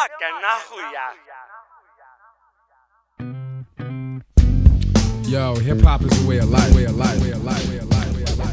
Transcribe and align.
tõmmake 0.00 0.28
nahhu 0.40 0.78
ja 0.94 1.06
Yo, 5.28 5.54
hip 5.60 5.80
hop 5.82 6.02
is 6.02 6.24
a 6.24 6.28
way 6.28 6.38
of 6.38 6.50
life, 6.50 6.74
way 6.74 6.84
of 6.84 6.96
life, 6.96 7.22
way 7.22 7.30
of 7.30 7.44
life, 7.44 7.68
way 7.68 7.78
of 7.78 7.88
life, 7.88 8.16
way 8.16 8.22
of 8.22 8.38
life. 8.38 8.50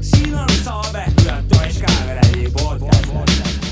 siin 0.00 0.34
on 0.34 0.48
Saave 0.64 1.04
Toiš 1.48 1.78
Kaeveri 1.80 2.50
podcast. 2.52 3.63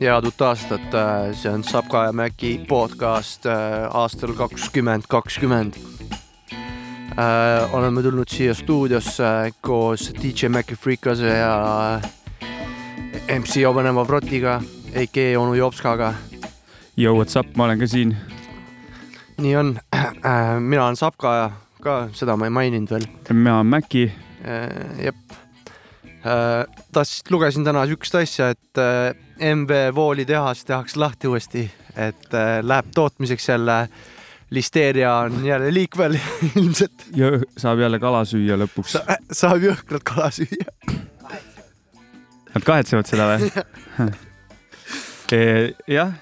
Head 0.00 0.26
uut 0.28 0.42
aastat, 0.46 0.94
see 1.34 1.50
on 1.50 1.64
Sapka 1.66 2.04
ja 2.06 2.12
Mäki 2.14 2.60
podcast 2.68 3.46
äh, 3.46 3.88
aastal 3.90 4.32
kakskümmend 4.38 5.08
kakskümmend. 5.10 5.74
oleme 7.72 8.02
tulnud 8.02 8.30
siia 8.30 8.54
stuudiosse 8.54 9.50
koos 9.60 10.12
DJ 10.22 10.52
Maci 10.54 10.76
Freekase 10.76 11.32
ja 11.40 11.98
äh, 11.98 13.38
MC 13.38 13.66
Obeneva 13.66 14.06
Vrotiga, 14.06 14.60
AK 14.94 15.16
onu 15.38 15.54
Jopskaga. 15.54 16.14
Yo, 16.96 17.14
what's 17.14 17.40
up, 17.40 17.56
ma 17.56 17.64
olen 17.64 17.78
ka 17.78 17.86
siin. 17.86 18.16
nii 19.38 19.56
on, 19.56 19.78
mina 20.60 20.84
olen 20.84 20.96
Sapka 20.96 21.34
ja 21.34 21.50
ka 21.82 22.00
seda 22.12 22.36
ma 22.36 22.46
ei 22.46 22.50
maininud 22.50 22.90
veel. 22.90 23.06
mina 23.32 23.56
olen 23.56 23.66
Mäki. 23.66 24.12
jep. 25.02 25.38
tahtsin, 26.92 27.30
lugesin 27.30 27.64
täna 27.64 27.86
siukest 27.86 28.14
asja, 28.14 28.50
et 28.50 29.26
äh, 29.40 29.54
MV 29.54 29.94
Vooli 29.94 30.24
tehas 30.26 30.64
tehakse 30.64 30.98
lahti 30.98 31.28
uuesti, 31.28 31.70
et 31.96 32.34
äh, 32.34 32.58
läheb 32.62 32.86
tootmiseks 32.94 33.48
jälle. 33.48 33.88
listeeria 34.50 35.14
on 35.14 35.44
jälle 35.44 35.74
liikvel 35.74 36.14
ilmselt 36.56 37.02
saab 37.56 37.78
jälle 37.78 37.98
kala 38.00 38.24
süüa 38.24 38.56
lõpuks 38.56 38.94
Sa,. 38.96 39.02
saab 39.32 39.60
jõhkralt 39.60 40.02
kala 40.08 40.30
süüa. 40.30 40.72
Nad 42.54 42.64
kahetsevad 42.64 43.06
seda 43.06 43.26
või? 43.28 43.50
jah. 45.98 46.14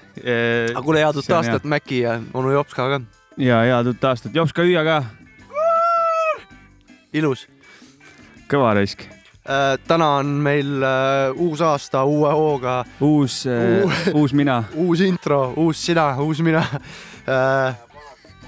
aga 0.75 0.83
kuule, 0.83 0.99
head 0.99 1.15
uut 1.15 1.31
aastat, 1.31 1.63
Mäki 1.63 2.01
ja 2.03 2.19
onu 2.33 2.51
Jopska 2.51 2.89
ka, 2.89 3.01
ja 3.37 3.61
head 3.63 3.87
uut 3.93 4.03
aastat, 4.03 4.35
jops 4.35 4.53
ka 4.53 4.65
hüüa 4.67 4.83
ka, 4.83 5.03
ilus. 7.13 7.47
kõva 8.51 8.73
raisk. 8.75 9.16
Täna 9.87 10.07
on 10.19 10.31
meil 10.43 10.83
äh, 10.83 11.31
uus 11.39 11.61
aasta 11.63 12.03
uue 12.03 12.31
hooga, 12.35 12.81
uus 13.01 13.45
Uu-, 13.47 14.13
uus 14.13 14.33
mina. 14.33 14.63
uus 14.85 15.01
intro, 15.01 15.53
uus 15.55 15.85
sina, 15.85 16.09
uus 16.19 16.41
mina. 16.43 16.65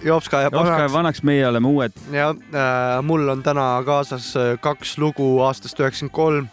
Jopska 0.04 0.38
ja 0.46 0.48
jops 0.48 0.56
ka 0.56 0.76
Panaks 0.78 0.94
vanaks, 0.94 1.24
meie 1.28 1.48
oleme 1.48 1.68
uued. 1.68 1.96
ja 2.12 2.30
äh, 2.32 3.02
mul 3.04 3.28
on 3.30 3.44
täna 3.44 3.82
kaasas 3.86 4.32
äh, 4.40 4.54
kaks 4.62 4.98
lugu 4.98 5.40
aastast 5.44 5.80
üheksakümmend 5.80 6.16
kolm, 6.16 6.48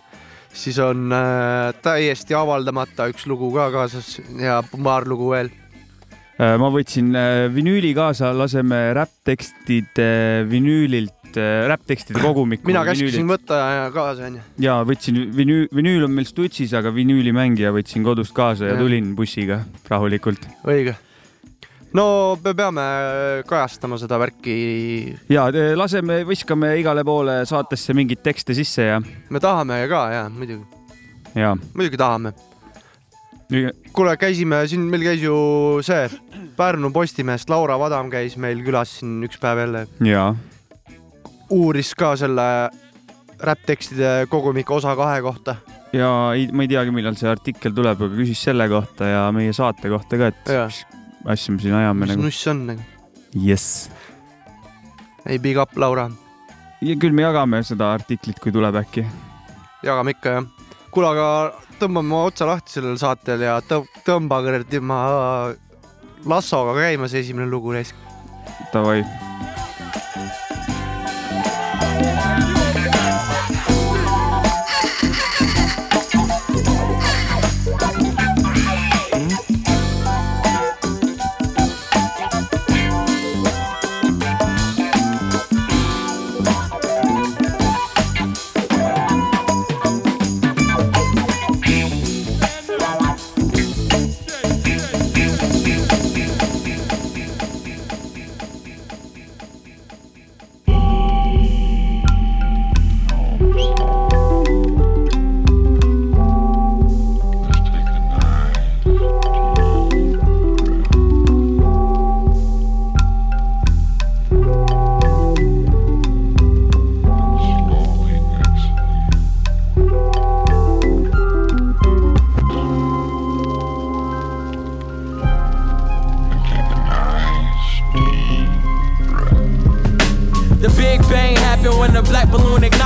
siis 0.52 0.78
on 0.82 1.12
äh, 1.14 1.70
täiesti 1.82 2.34
avaldamata 2.34 3.06
üks 3.12 3.26
lugu 3.30 3.52
ka 3.54 3.70
kaasas 3.74 4.16
ja 4.40 4.62
paar 4.82 5.06
lugu 5.06 5.30
veel. 5.30 5.52
Äh, 6.36 6.56
ma 6.60 6.72
võtsin 6.74 7.14
äh, 7.16 7.46
vinüüli 7.54 7.94
kaasa, 7.96 8.32
laseme 8.36 8.90
räpptekstide 8.98 10.10
vinüülilt, 10.50 11.15
räpptekstide 11.42 12.20
kogumikku. 12.22 12.68
mina 12.68 12.84
käskisin 12.86 13.28
võtta 13.28 13.58
kaasa 13.94 14.28
onju. 14.28 14.42
ja 14.62 14.78
võtsin 14.86 15.18
vinüül, 15.36 15.66
vinüül 15.74 16.06
on 16.06 16.14
meil 16.16 16.28
stutsis, 16.28 16.74
aga 16.76 16.92
vinüülimängija 16.94 17.72
võtsin 17.74 18.06
kodust 18.06 18.34
kaasa 18.36 18.70
ja 18.70 18.74
Jah. 18.74 18.80
tulin 18.82 19.12
bussiga 19.18 19.60
rahulikult. 19.90 20.48
õige. 20.66 20.96
no 21.96 22.06
me 22.44 22.54
peame 22.54 22.86
kajastama 23.48 23.98
seda 24.00 24.18
värki. 24.20 24.56
ja 25.32 25.48
laseme, 25.76 26.22
viskame 26.28 26.76
igale 26.80 27.04
poole 27.04 27.42
saatesse 27.46 27.94
mingeid 27.96 28.24
tekste 28.24 28.56
sisse 28.56 28.90
ja, 28.90 29.00
me 29.30 29.40
tahame 29.40 29.84
ka 29.90 30.02
ja 30.12 30.26
muidugi, 30.32 30.64
ja. 31.34 31.54
muidugi 31.74 32.00
tahame. 32.00 32.34
kuule, 33.92 34.16
käisime 34.18 34.64
siin, 34.66 34.88
meil 34.90 35.06
käis 35.06 35.22
ju 35.22 35.38
see 35.86 36.08
Pärnu 36.56 36.88
Postimehest 36.90 37.50
Laura 37.52 37.76
Vadam 37.78 38.08
käis 38.10 38.38
meil 38.40 38.62
külas 38.64 38.98
siin 38.98 39.20
üks 39.28 39.38
päev 39.40 39.66
jälle, 39.66 39.86
ja 40.00 40.30
uuris 41.50 41.94
ka 41.94 42.14
selle 42.16 42.46
räpptekstide 43.42 44.26
kogumiku 44.32 44.74
osa 44.78 44.96
kahe 44.96 45.20
kohta. 45.22 45.56
ja 45.92 46.08
ei, 46.34 46.48
ma 46.52 46.64
ei 46.64 46.68
teagi, 46.72 46.92
millal 46.94 47.16
see 47.18 47.28
artikkel 47.30 47.74
tuleb, 47.76 48.00
aga 48.00 48.16
küsis 48.16 48.42
selle 48.48 48.68
kohta 48.68 49.08
ja 49.10 49.24
meie 49.32 49.52
saate 49.56 49.90
kohta 49.92 50.18
ka, 50.20 50.30
et 50.32 50.52
Jaa. 50.52 50.66
mis 50.66 50.84
asja 51.26 51.54
me 51.54 51.62
siin 51.62 51.74
ajame 51.74 52.06
mis 52.06 52.14
nagu. 52.14 52.26
nuss 52.26 52.46
on 52.52 52.64
nagu? 52.72 52.82
jess. 53.34 53.90
ei, 55.26 55.38
big 55.38 55.60
up, 55.60 55.76
Laura. 55.76 56.08
ja 56.80 56.96
küll 56.96 57.14
me 57.16 57.26
jagame 57.26 57.62
seda 57.66 57.92
artiklit, 57.94 58.40
kui 58.42 58.52
tuleb 58.52 58.80
äkki. 58.82 59.06
jagame 59.84 60.16
ikka 60.16 60.34
jah. 60.38 60.50
kuule, 60.90 61.12
aga 61.12 61.28
tõmbame 61.80 62.16
otsa 62.24 62.48
lahti 62.48 62.78
sellel 62.78 62.96
saatel 63.00 63.44
ja 63.44 63.58
tõ- 63.60 63.86
tõmbage 64.06 64.64
tema 64.70 65.00
lassoga 66.26 66.74
käima 66.80 67.08
see 67.08 67.20
esimene 67.20 67.46
lugu 67.50 67.72
raisk. 67.76 67.94
Davai. 68.72 69.04
The 71.98 72.55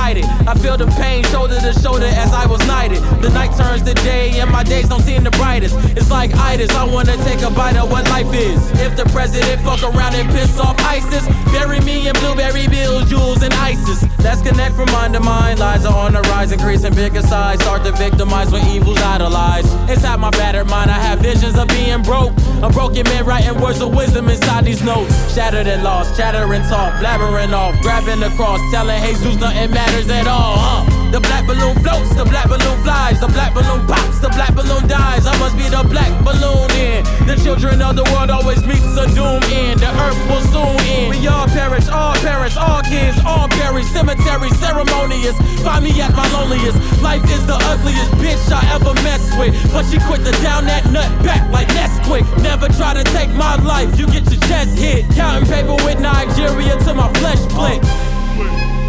ignited. 0.01 0.25
I 0.47 0.53
feel 0.55 0.77
the 0.77 0.87
pain 0.97 1.23
shoulder 1.25 1.59
to 1.59 1.73
shoulder 1.79 2.05
as 2.05 2.33
I 2.33 2.45
was 2.47 2.59
knighted. 2.65 2.99
The 3.21 3.29
night 3.29 3.55
turns 3.57 3.83
to 3.83 3.93
day 3.93 4.39
and 4.39 4.49
my 4.51 4.63
days 4.63 4.89
don't 4.89 5.01
seem 5.01 5.23
the 5.23 5.31
brightest. 5.31 5.75
It's 5.97 6.09
like 6.09 6.33
itis, 6.35 6.71
I 6.71 6.83
wanna 6.83 7.17
take 7.17 7.41
a 7.41 7.51
bite 7.51 7.77
of 7.77 7.91
what 7.91 8.05
life 8.09 8.33
is. 8.33 8.59
If 8.79 8.95
the 8.95 9.05
president 9.13 9.61
fuck 9.61 9.83
around 9.83 10.15
and 10.15 10.29
piss 10.29 10.59
off 10.59 10.77
ISIS, 10.79 11.27
bury 11.51 11.79
me 11.81 12.07
in 12.07 12.13
blueberry 12.13 12.67
bills, 12.67 13.09
jewels, 13.09 13.43
and 13.43 13.53
ISIS. 13.53 14.03
Let's 14.23 14.41
connect 14.41 14.75
from 14.75 14.91
mind 14.91 15.13
to 15.13 15.19
mind. 15.19 15.59
Lies 15.59 15.85
are 15.85 15.97
on 15.97 16.13
the 16.13 16.21
rise, 16.33 16.51
increasing 16.51 16.93
bigger 16.93 17.21
size. 17.21 17.59
Start 17.61 17.83
to 17.83 17.91
victimize 17.91 18.51
when 18.51 18.65
evil's 18.67 19.01
idolized. 19.01 19.69
Inside 19.89 20.19
my 20.19 20.31
battered 20.31 20.69
mind, 20.69 20.89
I 20.89 20.99
have 20.99 21.19
visions 21.19 21.57
of 21.57 21.67
being 21.67 22.01
broke. 22.01 22.33
A 22.61 22.69
broken 22.69 23.03
man 23.05 23.25
writing 23.25 23.59
words 23.59 23.81
of 23.81 23.95
wisdom 23.95 24.29
inside 24.29 24.65
these 24.65 24.83
notes. 24.83 25.13
Shattered 25.33 25.67
and 25.67 25.83
lost, 25.83 26.17
chattering 26.17 26.61
talk, 26.63 26.93
blabbering 27.01 27.53
off, 27.53 27.79
grabbing 27.81 28.19
the 28.19 28.29
cross, 28.37 28.59
telling 28.71 29.01
Jesus 29.01 29.35
nothing 29.37 29.71
matters 29.71 29.90
at 30.09 30.27
all. 30.27 30.57
Huh? 30.57 31.11
The 31.11 31.19
black 31.19 31.45
balloon 31.45 31.75
floats, 31.83 32.15
the 32.15 32.23
black 32.23 32.47
balloon 32.47 32.77
flies, 32.83 33.19
the 33.19 33.27
black 33.27 33.53
balloon 33.53 33.85
pops, 33.87 34.19
the 34.19 34.29
black 34.29 34.55
balloon 34.55 34.87
dies. 34.87 35.27
I 35.27 35.37
must 35.39 35.57
be 35.57 35.67
the 35.67 35.83
black 35.83 36.11
balloon 36.23 36.71
in. 36.71 37.03
The 37.27 37.35
children 37.43 37.81
of 37.81 37.95
the 37.95 38.07
world 38.15 38.29
always 38.29 38.63
meets 38.65 38.95
a 38.95 39.07
doom 39.11 39.43
end. 39.51 39.79
The 39.81 39.91
earth 39.91 40.19
will 40.29 40.45
soon 40.47 40.79
end. 40.87 41.09
We 41.11 41.27
all 41.27 41.47
perish, 41.47 41.87
all 41.89 42.15
perish, 42.23 42.55
all 42.55 42.81
kids, 42.83 43.19
all 43.25 43.47
buried. 43.49 43.85
Cemetery, 43.91 44.49
ceremony 44.63 44.91
holiest. 45.11 45.39
Find 45.63 45.83
me 45.83 45.91
at 46.01 46.13
my 46.15 46.27
loneliest. 46.31 46.77
Life 47.01 47.23
is 47.29 47.45
the 47.45 47.57
ugliest 47.73 48.11
bitch 48.21 48.51
I 48.51 48.61
ever 48.75 48.93
messed 49.03 49.37
with. 49.37 49.53
But 49.73 49.83
she 49.85 49.99
quick 50.07 50.23
to 50.23 50.31
down 50.41 50.65
that 50.65 50.89
nut 50.91 51.09
back 51.23 51.49
like 51.51 51.67
Nesquik. 51.69 52.25
Never 52.41 52.67
try 52.79 52.93
to 52.93 53.03
take 53.11 53.29
my 53.31 53.55
life, 53.57 53.99
you 53.99 54.05
get 54.07 54.29
your 54.31 54.41
chest 54.47 54.77
hit. 54.77 55.05
Counting 55.15 55.49
paper 55.49 55.75
with 55.85 55.99
Nigeria 55.99 56.77
till 56.83 56.95
my 56.95 57.11
flesh 57.19 57.39
split. 57.39 58.10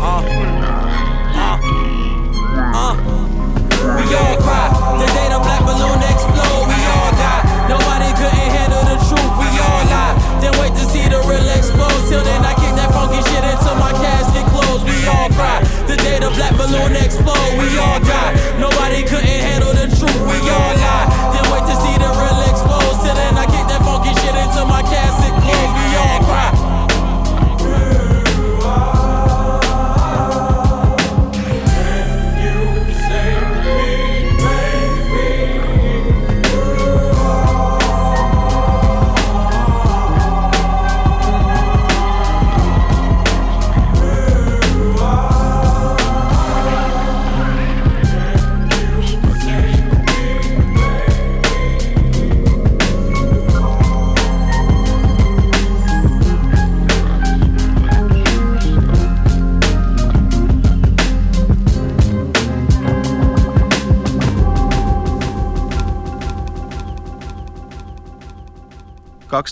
We 0.03 0.09
all 4.19 4.35
cry. 4.43 4.67
The 4.99 5.07
black 5.39 5.63
balloon 5.63 6.03
explode, 6.03 6.67
we 6.67 6.75
all 6.91 7.15
die. 7.15 7.47
Nobody 7.71 8.11
couldn't 8.19 8.51
handle 8.51 8.83
the 8.83 8.99
truth, 9.07 9.31
we 9.39 9.47
all 9.63 9.87
lie. 9.87 10.19
Then 10.43 10.59
wait 10.59 10.75
to 10.75 10.83
see 10.91 11.07
the 11.07 11.23
real 11.23 11.47
explode. 11.55 12.03
Till 12.11 12.19
then, 12.27 12.43
I 12.43 12.51
kick 12.59 12.75
that 12.75 12.91
funky 12.91 13.23
shit 13.31 13.47
until 13.47 13.79
my 13.79 13.95
closed. 14.51 14.83
We 14.91 15.07
all 15.07 15.31
cry. 15.39 15.63
The 15.87 15.95
black 16.35 16.59
balloon 16.59 16.99
explode, 16.99 17.55
we 17.63 17.79
all 17.79 18.03
die. 18.03 18.35
Nobody 18.59 19.07
couldn't 19.07 19.43
handle 19.47 19.71
the 19.71 19.87
truth, 19.87 20.23
we 20.27 20.39
all 20.51 20.75
lie. 20.83 21.07
Then 21.31 21.47
wait 21.55 21.63
to 21.71 21.79
see 21.79 21.95
the 21.95 22.11
real 22.11 22.43
explode. 22.51 23.07
Till 23.07 23.15
then, 23.15 23.39
I 23.39 23.47
kick 23.47 23.71
that 23.71 23.87
funky 23.87 24.11
shit 24.19 24.35
until 24.35 24.67
my 24.67 24.83
casket 24.83 25.31
closed. 25.47 25.75
We 25.79 25.95
all 25.95 26.27
cry. 26.27 26.52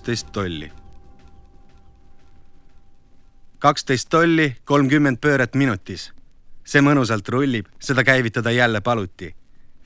Kaksteist 0.01 0.33
tolli. 0.33 0.73
kaksteist 3.59 4.09
tolli, 4.09 4.57
kolmkümmend 4.65 5.21
pööret 5.21 5.55
minutis. 5.55 6.13
see 6.65 6.81
mõnusalt 6.81 7.29
rullib, 7.29 7.67
seda 7.79 8.05
käivitada 8.05 8.51
jälle 8.51 8.81
paluti. 8.81 9.35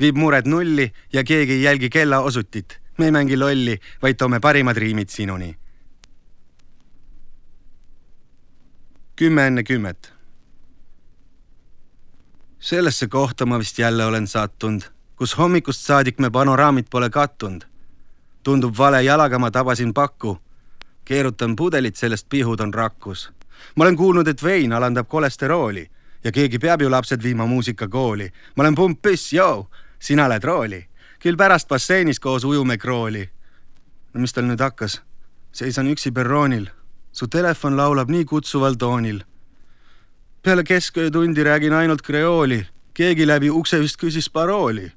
viib 0.01 0.17
mured 0.17 0.47
nulli 0.47 0.93
ja 1.13 1.25
keegi 1.25 1.53
ei 1.53 1.63
jälgi 1.63 1.91
kella 1.91 2.21
osutit. 2.21 2.81
me 2.99 3.05
ei 3.05 3.11
mängi 3.11 3.37
lolli, 3.37 3.81
vaid 4.03 4.15
toome 4.15 4.41
parimad 4.41 4.77
riimid 4.77 5.09
sinuni. 5.09 5.57
kümme 9.17 9.47
enne 9.47 9.63
kümmet. 9.65 10.13
sellesse 12.61 13.09
kohta 13.09 13.47
ma 13.47 13.59
vist 13.59 13.79
jälle 13.79 14.05
olen 14.05 14.27
sattunud, 14.27 14.83
kus 15.17 15.39
hommikust 15.39 15.81
saadik 15.81 16.19
me 16.19 16.31
panoraamid 16.31 16.87
pole 16.91 17.11
kattunud 17.11 17.74
tundub 18.45 18.79
vale 18.79 19.03
jalaga, 19.03 19.39
ma 19.39 19.51
tabasin 19.51 19.95
pakku. 19.95 20.39
keerutan 21.05 21.57
pudelit, 21.57 21.97
sellest 21.97 22.27
pihud 22.29 22.61
on 22.61 22.75
rakkus. 22.75 23.33
ma 23.77 23.85
olen 23.85 23.97
kuulnud, 23.97 24.29
et 24.29 24.43
vein 24.43 24.73
alandab 24.73 25.09
kolesterooli 25.09 25.91
ja 26.25 26.33
keegi 26.33 26.59
peab 26.59 26.81
ju 26.81 26.91
lapsed 26.91 27.23
viima 27.23 27.47
muusikakooli. 27.47 28.33
ma 28.57 28.63
olen 28.63 28.75
pump 28.75 29.03
püss, 29.03 29.33
joo, 29.33 29.71
sina 29.99 30.27
oled 30.27 30.45
rooli. 30.45 30.87
küll 31.19 31.37
pärast 31.37 31.69
basseinis 31.69 32.21
koos 32.21 32.45
ujume 32.45 32.79
krooli. 32.79 33.31
no 34.15 34.21
mis 34.21 34.33
tal 34.33 34.45
nüüd 34.45 34.61
hakkas? 34.61 35.03
seisan 35.53 35.87
üksi 35.87 36.11
perroonil. 36.13 36.67
su 37.13 37.27
telefon 37.27 37.77
laulab 37.77 38.11
nii 38.11 38.25
kutsuval 38.25 38.75
toonil. 38.75 39.25
peale 40.43 40.65
kesköötundi 40.65 41.45
räägin 41.45 41.73
ainult 41.73 42.03
kreooli. 42.03 42.67
keegi 42.95 43.27
läbi 43.27 43.51
ukse 43.51 43.81
vist 43.81 43.97
küsis 43.97 44.31
parooli 44.31 44.93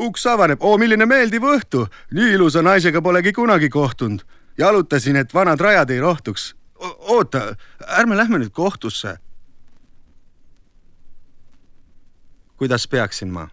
uks 0.00 0.26
avaneb, 0.26 0.62
oo 0.62 0.78
milline 0.78 1.06
meeldiv 1.06 1.44
õhtu, 1.44 1.84
nii 2.16 2.34
ilusa 2.36 2.62
naisega 2.62 3.02
polegi 3.02 3.32
kunagi 3.32 3.68
kohtunud. 3.68 4.22
jalutasin, 4.58 5.16
et 5.16 5.34
vanad 5.34 5.60
rajad 5.60 5.90
ei 5.90 6.00
rohtuks. 6.00 6.54
oota, 6.98 7.56
ärme 7.98 8.16
lähme 8.16 8.38
nüüd 8.38 8.52
kohtusse. 8.52 9.18
kuidas 12.56 12.88
peaksin 12.88 13.28
ma? 13.28 13.48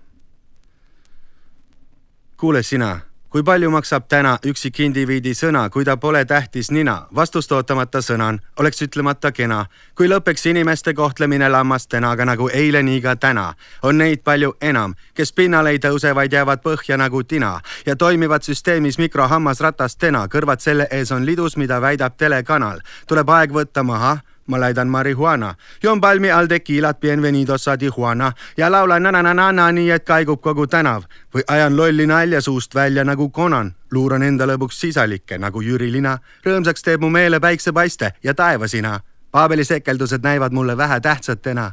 kuule 2.38 2.64
sina, 2.64 3.00
kui 3.30 3.44
palju 3.44 3.70
maksab 3.70 4.08
täna 4.10 4.38
üksik 4.48 4.80
indiviidi 4.80 5.34
sõna, 5.36 5.66
kui 5.70 5.86
ta 5.86 5.98
pole 5.98 6.26
tähtis 6.26 6.72
nina? 6.72 7.08
vastust 7.16 7.52
ootamata 7.52 8.00
sõnan, 8.02 8.40
oleks 8.60 8.82
ütlemata 8.82 9.32
kena. 9.32 9.66
kui 9.96 10.08
lõpeks 10.08 10.50
inimeste 10.50 10.94
kohtlemine 10.94 11.50
lammastena, 11.50 12.12
aga 12.12 12.26
nagu 12.26 12.50
eile, 12.54 12.84
nii 12.84 13.02
ka 13.02 13.16
täna, 13.16 13.54
on 13.84 13.98
neid 13.98 14.24
palju 14.24 14.56
enam, 14.62 14.96
kes 15.14 15.34
pinnale 15.34 15.70
ei 15.70 15.80
tõuse, 15.80 16.16
vaid 16.16 16.34
jäävad 16.34 16.64
põhja 16.64 16.98
nagu 16.98 17.24
tina 17.24 17.60
ja 17.86 17.96
toimivad 17.96 18.44
süsteemis 18.44 18.98
mikrohammasratastena, 18.98 20.28
kõrvad 20.28 20.60
selle 20.60 20.88
ees 20.92 21.12
on 21.12 21.26
lidus, 21.26 21.58
mida 21.58 21.82
väidab 21.82 22.18
telekanal. 22.18 22.80
tuleb 23.08 23.30
aeg 23.30 23.52
võtta 23.52 23.84
maha 23.84 24.18
ma 24.48 24.60
läidan 24.60 24.88
marihuana, 24.88 25.56
joon 25.84 26.02
palmi 26.02 26.32
all 26.32 26.48
tekiilat 26.48 27.00
Bienvenidos 27.00 27.68
a 27.68 27.78
Tijuana 27.78 28.32
ja 28.58 28.72
laulan 28.72 29.04
na-na-na-na 29.04 29.72
nii, 29.72 29.90
et 29.92 30.06
kaigub 30.06 30.42
kogu 30.42 30.68
tänav 30.68 31.04
või 31.36 31.44
ajan 31.48 31.78
lolli 31.78 32.08
nalja 32.08 32.42
suust 32.42 32.76
välja 32.76 33.04
nagu 33.04 33.30
Conan, 33.30 33.74
luuran 33.92 34.24
enda 34.24 34.48
lõbuks 34.48 34.80
sisalikke 34.80 35.38
nagu 35.38 35.62
Jüri 35.62 35.92
Lina. 35.92 36.18
rõõmsaks 36.46 36.84
teeb 36.84 37.02
mu 37.02 37.10
meele 37.10 37.40
päiksepaiste 37.40 38.14
ja 38.24 38.34
taevasina. 38.34 39.00
Paabeli 39.32 39.64
sekeldused 39.64 40.24
näivad 40.24 40.52
mulle 40.52 40.78
vähetähtsatena, 40.78 41.72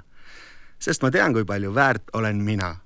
sest 0.79 1.03
ma 1.03 1.11
tean, 1.11 1.32
kui 1.32 1.44
palju 1.44 1.75
väärt 1.75 2.03
olen 2.12 2.37
mina. 2.37 2.76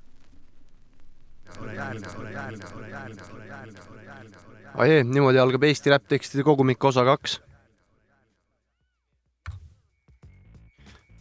niimoodi 5.04 5.38
algab 5.38 5.62
Eesti 5.62 5.90
räpptekstide 5.90 6.42
kogumik 6.42 6.84
osa 6.84 7.04
kaks. 7.04 7.47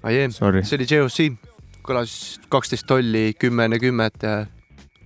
Ajee, 0.07 0.31
Sorry. 0.36 0.63
see 0.68 0.80
oli 0.80 0.89
JOC, 0.89 1.30
kõlas 1.88 2.18
kaksteist 2.51 2.88
tolli, 2.89 3.31
kümme 3.40 3.68
enne 3.68 3.80
kümmet. 3.80 4.23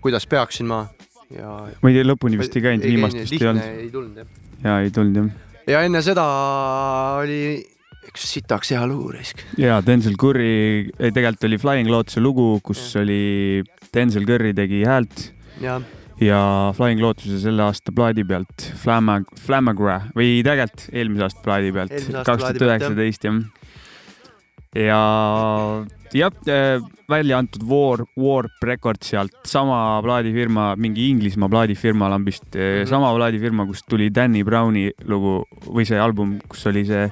kuidas 0.01 0.25
peaksin 0.27 0.69
ma 0.69 0.85
ja. 1.37 1.51
ma 1.81 1.91
ei 1.91 1.97
tea, 1.97 2.07
lõpuni 2.07 2.39
vist 2.39 2.55
ei 2.57 2.65
käinud, 2.65 2.87
viimast 2.87 3.19
vist 3.19 3.37
ei 3.37 3.49
olnud. 3.51 3.67
ei 3.85 3.91
tulnud 3.93 4.21
jah. 4.21 4.31
ja 4.63 4.79
ei 4.85 4.91
tulnud 4.95 5.19
jah. 5.21 5.29
ja 5.75 5.83
enne 5.87 6.01
seda 6.05 6.25
oli 7.21 7.41
üks 8.11 8.25
sitaks 8.33 8.73
hea 8.75 8.81
lugu 8.89 9.13
raisk. 9.15 9.45
ja 9.61 9.79
Denzel 9.85 10.17
Curry, 10.19 10.91
tegelikult 10.99 11.47
oli 11.49 11.61
Flying 11.61 11.91
Lotus'e 11.91 12.23
lugu, 12.23 12.53
kus 12.65 12.83
oli 12.99 13.63
Denzel 13.93 14.27
Curry 14.29 14.53
tegi 14.57 14.83
häält 14.87 15.27
ja 15.63 15.79
ja 16.21 16.41
Flying 16.77 17.01
Lotus'e 17.01 17.39
selle 17.41 17.65
aasta 17.65 17.93
plaadi 17.95 18.25
pealt 18.27 18.67
Flamma, 18.81 19.21
Flammagra 19.41 20.01
või 20.17 20.41
tegelikult 20.45 20.89
eelmise 20.91 21.27
aasta 21.27 21.45
plaadi 21.45 21.73
pealt, 21.75 21.97
kaks 22.11 22.45
tuhat 22.47 22.67
üheksateist 22.67 23.29
jah. 23.29 23.41
ja 23.41 23.60
jah, 26.13 26.85
välja 27.09 27.37
antud 27.37 27.63
War, 27.67 28.05
Warp 28.15 28.63
Records 28.63 29.09
sealt, 29.09 29.33
sama 29.43 29.99
plaadifirma, 30.03 30.75
mingi 30.79 31.09
Inglismaa 31.09 31.49
plaadifirma 31.49 32.09
lambist 32.09 32.43
mm. 32.55 32.61
-hmm. 32.61 32.85
sama 32.89 33.13
plaadifirma, 33.15 33.65
kust 33.65 33.85
tuli 33.89 34.09
Danny 34.09 34.43
Browni 34.43 34.91
lugu 35.03 35.43
või 35.67 35.85
see 35.85 35.99
album, 35.99 36.39
kus 36.47 36.65
oli 36.71 36.85
see 36.85 37.09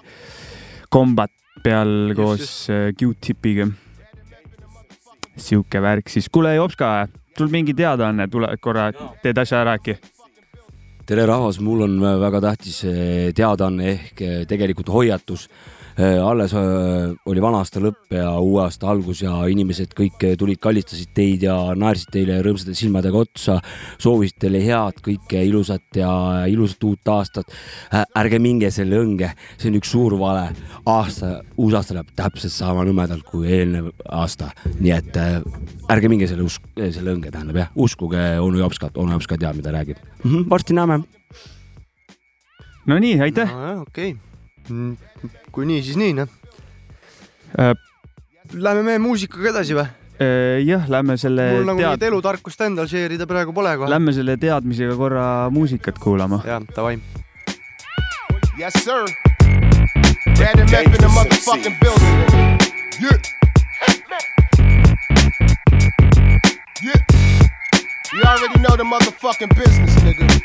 Combat 0.91 1.31
peal 1.63 2.13
koos 2.15 2.69
äh, 2.69 2.93
Q-tipiga. 2.95 3.67
sihuke 5.37 5.81
värk 5.81 6.09
siis, 6.09 6.29
kuule 6.29 6.55
Jopska, 6.55 7.07
sul 7.37 7.47
mingi 7.47 7.73
teadaanne, 7.73 8.27
tule 8.27 8.47
korra, 8.61 8.91
teed 9.23 9.37
asja 9.37 9.61
ära 9.61 9.73
äkki. 9.75 9.97
tere 11.05 11.25
rahvas, 11.25 11.59
mul 11.59 11.81
on 11.81 11.99
väga 11.99 12.41
tähtis 12.41 12.83
eh, 12.85 13.33
teadaanne 13.33 13.91
ehk 13.91 14.21
eh, 14.21 14.45
tegelikult 14.47 14.87
hoiatus. 14.87 15.49
Alles 15.99 16.53
eh, 16.55 17.15
oli 17.25 17.41
vana 17.43 17.59
aasta 17.59 17.81
lõpp 17.83 18.13
ja 18.15 18.29
uue 18.39 18.61
aasta 18.63 18.87
algus 18.91 19.23
ja 19.23 19.33
inimesed 19.51 19.91
kõik 19.97 20.23
eh, 20.23 20.35
tulid, 20.39 20.59
kallistasid 20.61 21.11
teid 21.15 21.43
ja 21.43 21.55
naersid 21.75 22.11
teile 22.13 22.37
rõõmsate 22.45 22.75
silmadega 22.77 23.19
otsa, 23.19 23.57
soovisid 23.99 24.39
teile 24.39 24.61
head, 24.63 25.01
kõike 25.03 25.41
ilusat 25.47 25.99
ja 25.99 26.11
ilusat 26.47 26.85
uut 26.87 27.11
aastat. 27.11 27.51
ärge 28.15 28.39
minge 28.39 28.71
selle 28.71 28.99
õnge, 29.01 29.33
see 29.57 29.71
on 29.71 29.79
üks 29.81 29.91
suur 29.91 30.15
vale. 30.19 30.49
aasta, 30.85 31.41
uus 31.57 31.73
aasta 31.73 31.97
läheb 31.97 32.13
täpselt 32.15 32.53
sama 32.53 32.85
nõmedalt 32.87 33.25
kui 33.27 33.49
eelnev 33.51 33.91
aasta, 34.05 34.53
nii 34.79 34.95
et 34.95 35.19
ärge 35.89 36.09
minge 36.09 36.27
selle 36.31 36.47
usk, 36.47 36.63
selle 36.79 37.15
õnge 37.17 37.31
tähendab 37.31 37.59
jah, 37.59 37.75
uskuge 37.75 38.23
onu 38.39 38.63
Jopskat, 38.63 38.97
onu 38.97 39.17
Jops 39.17 39.27
ka 39.27 39.37
teab, 39.37 39.59
mida 39.59 39.75
räägib 39.75 39.99
mm. 39.99 40.31
-hmm, 40.31 40.49
varsti 40.49 40.73
näeme. 40.73 41.03
no 42.85 42.99
nii, 42.99 43.19
aitäh. 43.21 43.51
nojah, 43.51 43.81
okei 43.81 44.11
okay.. 44.13 44.28
Kui 45.51 45.65
nii, 45.69 45.83
siis 45.85 45.97
nii 45.99 46.17
noh. 46.19 46.27
Lähme 48.53 48.83
meie 48.83 48.99
muusikaga 49.01 49.53
edasi 49.53 49.77
või? 49.77 49.87
jah, 50.67 50.83
lähme 50.91 51.15
selle 51.17 51.45
mul 51.55 51.69
nagu 51.69 51.79
tead-, 51.79 52.03
elutarkust 52.09 52.59
endal 52.65 52.89
share 52.91 53.15
ida 53.15 53.23
praegu 53.29 53.53
pole 53.55 53.71
kohe. 53.79 53.87
lähme 53.89 54.11
selle 54.11 54.35
teadmisega 54.37 54.97
korra 54.99 55.25
muusikat 55.53 55.99
kuulama. 56.03 56.41
jah, 56.45 56.59
davai. 56.75 56.97
Yes, 58.59 58.73
sir. 58.83 59.05
And 60.39 60.71
meth 60.71 60.87
in 60.87 60.91
the 60.91 61.07
motherfucking 61.07 61.79
building. 61.79 62.59
Yeah. 62.99 63.17
Yeah. 66.83 66.99
You 68.13 68.23
already 68.23 68.59
know 68.59 68.75
the 68.75 68.83
motherfucking 68.83 69.55
business, 69.55 69.95
nigga. 70.03 70.38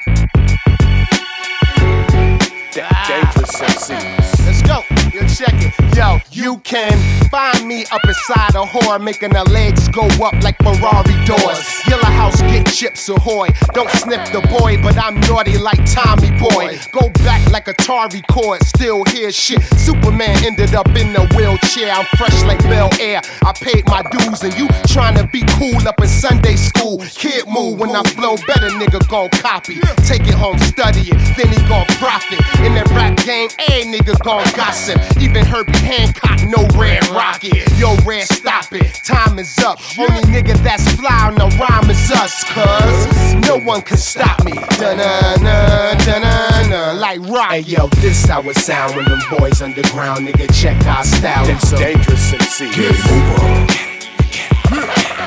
Dangerous 2.74 3.62
ah. 3.62 3.66
MCs. 3.66 4.46
Let's 4.46 4.62
go. 4.62 5.03
Yo, 5.14 5.20
check 5.28 5.54
it. 5.62 5.72
Yo, 5.94 6.18
you 6.32 6.58
can 6.64 6.98
find 7.30 7.68
me 7.68 7.84
up 7.92 8.00
inside 8.04 8.50
a 8.56 8.66
whore, 8.66 9.00
making 9.00 9.30
her 9.30 9.44
legs 9.44 9.86
go 9.90 10.02
up 10.24 10.34
like 10.42 10.58
Ferrari 10.58 11.14
doors. 11.24 11.62
Yellow 11.86 12.02
house, 12.02 12.40
get 12.42 12.66
chips 12.66 13.08
ahoy. 13.08 13.46
Don't 13.74 13.88
sniff 13.90 14.32
the 14.32 14.40
boy, 14.58 14.82
but 14.82 14.98
I'm 14.98 15.20
naughty 15.20 15.56
like 15.56 15.78
Tommy 15.86 16.32
Boy. 16.32 16.80
Go 16.90 17.10
back 17.22 17.48
like 17.52 17.68
a 17.68 17.74
Atari 17.74 18.26
cord, 18.26 18.60
still 18.64 19.04
hear 19.04 19.30
shit. 19.30 19.62
Superman 19.78 20.42
ended 20.44 20.74
up 20.74 20.88
in 20.88 21.14
a 21.14 21.24
wheelchair. 21.36 21.92
I'm 21.92 22.06
fresh 22.18 22.42
like 22.42 22.60
Bel 22.64 22.90
Air. 22.98 23.20
I 23.44 23.52
paid 23.52 23.86
my 23.86 24.02
dues, 24.10 24.42
and 24.42 24.52
you 24.58 24.66
trying 24.88 25.16
to 25.18 25.28
be 25.28 25.44
cool 25.58 25.78
up 25.86 26.00
in 26.00 26.08
Sunday 26.08 26.56
school. 26.56 26.98
Kid 27.14 27.46
move 27.46 27.78
when 27.78 27.90
I 27.94 28.02
blow 28.16 28.34
better, 28.48 28.70
nigga 28.70 29.06
gon' 29.08 29.28
copy. 29.30 29.78
Take 30.08 30.26
it 30.26 30.34
home, 30.34 30.58
study 30.58 31.02
it, 31.06 31.36
then 31.36 31.52
he 31.54 31.68
gon' 31.68 31.86
profit. 32.02 32.40
In 32.66 32.74
that 32.74 32.90
rap 32.90 33.16
game, 33.24 33.50
a 33.70 33.84
nigga 33.94 34.18
gon' 34.24 34.42
gossip. 34.56 35.03
Even 35.20 35.44
Herbie 35.44 35.76
Hancock, 35.78 36.40
no 36.44 36.66
red 36.78 37.06
rocket. 37.08 37.66
Yo, 37.78 37.96
red, 38.04 38.26
stop 38.28 38.72
it. 38.72 38.92
Time 39.04 39.38
is 39.38 39.56
up. 39.58 39.78
Only 39.98 40.22
nigga 40.22 40.54
that's 40.62 40.90
fly 40.92 41.28
on 41.28 41.34
the 41.36 41.46
rhyme 41.58 41.90
is 41.90 42.10
us, 42.12 42.44
cuz 42.44 43.34
no 43.48 43.58
one 43.58 43.82
can 43.82 43.96
stop 43.96 44.44
me. 44.44 44.52
Dun-dun-dun, 44.78 45.98
dun-dun-dun, 45.98 47.00
like 47.00 47.20
rock. 47.28 47.50
Hey, 47.52 47.60
yo, 47.60 47.88
this 48.00 48.24
how 48.26 48.42
it 48.42 48.56
sound 48.56 48.96
when 48.96 49.04
them 49.06 49.20
boys 49.38 49.62
underground, 49.62 50.26
nigga, 50.26 50.52
check 50.54 50.76
our 50.86 51.04
style. 51.04 51.46
That's 51.46 51.70
dangerous 51.72 52.32
MCs. 52.32 52.74
Game 52.74 52.94
over. 53.14 53.66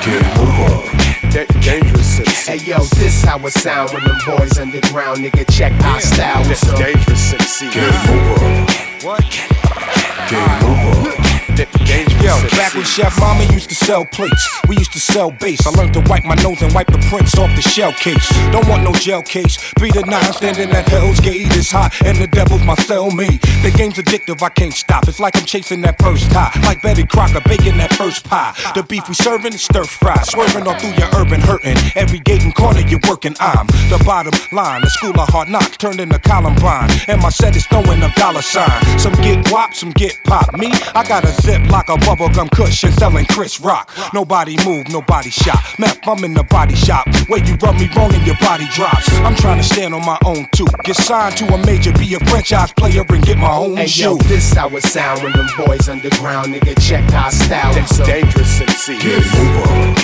Game 0.04 0.38
over. 0.38 1.30
Da- 1.30 1.46
dangerous. 1.60 2.18
Hey, 2.46 2.56
yo, 2.58 2.78
this 2.96 3.22
how 3.24 3.38
it 3.46 3.52
sound 3.52 3.90
when 3.92 4.02
them 4.04 4.16
boys 4.26 4.58
underground, 4.58 5.18
nigga, 5.18 5.44
check 5.50 5.72
our 5.84 6.00
style. 6.00 6.42
That's 6.44 6.60
So, 6.60 6.76
dangerous 6.76 7.32
MCs. 7.34 7.72
Game 7.74 8.10
over. 8.10 8.87
What? 9.02 9.22
Game 10.28 10.64
over. 10.64 10.97
Da- 11.58 11.66
dangerous 11.86 12.08
Yo, 12.22 12.36
back 12.56 12.74
when 12.74 12.84
Chef 12.84 13.18
Mama 13.20 13.44
used 13.52 13.68
to 13.68 13.74
sell 13.74 14.04
plates, 14.04 14.44
we 14.68 14.76
used 14.76 14.92
to 14.92 15.00
sell 15.00 15.30
bass. 15.30 15.66
I 15.66 15.70
learned 15.70 15.94
to 15.94 16.00
wipe 16.10 16.24
my 16.24 16.34
nose 16.36 16.60
and 16.62 16.74
wipe 16.74 16.88
the 16.88 16.98
prints 17.10 17.38
off 17.38 17.48
the 17.56 17.62
shell 17.62 17.92
case. 17.92 18.28
Don't 18.52 18.68
want 18.68 18.82
no 18.82 18.92
gel 18.92 19.22
case. 19.22 19.56
Three 19.78 19.90
to 19.92 20.02
nine 20.02 20.32
standing 20.32 20.70
at 20.70 20.88
Hell's 20.88 21.20
Gate 21.20 21.50
is 21.56 21.70
hot, 21.70 21.94
and 22.04 22.18
the 22.18 22.26
devil's 22.26 22.62
my 22.62 22.74
cellmate. 22.74 23.40
The 23.62 23.70
game's 23.70 23.94
addictive, 23.94 24.42
I 24.42 24.50
can't 24.50 24.74
stop. 24.74 25.08
It's 25.08 25.20
like 25.20 25.36
I'm 25.36 25.46
chasing 25.46 25.80
that 25.82 25.98
first 26.02 26.30
tie, 26.30 26.52
like 26.64 26.82
Betty 26.82 27.06
Crocker 27.06 27.40
baking 27.46 27.78
that 27.78 27.92
first 27.94 28.24
pie. 28.24 28.52
The 28.74 28.82
beef 28.82 29.08
we 29.08 29.14
serving 29.14 29.54
is 29.54 29.62
stir 29.62 29.84
fry, 29.84 30.20
swerving 30.22 30.66
all 30.66 30.78
through 30.78 30.94
your 30.94 31.08
urban 31.16 31.40
hurting. 31.40 31.78
Every 31.94 32.18
gate 32.18 32.42
and 32.42 32.54
corner 32.54 32.80
you're 32.80 33.00
working, 33.08 33.36
I'm 33.40 33.66
the 33.88 34.02
bottom 34.04 34.34
line. 34.52 34.82
The 34.82 34.90
school 34.90 35.18
of 35.18 35.28
hard 35.28 35.48
knocks 35.48 35.76
turned 35.76 36.00
into 36.00 36.18
Columbine, 36.18 36.90
and 37.08 37.22
my 37.22 37.30
set 37.30 37.56
is 37.56 37.66
throwing 37.66 38.02
a 38.02 38.12
dollar 38.14 38.42
sign. 38.42 38.98
Some 38.98 39.14
get 39.14 39.50
wop, 39.50 39.74
some 39.74 39.92
get 39.92 40.18
pop. 40.24 40.52
Me, 40.54 40.70
I 40.94 41.06
got 41.06 41.24
a 41.24 41.32
zip 41.48 41.70
like 41.70 41.88
a 41.88 41.96
bubblegum 42.04 42.50
cushion 42.50 42.92
selling 42.92 43.24
Chris 43.26 43.58
Rock. 43.60 43.90
Nobody 44.12 44.56
move, 44.64 44.88
nobody 44.90 45.30
shop. 45.30 45.58
Meth, 45.78 45.98
I'm 46.06 46.22
in 46.24 46.34
the 46.34 46.42
body 46.44 46.74
shop. 46.74 47.06
Where 47.28 47.42
you 47.44 47.54
rub 47.56 47.76
me 47.76 47.88
wrong 47.96 48.12
and 48.12 48.26
your 48.26 48.36
body 48.40 48.66
drops. 48.74 49.08
I'm 49.26 49.34
trying 49.34 49.58
to 49.58 49.64
stand 49.64 49.94
on 49.94 50.04
my 50.04 50.18
own 50.26 50.46
too. 50.54 50.66
Get 50.84 50.96
signed 50.96 51.36
to 51.38 51.44
a 51.54 51.58
major, 51.64 51.92
be 51.94 52.14
a 52.14 52.20
franchise 52.28 52.72
player 52.72 53.02
and 53.08 53.22
get 53.24 53.38
my 53.38 53.54
own 53.56 53.76
Hey, 53.76 53.86
shoe. 53.86 54.02
yo, 54.02 54.16
this 54.28 54.52
how 54.52 54.68
it 54.76 54.82
sound 54.82 55.22
when 55.22 55.32
them 55.32 55.48
boys 55.56 55.88
underground, 55.88 56.54
nigga, 56.54 56.74
check 56.86 57.04
our 57.14 57.30
style. 57.30 57.72
That's 57.74 57.98
dangerous 57.98 58.60
MCs. 58.60 59.00
Game 59.00 59.24
over. 59.40 59.94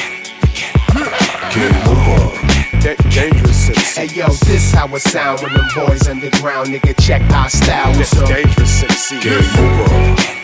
Game 1.53 1.89
over. 1.93 2.81
Da- 2.81 2.97
dangerous 3.11 3.69
Hey, 3.97 4.07
MCs. 4.09 4.17
yo, 4.17 4.29
this 4.49 4.73
how 4.73 4.89
it 4.95 5.01
sound 5.03 5.41
when 5.43 5.53
them 5.53 5.69
boys 5.77 6.09
underground, 6.09 6.69
nigga, 6.69 6.95
check 7.05 7.23
our 7.33 7.51
style. 7.51 7.93
That's 7.95 8.11
So, 8.11 8.27
dangerous 8.27 8.83
MCs. 8.83 9.23
Game 9.23 9.45
over. 9.59 10.44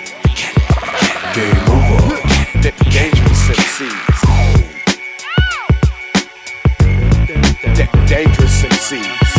Game 1.35 1.63
over. 1.71 2.19
Da- 2.63 2.75
dangerous 2.91 3.43
MCs. 3.55 4.21
Da- 7.79 7.93
dangerous 8.09 8.57
MCs. 8.67 9.31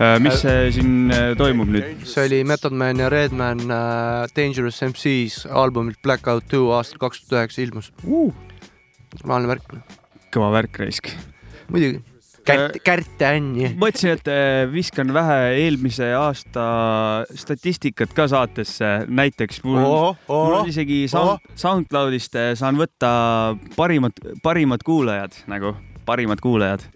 Äh, 0.00 0.18
mis 0.18 0.40
see 0.42 0.72
siin 0.74 1.12
äh, 1.14 1.36
toimub 1.38 1.70
nüüd? 1.70 2.02
see 2.02 2.26
oli 2.26 2.42
Method 2.44 2.74
Man 2.74 2.98
ja 2.98 3.06
Redman 3.08 3.62
äh, 3.62 4.26
Dangerous 4.34 4.82
MCs 4.82 5.46
albumilt 5.46 6.02
Blackout 6.02 6.50
two 6.50 6.74
aastal 6.74 6.98
kaks 7.06 7.22
tuhat 7.22 7.46
üheksa 7.46 7.62
ilmus 7.62 7.92
uh.. 8.02 8.34
normaalne 9.20 9.54
värk, 9.54 9.78
kõva 10.34 10.50
värk 10.58 10.82
raisk. 10.82 11.14
muidugi. 11.70 12.02
Kärt, 12.46 12.78
Kärt 12.86 13.22
ja 13.22 13.32
Anni. 13.36 13.70
mõtlesin, 13.78 14.16
et 14.16 14.30
äh, 14.30 14.66
viskan 14.70 15.10
vähe 15.14 15.38
eelmise 15.64 16.12
aasta 16.16 16.66
statistikat 17.34 18.14
ka 18.16 18.28
saatesse, 18.30 18.92
näiteks 19.08 19.62
mul 19.66 19.80
Oo, 19.82 20.12
oo, 20.28 20.44
mul 20.46 20.58
on 20.60 20.70
isegi 20.70 21.04
sound, 21.10 21.42
SoundCloudist 21.58 22.38
äh, 22.38 22.52
saan 22.58 22.78
võtta 22.80 23.10
parimad, 23.76 24.22
parimad 24.44 24.86
kuulajad 24.86 25.42
nagu, 25.50 25.74
parimad 26.06 26.42
kuulajad. 26.44 26.86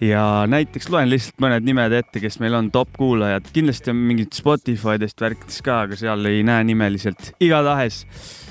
ja 0.00 0.44
näiteks 0.48 0.88
loen 0.92 1.10
lihtsalt 1.10 1.40
mõned 1.44 1.64
nimed 1.66 1.96
ette, 1.96 2.20
kes 2.20 2.38
meil 2.40 2.56
on 2.56 2.70
top 2.74 2.92
kuulajad, 2.98 3.48
kindlasti 3.52 3.92
on 3.92 4.04
mingid 4.12 4.36
Spotifydest 4.36 5.20
värkides 5.20 5.64
ka, 5.64 5.82
aga 5.86 5.98
seal 6.00 6.24
ei 6.30 6.44
näe 6.46 6.64
nimeliselt, 6.68 7.32
igatahes 7.40 8.04
äh, 8.04 8.49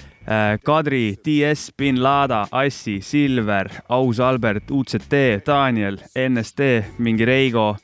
Kadri, 0.63 1.17
DS, 1.25 1.71
Bin 1.73 2.03
Lada, 2.03 2.43
Assi, 2.51 2.99
Silver, 3.01 3.69
Aus 3.89 4.19
Albert, 4.19 4.69
UCT, 4.69 5.41
Daniel, 5.45 5.97
NSD, 6.13 6.83
mingi 7.01 7.25
Reigo, 7.25 7.75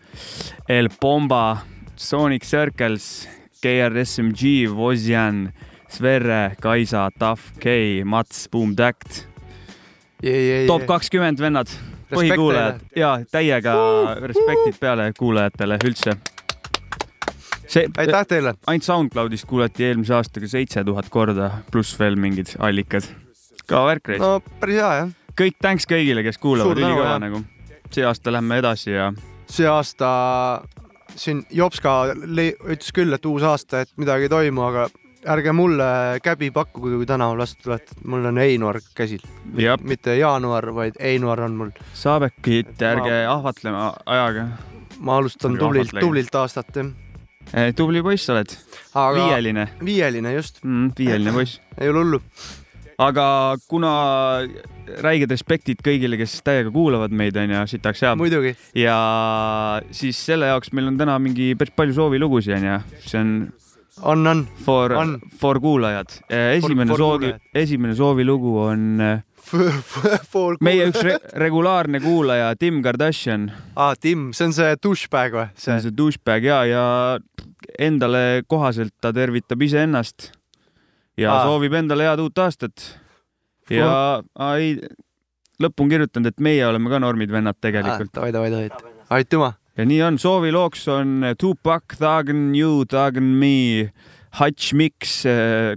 El 0.69 0.89
Pomba, 0.99 1.57
Sonic 1.95 2.45
Circles, 2.45 3.27
KRSMG, 3.61 4.67
Vosjan, 4.69 5.47
Sverre, 5.89 6.55
Kaisa, 6.61 7.09
Tough 7.17 7.57
K, 7.59 8.03
Mats, 8.05 8.47
Boom 8.51 8.75
Tact, 8.75 9.25
top 10.67 10.85
kakskümmend 10.85 11.41
vennad, 11.41 11.73
põhikuulajad. 12.13 12.85
Ja 12.95 13.15
täiega 13.31 13.73
respektid 14.21 14.77
peale 14.79 15.09
kuulajatele 15.17 15.81
üldse. 15.85 16.13
see, 17.67 17.89
aitäh 17.97 18.27
teile. 18.29 18.55
ainult 18.67 18.87
SoundCloudist 18.87 19.47
kuulati 19.49 19.87
eelmise 19.89 20.15
aastaga 20.17 20.49
seitse 20.51 20.83
tuhat 20.87 21.09
korda, 21.13 21.51
pluss 21.71 21.99
veel 21.99 22.17
mingid 22.19 22.55
allikad. 22.59 23.07
kõva 23.65 23.85
värk 23.91 24.13
reis 24.13 24.23
no.. 24.23 24.39
päris 24.61 24.81
hea 24.81 24.91
jah. 25.01 25.13
kõik 25.35 25.59
thanks 25.61 25.89
kõigile, 25.89 26.25
kes 26.25 26.41
kuulavad, 26.41 26.77
ülikõva 26.77 27.17
nagu. 27.23 27.43
see 27.91 28.05
aasta 28.05 28.33
lähme 28.33 28.59
edasi 28.63 28.95
ja 28.95 29.11
see 29.51 29.67
aasta 29.69 30.09
siin 31.15 31.45
Jopska 31.51 32.13
le- 32.25 32.55
ütles 32.65 32.91
küll, 32.93 33.13
et 33.13 33.25
uus 33.25 33.43
aasta, 33.43 33.85
et 33.85 33.91
midagi 33.97 34.27
ei 34.27 34.31
toimu, 34.31 34.63
aga 34.67 34.87
ärge 35.25 35.53
mulle 35.55 36.19
käbi 36.23 36.51
pakkuge, 36.53 36.95
kui 36.99 37.07
tänaval 37.09 37.41
vastu 37.43 37.63
tulete, 37.63 37.97
mul 38.05 38.25
on 38.29 38.37
Einar 38.37 38.79
käsil. 38.95 39.23
Mitte 39.81 40.17
jaanuar, 40.17 40.69
vaid 40.75 40.99
Einar 40.99 41.41
on 41.41 41.57
mul. 41.61 41.71
Saabekit 41.93 42.81
ärge 42.81 43.25
ahvatlema 43.29 43.93
ajaga. 44.05 44.47
ma 44.99 45.17
alustan 45.17 45.51
Ärge 45.51 45.59
tublilt, 45.59 45.97
tublilt 45.99 46.35
aastat 46.35 46.75
jah. 46.75 46.93
Tubli 47.77 48.03
poiss 48.05 48.29
oled, 48.33 48.53
aga 48.93 49.15
viieline 49.15 49.67
viieline 49.83 50.35
just, 50.35 50.61
mm,, 50.63 50.93
viieline 50.97 51.33
poiss. 51.35 51.59
ei 51.79 51.91
ole 51.91 52.03
hullu. 52.03 52.21
aga 53.05 53.25
kuna 53.67 53.91
räiged 55.03 55.31
respektid 55.33 55.83
kõigile, 55.85 56.17
kes 56.19 56.39
täiega 56.45 56.71
kuulavad 56.73 57.13
meid, 57.15 57.37
onju, 57.37 57.65
sitaks 57.69 58.05
muidugi, 58.19 58.55
ja 58.79 58.97
siis 59.91 60.19
selle 60.31 60.51
jaoks 60.53 60.73
meil 60.73 60.93
on 60.93 60.97
täna 61.01 61.19
mingi 61.19 61.53
päris 61.59 61.75
palju 61.75 61.97
soovilugusid 61.99 62.57
onju, 62.59 62.79
see 63.05 63.21
on 63.21 63.37
on, 64.01 64.27
on. 64.27 64.47
for 64.65 64.91
for 65.39 65.59
kuulajad. 65.59 66.07
esimene 66.29 66.89
for 66.89 66.97
soovi 66.97 67.25
kuulajad., 67.25 67.41
esimene 67.53 67.95
soovilugu 67.95 68.57
on 68.59 69.01
äh, 69.01 69.23
meie 70.65 70.87
üks 70.89 71.03
re 71.05 71.17
regulaarne 71.45 72.01
kuulaja 72.03 72.53
Tim 72.59 72.81
Kardashian, 72.85 73.49
aa, 73.75 73.93
Tim, 73.99 74.31
see 74.35 74.49
on 74.49 74.55
see 74.57 74.77
douchebag 74.81 75.37
või? 75.37 75.47
see 75.59 75.75
on 75.75 75.83
see 75.83 75.95
douchebag 75.95 76.47
ja, 76.47 76.63
ja 76.69 76.85
endale 77.79 78.43
kohaselt 78.47 78.93
ta 79.01 79.13
tervitab 79.15 79.61
iseennast 79.65 80.31
ja 81.19 81.33
Aa. 81.33 81.43
Soovib 81.47 81.75
endale 81.77 82.07
head 82.07 82.21
uut 82.23 82.39
aastat. 82.43 82.87
ja 83.71 83.89
aa, 83.89 84.55
ei, 84.59 84.75
lõppu 85.61 85.85
on 85.85 85.93
kirjutanud, 85.93 86.31
et 86.31 86.43
meie 86.43 86.65
oleme 86.67 86.91
ka 86.91 86.99
normid 87.01 87.31
vennad 87.31 87.59
tegelikult. 87.61 88.13
davai, 88.15 88.33
davai, 88.35 88.51
davai. 88.51 88.91
aitüma. 89.19 89.53
ja 89.77 89.85
nii 89.87 90.01
on, 90.09 90.19
soovilooks 90.21 90.87
on 90.91 91.31
Tupac, 91.39 91.97
Thug 91.97 92.31
and 92.33 92.55
You, 92.55 92.85
Thug 92.89 93.17
and 93.21 93.39
Me, 93.39 93.91
Hutch 94.35 94.73
Mix, 94.73 95.23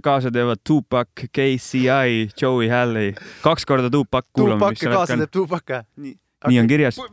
kaasa 0.03 0.31
teevad 0.31 0.59
Tupac, 0.67 1.07
KCI, 1.31 2.29
Joey 2.35 2.67
Halley, 2.69 3.13
kaks 3.43 3.65
korda 3.65 3.89
Tupac 3.89 4.25
kuulame, 4.35 4.59
Tupac 4.59 4.83
kaasa 4.95 5.17
teeb. 5.17 5.31
Tupac. 5.31 5.63
nii. 5.95 6.17
nii 6.47 6.59
on 6.59 6.67
kirjas. 6.67 6.99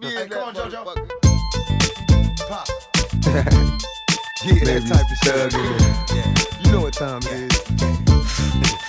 Yeah, 4.46 4.62
that 4.62 4.86
type 4.86 5.10
of 5.10 5.18
shit. 5.24 5.52
You 6.64 6.70
know 6.70 6.82
what 6.82 6.92
time 6.94 7.18
it 7.22 7.52
is. 7.52 8.85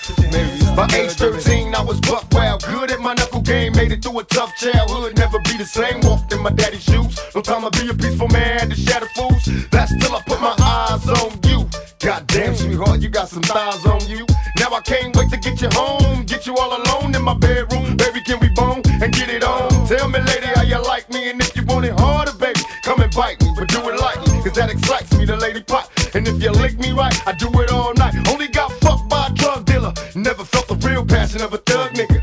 By 0.77 0.85
age 0.95 1.13
13, 1.13 1.73
I 1.73 1.81
was 1.81 1.99
buck 2.01 2.25
wild, 2.31 2.63
good 2.65 2.91
at 2.91 2.99
my 2.99 3.15
knuckle 3.15 3.41
game, 3.41 3.73
made 3.73 3.91
it 3.91 4.03
through 4.03 4.19
a 4.19 4.23
tough 4.23 4.55
childhood, 4.57 5.17
never 5.17 5.39
be 5.39 5.57
the 5.57 5.65
same. 5.65 6.01
Walked 6.01 6.31
in 6.33 6.41
my 6.41 6.51
daddy's 6.51 6.83
shoes, 6.83 7.17
no 7.33 7.41
time 7.41 7.63
to 7.69 7.71
be 7.81 7.89
a 7.89 7.93
peaceful 7.95 8.27
man, 8.27 8.69
to 8.69 8.75
shatter 8.75 9.09
fools. 9.15 9.43
That's 9.71 9.91
till 9.97 10.15
I 10.15 10.21
put 10.21 10.39
my 10.39 10.55
eyes 10.59 11.07
on 11.09 11.31
you. 11.49 11.67
Goddamn, 11.99 12.55
sweetheart, 12.55 13.01
you 13.01 13.09
got 13.09 13.27
some 13.27 13.41
thighs 13.41 13.85
on 13.87 14.05
you. 14.07 14.25
Now 14.59 14.71
I 14.71 14.81
can't 14.81 15.15
wait 15.15 15.31
to 15.31 15.37
get 15.37 15.59
you 15.61 15.69
home, 15.73 16.25
get 16.25 16.45
you 16.45 16.55
all 16.55 16.71
alone 16.79 17.15
in 17.15 17.23
my 17.23 17.33
bedroom. 17.33 17.97
Baby, 17.97 18.21
can 18.21 18.39
we 18.39 18.49
bone 18.49 18.83
and 19.01 19.11
get 19.11 19.29
it 19.31 19.43
on? 19.43 19.69
Tell 19.87 20.07
me, 20.07 20.19
lady, 20.19 20.47
how 20.53 20.61
you 20.61 20.77
like 20.85 21.09
me, 21.09 21.31
and 21.31 21.41
if 21.41 21.55
you 21.55 21.65
want 21.65 21.85
it 21.85 21.93
harder, 21.93 22.33
baby, 22.33 22.61
come 22.83 23.01
and 23.01 23.13
bite 23.15 23.41
me, 23.41 23.51
but 23.57 23.67
do 23.67 23.79
it 23.89 23.99
lightly, 23.99 24.29
cause 24.43 24.53
that 24.53 24.69
excites 24.69 25.11
me, 25.17 25.25
the 25.25 25.35
lady 25.35 25.63
pot. 25.63 25.89
And 26.13 26.27
if 26.27 26.41
you 26.41 26.51
lick 26.51 26.77
me 26.77 26.91
right, 26.91 27.15
I 27.27 27.33
do 27.33 27.49
it 27.61 27.71
all 27.71 27.95
night. 27.95 28.13
Only 28.29 28.47
got 28.47 28.71
fucked 28.73 29.09
by 29.09 29.16
drug 29.57 29.65
dealer, 29.65 29.93
never 30.15 30.43
felt 30.43 30.67
the 30.67 30.75
real 30.87 31.05
passion 31.05 31.41
of 31.41 31.53
a 31.53 31.57
thug 31.57 31.91
nigga. 31.91 32.21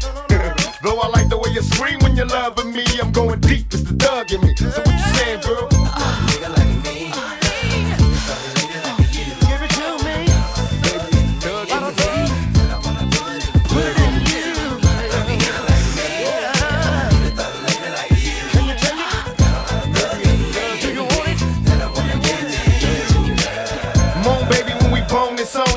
Though 0.83 0.99
I 1.01 1.09
like 1.09 1.29
the 1.29 1.39
way 1.39 1.51
you 1.53 1.63
scream 1.63 1.99
when 2.01 2.17
you're 2.17 2.27
loving 2.27 2.73
me, 2.73 2.85
I'm 3.01 3.13
going 3.13 3.41
deep, 3.41 3.67
it's 3.73 3.83
the 3.83 3.95
thug 3.95 4.31
in 4.33 4.41
me. 4.41 4.55
So 4.57 4.67
what 4.67 4.93
you 4.93 5.15
saying, 5.15 5.41
girl? 5.41 5.74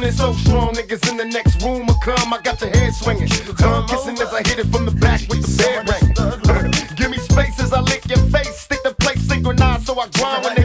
Bone 0.07 0.13
this 0.13 0.19
on, 0.21 0.29
it's 0.29 0.43
so 0.43 0.49
strong. 0.49 0.73
Niggas 0.73 1.09
in 1.09 1.17
the 1.17 1.25
next 1.25 1.61
room 1.63 1.87
will 1.87 1.99
come. 2.03 2.33
I 2.33 2.41
got 2.41 2.61
your 2.61 2.69
head 2.69 2.93
swinging. 2.93 3.27
Tongue 3.27 3.87
kissing 3.87 4.17
as 4.19 4.33
I 4.33 4.47
hit 4.47 4.59
it 4.59 4.67
from 4.67 4.85
the 4.85 4.91
back 4.91 5.21
with 5.29 5.41
the 5.41 5.57
bed 5.57 5.87
ring. 5.89 6.95
Give 6.95 7.11
me 7.11 7.17
space 7.17 7.59
as 7.59 7.73
I 7.73 7.81
lick 7.81 8.07
your 8.07 8.23
face. 8.29 8.59
Stick 8.59 8.83
the 8.83 8.93
plate 8.93 9.19
synchronized 9.19 9.85
so 9.85 9.99
I 9.99 10.07
grind 10.09 10.56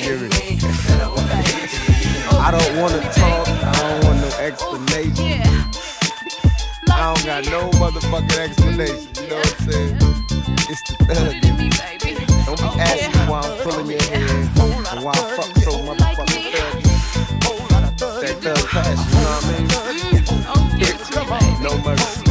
it's 0.00 0.62
the 0.62 0.72
thug. 0.86 1.18
I 2.38 2.50
don't 2.52 2.76
wanna 2.80 3.00
talk. 3.12 3.48
I 3.48 3.72
don't 3.80 4.04
want 4.04 4.20
no 4.20 4.28
explanation. 4.38 5.42
I 6.90 7.14
don't 7.14 7.24
got 7.26 7.44
no 7.46 7.70
motherfucking 7.78 8.38
explanation. 8.38 9.08
You 9.20 9.28
know 9.28 9.36
what 9.36 9.60
I'm 9.60 9.70
saying? 9.70 9.98
It's 10.70 10.82
the 10.86 10.94
thug. 11.04 11.34
Don't 12.46 12.60
be 12.60 12.68
asking 12.80 13.26
why 13.26 13.40
I'm 13.40 13.58
pulling 13.62 13.90
your 13.90 14.02
hair 14.02 14.22
and 14.22 15.02
why 15.04 15.12
I 15.12 15.14
fuck 15.36 15.50
so 15.64 15.72
motherfucking 15.82 16.52
thug. 16.52 16.74
That 18.22 18.36
thug 18.40 18.62
passion, 18.68 19.06
you 19.08 19.18
know 19.18 19.34
what 19.34 19.44
I 19.44 19.50
mean? 19.58 19.66
Mm, 21.18 21.62
no 21.62 21.72
mercy. 21.82 22.22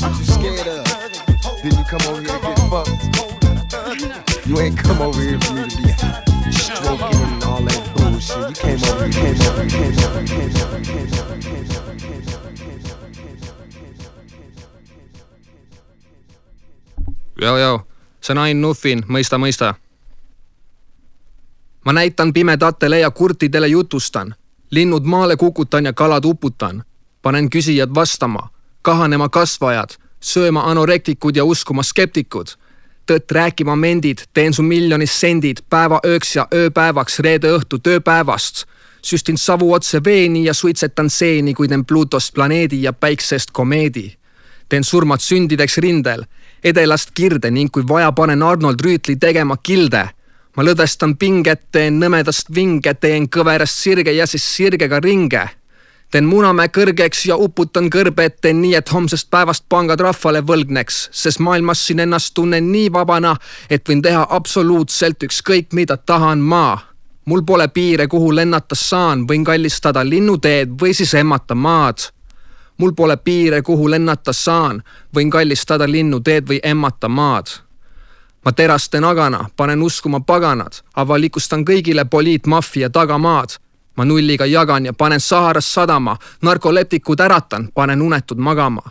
What 0.00 0.12
you 0.18 0.24
scared 0.24 0.66
of? 0.66 0.82
Then 1.62 1.72
you 1.78 1.84
come 1.84 2.02
over 2.08 2.20
here 2.20 2.34
to 2.34 2.40
get 2.42 2.58
fucked. 2.70 3.08
You 4.46 4.58
ain't 4.60 4.78
come 4.78 5.02
over 5.02 5.20
here 5.20 5.38
for 5.40 5.52
me 5.54 5.68
to 5.68 5.76
be 5.76 5.87
stroking 6.88 7.20
and 7.20 7.44
all 7.44 7.62
that 7.62 7.82
bullshit. 7.94 8.48
You 8.48 8.54
came 8.54 8.82
over 8.92 9.08
here, 9.08 9.34
came 9.34 9.50
over 9.50 9.72
here, 9.72 9.92
came 9.92 10.08
over 10.08 10.24
here, 10.28 10.50
came 10.50 10.80
over 10.80 10.96
here, 10.96 11.20
came 11.20 11.28
over 11.28 11.28
here, 11.28 11.38
came 11.38 11.58
over 11.58 11.58
here, 11.58 11.58
came 11.58 11.60
over 11.60 11.60
here, 11.60 11.60
came 11.60 11.60
over 11.60 11.92
here, 11.92 11.92
came 11.92 11.92
over 11.92 11.92
here. 11.92 12.98
Joo-joo, 17.40 17.86
see 18.20 18.32
on 18.32 18.38
Ain 18.38 18.60
Nuffin, 18.60 19.04
mõista, 19.08 19.38
mõista. 19.38 19.74
ma 21.84 21.92
näitan 21.92 22.32
pimedatele 22.32 22.98
ja 23.00 23.10
kurtidele 23.10 23.68
jutustan, 23.68 24.34
linnud 24.70 25.04
maale 25.04 25.36
kukutan 25.36 25.84
ja 25.84 25.92
kalad 25.92 26.24
uputan. 26.24 26.84
panen 27.22 27.50
küsijad 27.50 27.94
vastama, 27.94 28.48
kahanema 28.82 29.28
kasvajad, 29.28 29.90
sööma 30.20 30.60
anorektikud 30.70 31.36
ja 31.36 31.44
uskuma 31.44 31.82
skeptikud. 31.82 32.46
Tõtt 33.08 33.32
rääkima 33.32 33.76
mendid, 33.76 34.26
teen 34.34 34.54
su 34.54 34.62
miljonist 34.62 35.16
sendid 35.18 35.64
päeva 35.70 36.00
ööks 36.06 36.36
ja 36.36 36.46
ööpäevaks 36.54 37.18
reede 37.24 37.48
õhtu 37.56 37.78
tööpäevast. 37.78 38.66
süstin 39.02 39.36
savu 39.38 39.72
otse 39.72 40.00
veeni 40.04 40.44
ja 40.44 40.54
suitsetan 40.54 41.10
seeni, 41.10 41.54
kui 41.54 41.68
teen 41.68 41.84
Pluutost 41.84 42.34
planeedi 42.34 42.82
ja 42.82 42.92
päiksest 42.92 43.50
komeedi 43.50 44.18
teen 44.68 44.84
surmad 44.84 45.22
sündideks 45.24 45.78
rindel, 45.82 46.24
edelast 46.64 47.14
kirde 47.16 47.50
ning 47.50 47.72
kui 47.72 47.86
vaja, 47.88 48.12
panen 48.12 48.42
Arnold 48.42 48.84
Rüütli 48.84 49.16
tegema 49.20 49.56
kilde. 49.56 50.08
ma 50.56 50.64
lõdvestan 50.66 51.12
pinget, 51.14 51.68
teen 51.70 52.00
nõmedast 52.02 52.48
vinge, 52.50 52.90
teen 52.98 53.28
kõverast 53.30 53.78
sirge 53.78 54.10
ja 54.10 54.26
siis 54.26 54.42
sirgega 54.42 54.98
ringe. 55.00 55.44
Teen 56.10 56.24
Munamäe 56.24 56.68
kõrgeks 56.72 57.26
ja 57.28 57.36
uputan 57.36 57.90
kõrbed, 57.92 58.38
teen 58.40 58.62
nii, 58.62 58.74
et 58.74 58.92
homsest 58.92 59.30
päevast 59.30 59.64
pangad 59.68 60.00
rahvale 60.00 60.40
võlgneks, 60.40 61.08
sest 61.12 61.38
maailmas 61.44 61.86
siin 61.86 62.00
ennast 62.00 62.34
tunnen 62.34 62.72
nii 62.72 62.92
vabana, 62.92 63.36
et 63.70 63.88
võin 63.88 64.02
teha 64.02 64.26
absoluutselt 64.30 65.22
ükskõik, 65.28 65.72
mida 65.72 65.96
tahan 65.96 66.38
ma 66.38 66.78
mul 67.28 67.42
pole 67.44 67.68
piire, 67.68 68.06
kuhu 68.08 68.30
lennata 68.32 68.74
saan, 68.74 69.26
võin 69.28 69.44
kallistada 69.44 70.00
linnuteed 70.04 70.78
või 70.80 70.94
siis 70.96 71.12
emmata 71.14 71.54
maad 71.54 72.08
mul 72.78 72.92
pole 72.92 73.16
piire, 73.16 73.62
kuhu 73.62 73.90
lennata 73.90 74.32
saan, 74.32 74.82
võin 75.14 75.30
kallistada 75.30 75.90
linnuteed 75.90 76.48
või 76.48 76.60
emmata 76.62 77.08
maad. 77.08 77.46
ma 78.44 78.52
terastan 78.52 79.04
agana, 79.04 79.48
panen 79.56 79.82
uskuma 79.82 80.20
paganad, 80.20 80.72
avalikustan 80.96 81.64
kõigile 81.64 82.04
poliitmaffia 82.04 82.90
tagamaad. 82.90 83.58
Ma 83.98 84.04
nulliga 84.04 84.46
jagan 84.46 84.86
ja 84.86 84.92
panen 84.92 85.20
Saharas 85.20 85.74
sadama, 85.74 86.16
narkoleptikud 86.42 87.20
äratan, 87.20 87.68
panen 87.74 88.02
unetud 88.02 88.38
magama. 88.38 88.82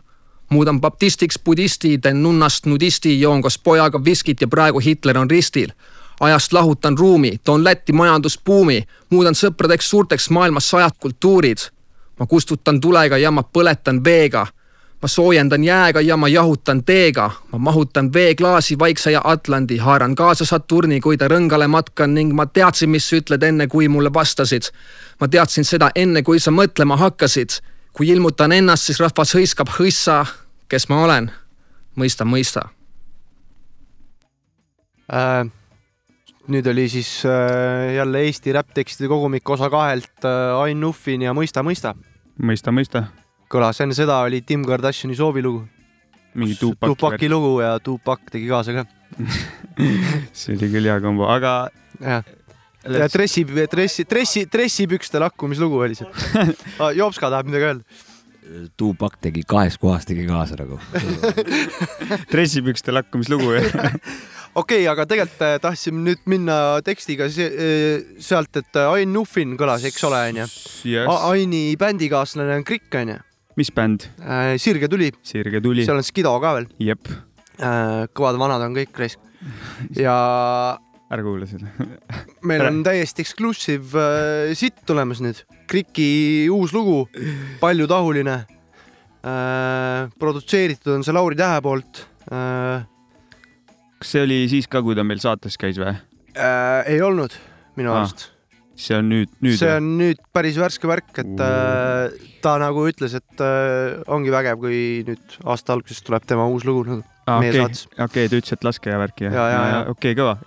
muudan 0.49 0.81
baptistiks 0.81 1.39
budisti, 1.45 1.97
teen 1.97 2.23
nunnast 2.23 2.65
nudisti, 2.65 3.21
joon 3.21 3.41
koos 3.41 3.57
pojaga 3.59 4.03
viskit 4.03 4.41
ja 4.41 4.47
praegu 4.47 4.79
Hitler 4.79 5.17
on 5.17 5.29
ristil 5.29 5.71
ajast 6.19 6.53
lahutan 6.53 6.97
ruumi, 6.97 7.37
toon 7.43 7.63
Lätti 7.63 7.93
majandusbuumi, 7.93 8.83
muudan 9.09 9.35
sõpradeks 9.35 9.89
suurteks 9.89 10.29
maailmas 10.29 10.69
sajad 10.69 10.91
kultuurid. 10.99 11.57
ma 12.19 12.25
kustutan 12.25 12.81
tulega 12.81 13.17
ja 13.17 13.31
ma 13.31 13.43
põletan 13.43 14.03
veega. 14.03 14.47
Ma 15.01 15.07
soojendan 15.07 15.63
jääga 15.63 16.01
ja 16.01 16.17
ma 16.17 16.27
jahutan 16.27 16.83
teega. 16.83 17.31
ma 17.51 17.57
mahutan 17.57 18.13
veeklaasi 18.13 18.79
Vaikse 18.79 19.11
ja 19.11 19.21
Atlandi, 19.23 19.77
haaran 19.77 20.15
kaasa 20.15 20.45
Saturni, 20.45 20.99
kui 20.99 21.17
ta 21.17 21.27
rõngale 21.27 21.67
matkan 21.67 22.13
ning 22.13 22.33
ma 22.33 22.45
teadsin, 22.45 22.89
mis 22.89 23.09
sa 23.09 23.15
ütled 23.15 23.43
enne, 23.43 23.67
kui 23.67 23.87
mulle 23.87 24.13
vastasid. 24.13 24.71
ma 25.19 25.27
teadsin 25.27 25.65
seda 25.65 25.91
enne, 25.95 26.23
kui 26.23 26.39
sa 26.39 26.51
mõtlema 26.51 26.97
hakkasid. 26.97 27.49
kui 27.93 28.09
ilmutan 28.09 28.51
ennast, 28.51 28.83
siis 28.83 28.99
rahvas 28.99 29.35
hõiskab 29.35 29.69
hõissa. 29.79 30.25
kes 30.69 30.89
ma 30.89 31.03
olen? 31.03 31.31
mõista, 31.97 32.25
mõista 32.25 32.61
äh, 35.13 35.45
nüüd 36.47 36.67
oli 36.67 36.89
siis 36.89 37.25
äh, 37.25 37.95
jälle 37.95 38.21
Eesti 38.25 38.53
räpptekstide 38.53 39.07
kogumik 39.07 39.49
osa 39.49 39.69
kahelt 39.69 40.25
äh, 40.25 40.61
Ain 40.61 40.79
Nuffin 40.79 41.21
ja 41.21 41.33
Mõista, 41.33 41.63
mõista. 41.63 41.95
mõista, 42.41 42.71
mõista. 42.71 43.03
Kõlas, 43.51 43.81
enne 43.83 43.95
seda 43.97 44.19
oli 44.25 44.41
Tim 44.45 44.65
Kardashini 44.67 45.15
soovilugu. 45.17 45.65
mingi 46.37 46.57
Tupac. 46.59 46.91
Tupaki 46.91 47.29
lugu 47.29 47.61
ja 47.61 47.79
Tupac 47.79 48.27
tegi 48.31 48.47
kaasa 48.49 48.75
ka 48.75 48.85
see 50.37 50.53
oli 50.55 50.69
küll 50.73 50.89
hea 50.89 50.99
kombo, 51.01 51.25
aga. 51.31 51.69
jah, 52.01 52.27
ja 52.83 53.07
dressi, 53.09 53.45
dressi, 53.45 54.05
dressi, 54.05 54.45
dressipükste 54.51 55.21
lakkumislugu 55.23 55.81
oli 55.87 55.97
see 55.97 56.07
ah,. 56.81 56.91
Jopska 56.93 57.31
tahab 57.31 57.49
midagi 57.49 57.71
öelda 57.71 58.67
Tupac 58.77 59.17
tegi 59.21 59.43
kahes 59.47 59.79
kohas 59.81 60.05
tegi 60.07 60.27
kaasa 60.27 60.59
nagu 60.61 60.79
dressipükste 62.31 62.93
lakkumislugu 62.95 63.57
jah 63.57 63.71
okei 64.57 64.83
okay,, 64.83 64.87
aga 64.89 65.05
tegelikult 65.09 65.43
äh, 65.45 65.57
tahtsime 65.61 66.01
nüüd 66.05 66.23
minna 66.29 66.57
tekstiga 66.85 67.29
se 67.33 67.47
äh, 67.47 68.05
sealt, 68.23 68.55
et 68.57 68.79
äh, 68.79 68.89
Ain 68.89 69.13
Nuffin 69.13 69.53
kõlas, 69.59 69.85
eks 69.87 70.03
ole, 70.07 70.21
onju. 70.31 70.47
Aini 71.29 71.61
bändikaaslane 71.79 72.57
on 72.57 72.65
Krikk, 72.67 72.89
onju. 72.97 73.19
Mis 73.57 73.71
bänd? 73.73 74.05
Sirge 74.61 74.87
tuli. 74.91 75.11
Sirge 75.25 75.61
tuli. 75.63 75.85
seal 75.85 75.97
on 75.99 76.05
Skido 76.05 76.33
ka 76.43 76.53
veel. 76.59 76.67
jep. 76.79 77.09
kõvad 78.13 78.37
vanad 78.37 78.61
on 78.67 78.75
kõik 78.77 78.99
raisk. 79.01 79.19
ja 80.05 80.13
ära 81.07 81.23
kuula 81.23 81.45
seda 81.47 81.69
meil 82.49 82.63
on 82.67 82.81
täiesti 82.83 83.21
exclusive 83.23 84.01
äh, 84.01 84.53
sitt 84.57 84.81
tulemas 84.89 85.21
nüüd. 85.23 85.43
Kriki 85.69 86.47
uus 86.53 86.73
lugu, 86.75 87.05
paljutahuline 87.61 88.35
äh,. 89.27 90.07
produtseeritud 90.19 90.93
on 90.97 91.03
see 91.05 91.13
Lauri 91.15 91.37
Tähe 91.39 91.61
poolt 91.63 92.01
äh, 92.31 92.85
kas 93.97 94.11
see 94.13 94.23
oli 94.25 94.39
siis 94.51 94.67
ka, 94.71 94.81
kui 94.85 94.95
ta 94.97 95.03
meil 95.07 95.21
saates 95.23 95.57
käis 95.59 95.79
või 95.81 95.93
äh,? 95.93 96.81
ei 96.87 97.01
olnud 97.01 97.33
minu 97.77 97.93
Ah, 97.93 98.01
arust. 98.03 98.29
See 98.77 98.97
on 98.97 99.09
nüüd, 99.09 99.31
nüüd 99.43 99.57
see 99.59 99.73
on 99.79 99.89
nüüd 99.99 100.21
päris 100.35 100.57
värske 100.61 100.89
värk, 100.89 101.11
et 101.23 101.43
äh, 101.43 102.29
ta 102.43 102.55
nagu 102.61 102.85
ütles, 102.89 103.15
et 103.17 103.43
äh, 103.43 103.97
ongi 104.13 104.33
vägev, 104.33 104.59
kui 104.61 104.79
nüüd 105.07 105.37
aasta 105.45 105.75
alguses 105.75 106.03
tuleb 106.05 106.27
tema 106.29 106.45
uus 106.51 106.67
lugu 106.67 106.85
nagu 106.87 107.01
ah, 107.25 107.39
meie 107.41 107.53
okei 107.53 107.63
saates 107.63 107.83
okay., 107.87 107.97
okei 107.97 108.07
okay,, 108.07 108.31
ta 108.31 108.41
ütles, 108.41 108.57
et 108.57 108.69
laske 108.69 108.93
ja 108.93 109.01
värki 109.01 109.27
Ja, 109.27 109.33
ja, 109.33 109.49
ja. 109.49 109.81
okei 109.91 110.13
okay,, 110.13 110.19
kõva. 110.19 110.37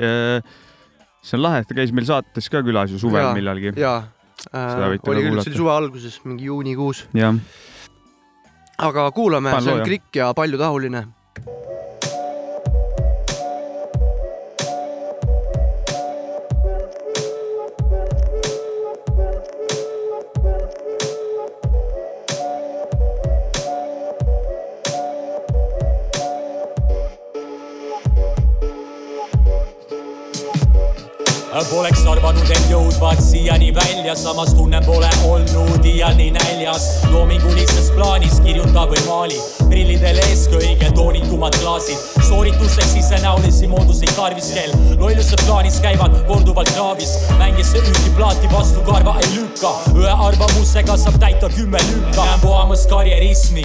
see 1.20 1.38
on 1.40 1.44
lahe, 1.44 1.66
ta 1.66 1.78
käis 1.78 1.94
meil 1.96 2.08
saates 2.08 2.50
ka 2.52 2.64
külas 2.66 2.94
ju 2.94 3.02
suvel 3.02 3.26
Jaa, 3.26 3.36
millalgi. 3.36 3.74
jaa 3.80 3.98
äh, 4.54 4.84
oli 4.86 5.02
küll, 5.02 5.42
see 5.42 5.52
oli 5.52 5.62
suve 5.64 5.74
alguses, 5.74 6.20
mingi 6.24 6.48
juunikuus. 6.48 7.06
aga 8.80 9.10
kuulame, 9.12 9.58
see 9.60 9.74
on. 9.74 9.82
Krikk 9.84 10.22
ja 10.22 10.30
paljutahuline 10.36 11.08
Poleks 31.68 32.06
arvanud, 32.08 32.48
et 32.48 32.70
jõudvad 32.70 33.18
siiani 33.20 33.68
välja, 33.76 34.14
samas 34.16 34.54
tunnen 34.56 34.80
pole 34.86 35.08
olnud 35.28 35.84
iial 35.84 36.14
nii 36.16 36.30
näljas. 36.32 36.86
loomingulises 37.12 37.90
plaanis 37.94 38.38
kirjuta 38.40 38.86
või 38.88 39.02
maali, 39.06 39.40
prillidel 39.68 40.18
ees 40.24 40.46
kõige 40.48 40.88
toonitumad 40.96 41.58
klaasid. 41.60 41.98
soorituseks 42.28 42.94
isenäolisi 42.96 43.68
mooduseid 43.68 44.12
tarvis 44.16 44.50
kell, 44.54 44.72
lollused 44.98 45.42
plaanis 45.46 45.80
käivad 45.84 46.16
korduvalt 46.26 46.70
kraavis. 46.72 47.12
mängis 47.38 47.74
ühtki 47.74 48.10
plaati 48.16 48.48
vastu 48.52 48.80
karva 48.80 49.16
ei 49.20 49.30
lükka, 49.34 49.74
ühe 49.94 50.14
arvamusega 50.28 50.96
saab 50.96 51.20
täita 51.20 51.48
kümme 51.48 51.78
lükka. 51.90 52.24
näen 52.24 52.40
puhamas 52.40 52.86
karjerismi, 52.86 53.64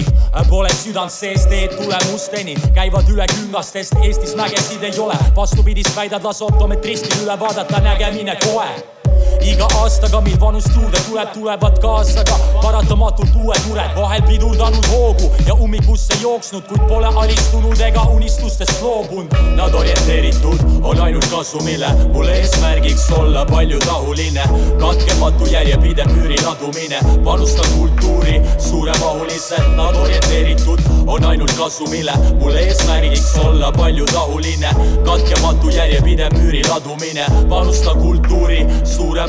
pole 0.50 0.68
südant 0.84 1.10
sees. 1.10 1.46
Teed 1.46 1.76
tulemusteni, 1.78 2.56
käivad 2.74 3.08
üle 3.08 3.26
küngastest, 3.26 3.94
Eestis 4.02 4.34
mägesid 4.36 4.82
ei 4.82 4.98
ole, 4.98 5.16
vastupidist 5.36 5.96
väidad, 5.96 6.24
las 6.24 6.42
optometristil 6.42 7.22
üle 7.24 7.40
vaadata 7.40 7.85
nägemine 7.86 8.36
kohe 8.36 8.95
iga 9.44 9.68
aastaga, 9.82 10.20
mil 10.20 10.38
vanust 10.40 10.70
juurde 10.74 11.00
tuleb, 11.08 11.32
tulevad 11.34 11.78
kaasa 11.82 12.24
ka 12.24 12.38
paratamatult 12.62 13.34
uued 13.36 13.60
mured, 13.68 13.90
vahel 13.96 14.22
pidurdanud 14.28 14.86
hoogu. 14.92 15.30
Ja 15.46 15.54
ummikusse 15.54 16.14
jooksnud, 16.22 16.66
kuid 16.68 16.86
pole 16.88 17.06
alistunud 17.06 17.80
ega 17.80 18.02
unistustest 18.14 18.82
loobunud. 18.82 19.34
Nad 19.56 19.74
orienteeritud 19.74 20.60
on 20.82 21.00
ainult 21.00 21.26
kasumile, 21.30 21.88
mul 22.12 22.28
eesmärgiks 22.28 23.10
olla 23.18 23.44
paljutahuline, 23.44 24.44
katkematu 24.80 25.46
järjepidev 25.50 26.10
müüri 26.12 26.38
ladumine, 26.44 27.00
panustan 27.24 27.70
kultuuri 27.76 28.40
suuremahuliselt, 28.58 29.76
nad 29.76 29.94
orienteeritud 29.94 30.80
on 31.06 31.24
ainult 31.24 31.52
kasumile, 31.58 32.12
mul 32.40 32.54
eesmärgiks 32.54 33.36
olla 33.44 33.72
paljutahuline, 33.72 34.70
katkematu 35.04 35.70
järjepidev 35.70 36.32
müüri 36.38 36.62
ladumine, 36.68 37.26
panustan 37.48 37.98
kultuuri 38.00 38.66
suuremahuliselt, 38.84 39.25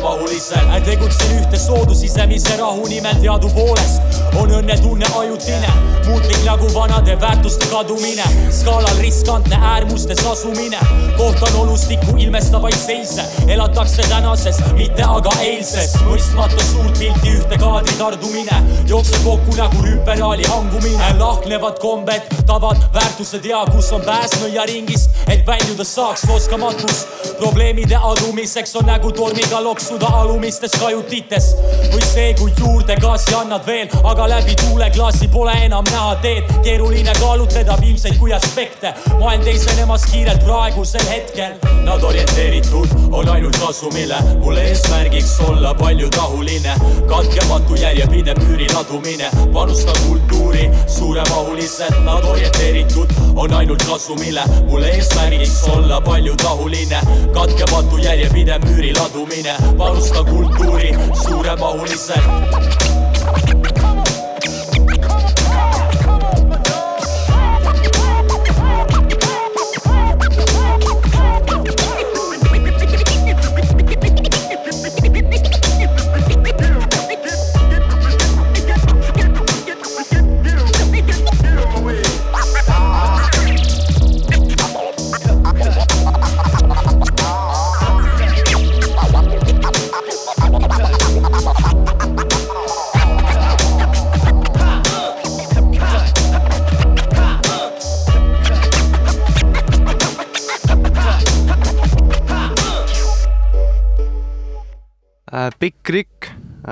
tegutsen 0.88 1.32
ühte 1.40 1.60
soodu 1.60 1.96
sisemise 1.96 2.58
rahu 2.58 2.88
nimel 2.88 3.16
teadupoolest. 3.22 4.02
On 4.40 4.52
õnnetunne 4.54 5.08
ajutine, 5.20 5.70
muutlik 6.06 6.40
nagu 6.46 6.68
vanade 6.74 7.16
väärtuste 7.22 7.68
kadumine, 7.72 8.24
skaalal 8.54 9.02
riskantne 9.02 9.58
äärmustes 9.72 10.22
asumine, 10.32 10.80
kohtan 11.18 11.56
olustikku 11.60 12.16
ilmestavaid 12.18 12.78
seise, 12.80 13.26
elatakse 13.48 14.06
tänases, 14.08 14.60
mitte 14.78 15.04
aga 15.04 15.34
eilses, 15.44 15.96
mõistmata 16.06 16.64
suurt 16.70 17.00
pilti 17.00 17.34
ühte 17.40 17.60
kaadri 17.60 17.98
tardumine, 18.00 18.62
jookseb 18.88 19.26
kokku 19.26 19.58
nagu 19.58 19.84
rüüperaali 19.84 20.48
hangumine, 20.52 21.12
lahknevad 21.20 21.82
kombed, 21.84 22.32
tavad, 22.48 22.80
väärtused 22.94 23.46
ja 23.50 23.66
kus 23.74 23.92
on 23.98 24.06
pääs 24.08 24.38
nõiaringist, 24.44 25.20
et 25.34 25.44
väljuda 25.50 25.88
saaks 25.88 26.28
oskamatus, 26.36 27.04
probleemide 27.42 28.00
adumiseks 28.14 28.78
on 28.80 28.88
nägu 28.94 29.12
tormiga 29.18 29.64
loksuda 29.88 30.08
alumistes 30.20 30.72
kajutites. 30.80 31.46
Või 31.94 32.04
see, 32.04 32.34
kui 32.36 32.52
juurde 32.60 32.96
gaasi 33.00 33.32
annad 33.38 33.64
veel, 33.64 33.88
aga 34.04 34.26
läbi 34.28 34.56
tuuleklaasi 34.60 35.30
pole 35.32 35.54
enam 35.64 35.86
näha 35.88 36.18
teed, 36.24 36.50
keeruline 36.66 37.14
kaalutleda 37.22 37.78
viimseid 37.80 38.18
kui 38.20 38.34
aspekte, 38.36 38.92
maailm 39.22 39.46
teisenemas 39.48 40.04
kiirelt 40.12 40.44
praegusel 40.44 41.06
hetkel. 41.08 41.56
Nad 41.88 42.04
orienteeritud 42.04 42.98
on 43.16 43.32
ainult 43.32 43.56
kasumile, 43.64 44.20
mul 44.42 44.60
eesmärgiks 44.60 45.38
olla 45.48 45.72
paljutahuline, 45.80 46.76
katkematu 47.08 47.80
järjepidev 47.80 48.44
müüri 48.44 48.68
ladumine, 48.74 49.32
panustan 49.54 49.96
kultuuri 50.08 50.68
suuremahuliselt, 50.98 52.04
nad 52.04 52.28
orienteeritud 52.28 53.16
on 53.36 53.54
ainult 53.54 53.88
kasumile, 53.88 54.44
mul 54.68 54.84
eesmärgiks 54.84 55.64
olla 55.72 56.02
paljutahuline, 56.02 57.02
katkematu 57.34 58.04
järjepidev 58.04 58.68
müüri 58.68 58.92
ladumine, 59.00 59.56
panustan 59.78 60.26
kultuuri 60.26 60.96
suuremahuliselt. 61.14 62.87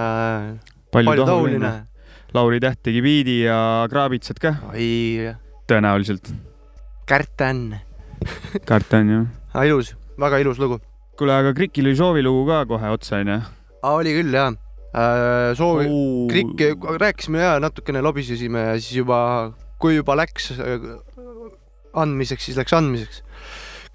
Äh,, 0.05 0.55
palju. 0.93 1.25
Lauri 2.35 2.59
Täht 2.59 2.81
tegi 2.83 2.99
biidi 2.99 3.37
ja 3.45 3.57
kraabitsad 3.87 4.39
ka 4.43 4.57
tõenäoliselt. 5.69 6.33
Kärten, 7.09 7.77
kartan 8.69 9.09
ju. 9.09 9.21
ilus, 9.63 9.93
väga 10.19 10.41
ilus 10.43 10.59
lugu. 10.59 10.79
kuule, 11.17 11.31
aga 11.31 11.53
Krikil 11.55 11.87
oli 11.87 11.95
soovilugu 11.95 12.45
ka 12.49 12.65
kohe 12.67 12.89
otsa 12.91 13.21
onju. 13.23 13.39
oli 13.83 14.13
küll 14.17 14.33
jaa 14.33 14.49
äh,. 14.51 15.55
soovi 15.55 15.85
Oo., 15.87 16.27
Krikk, 16.27 16.85
rääkisime 16.99 17.39
ja 17.39 17.59
natukene 17.59 18.01
lobisesime 18.01 18.59
ja 18.59 18.73
siis 18.79 18.97
juba, 18.97 19.53
kui 19.79 19.95
juba 19.95 20.17
läks 20.17 20.51
äh, 20.57 20.89
andmiseks, 21.93 22.45
siis 22.45 22.57
läks 22.57 22.73
andmiseks. 22.73 23.23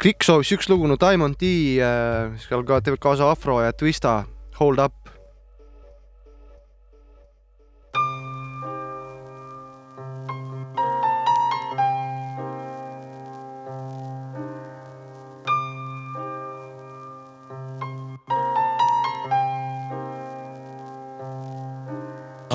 Krikk 0.00 0.24
soovis 0.24 0.54
üks 0.56 0.70
lugu, 0.72 0.88
no 0.88 0.96
Diamond 0.96 1.36
D 1.40 1.76
äh,, 1.76 2.32
seal 2.40 2.64
ka 2.64 2.80
teevad 2.80 3.02
kaasa 3.02 3.30
Afro 3.30 3.60
ja 3.62 3.72
Twista, 3.72 4.24
Hold 4.60 4.80
Up. 4.80 5.09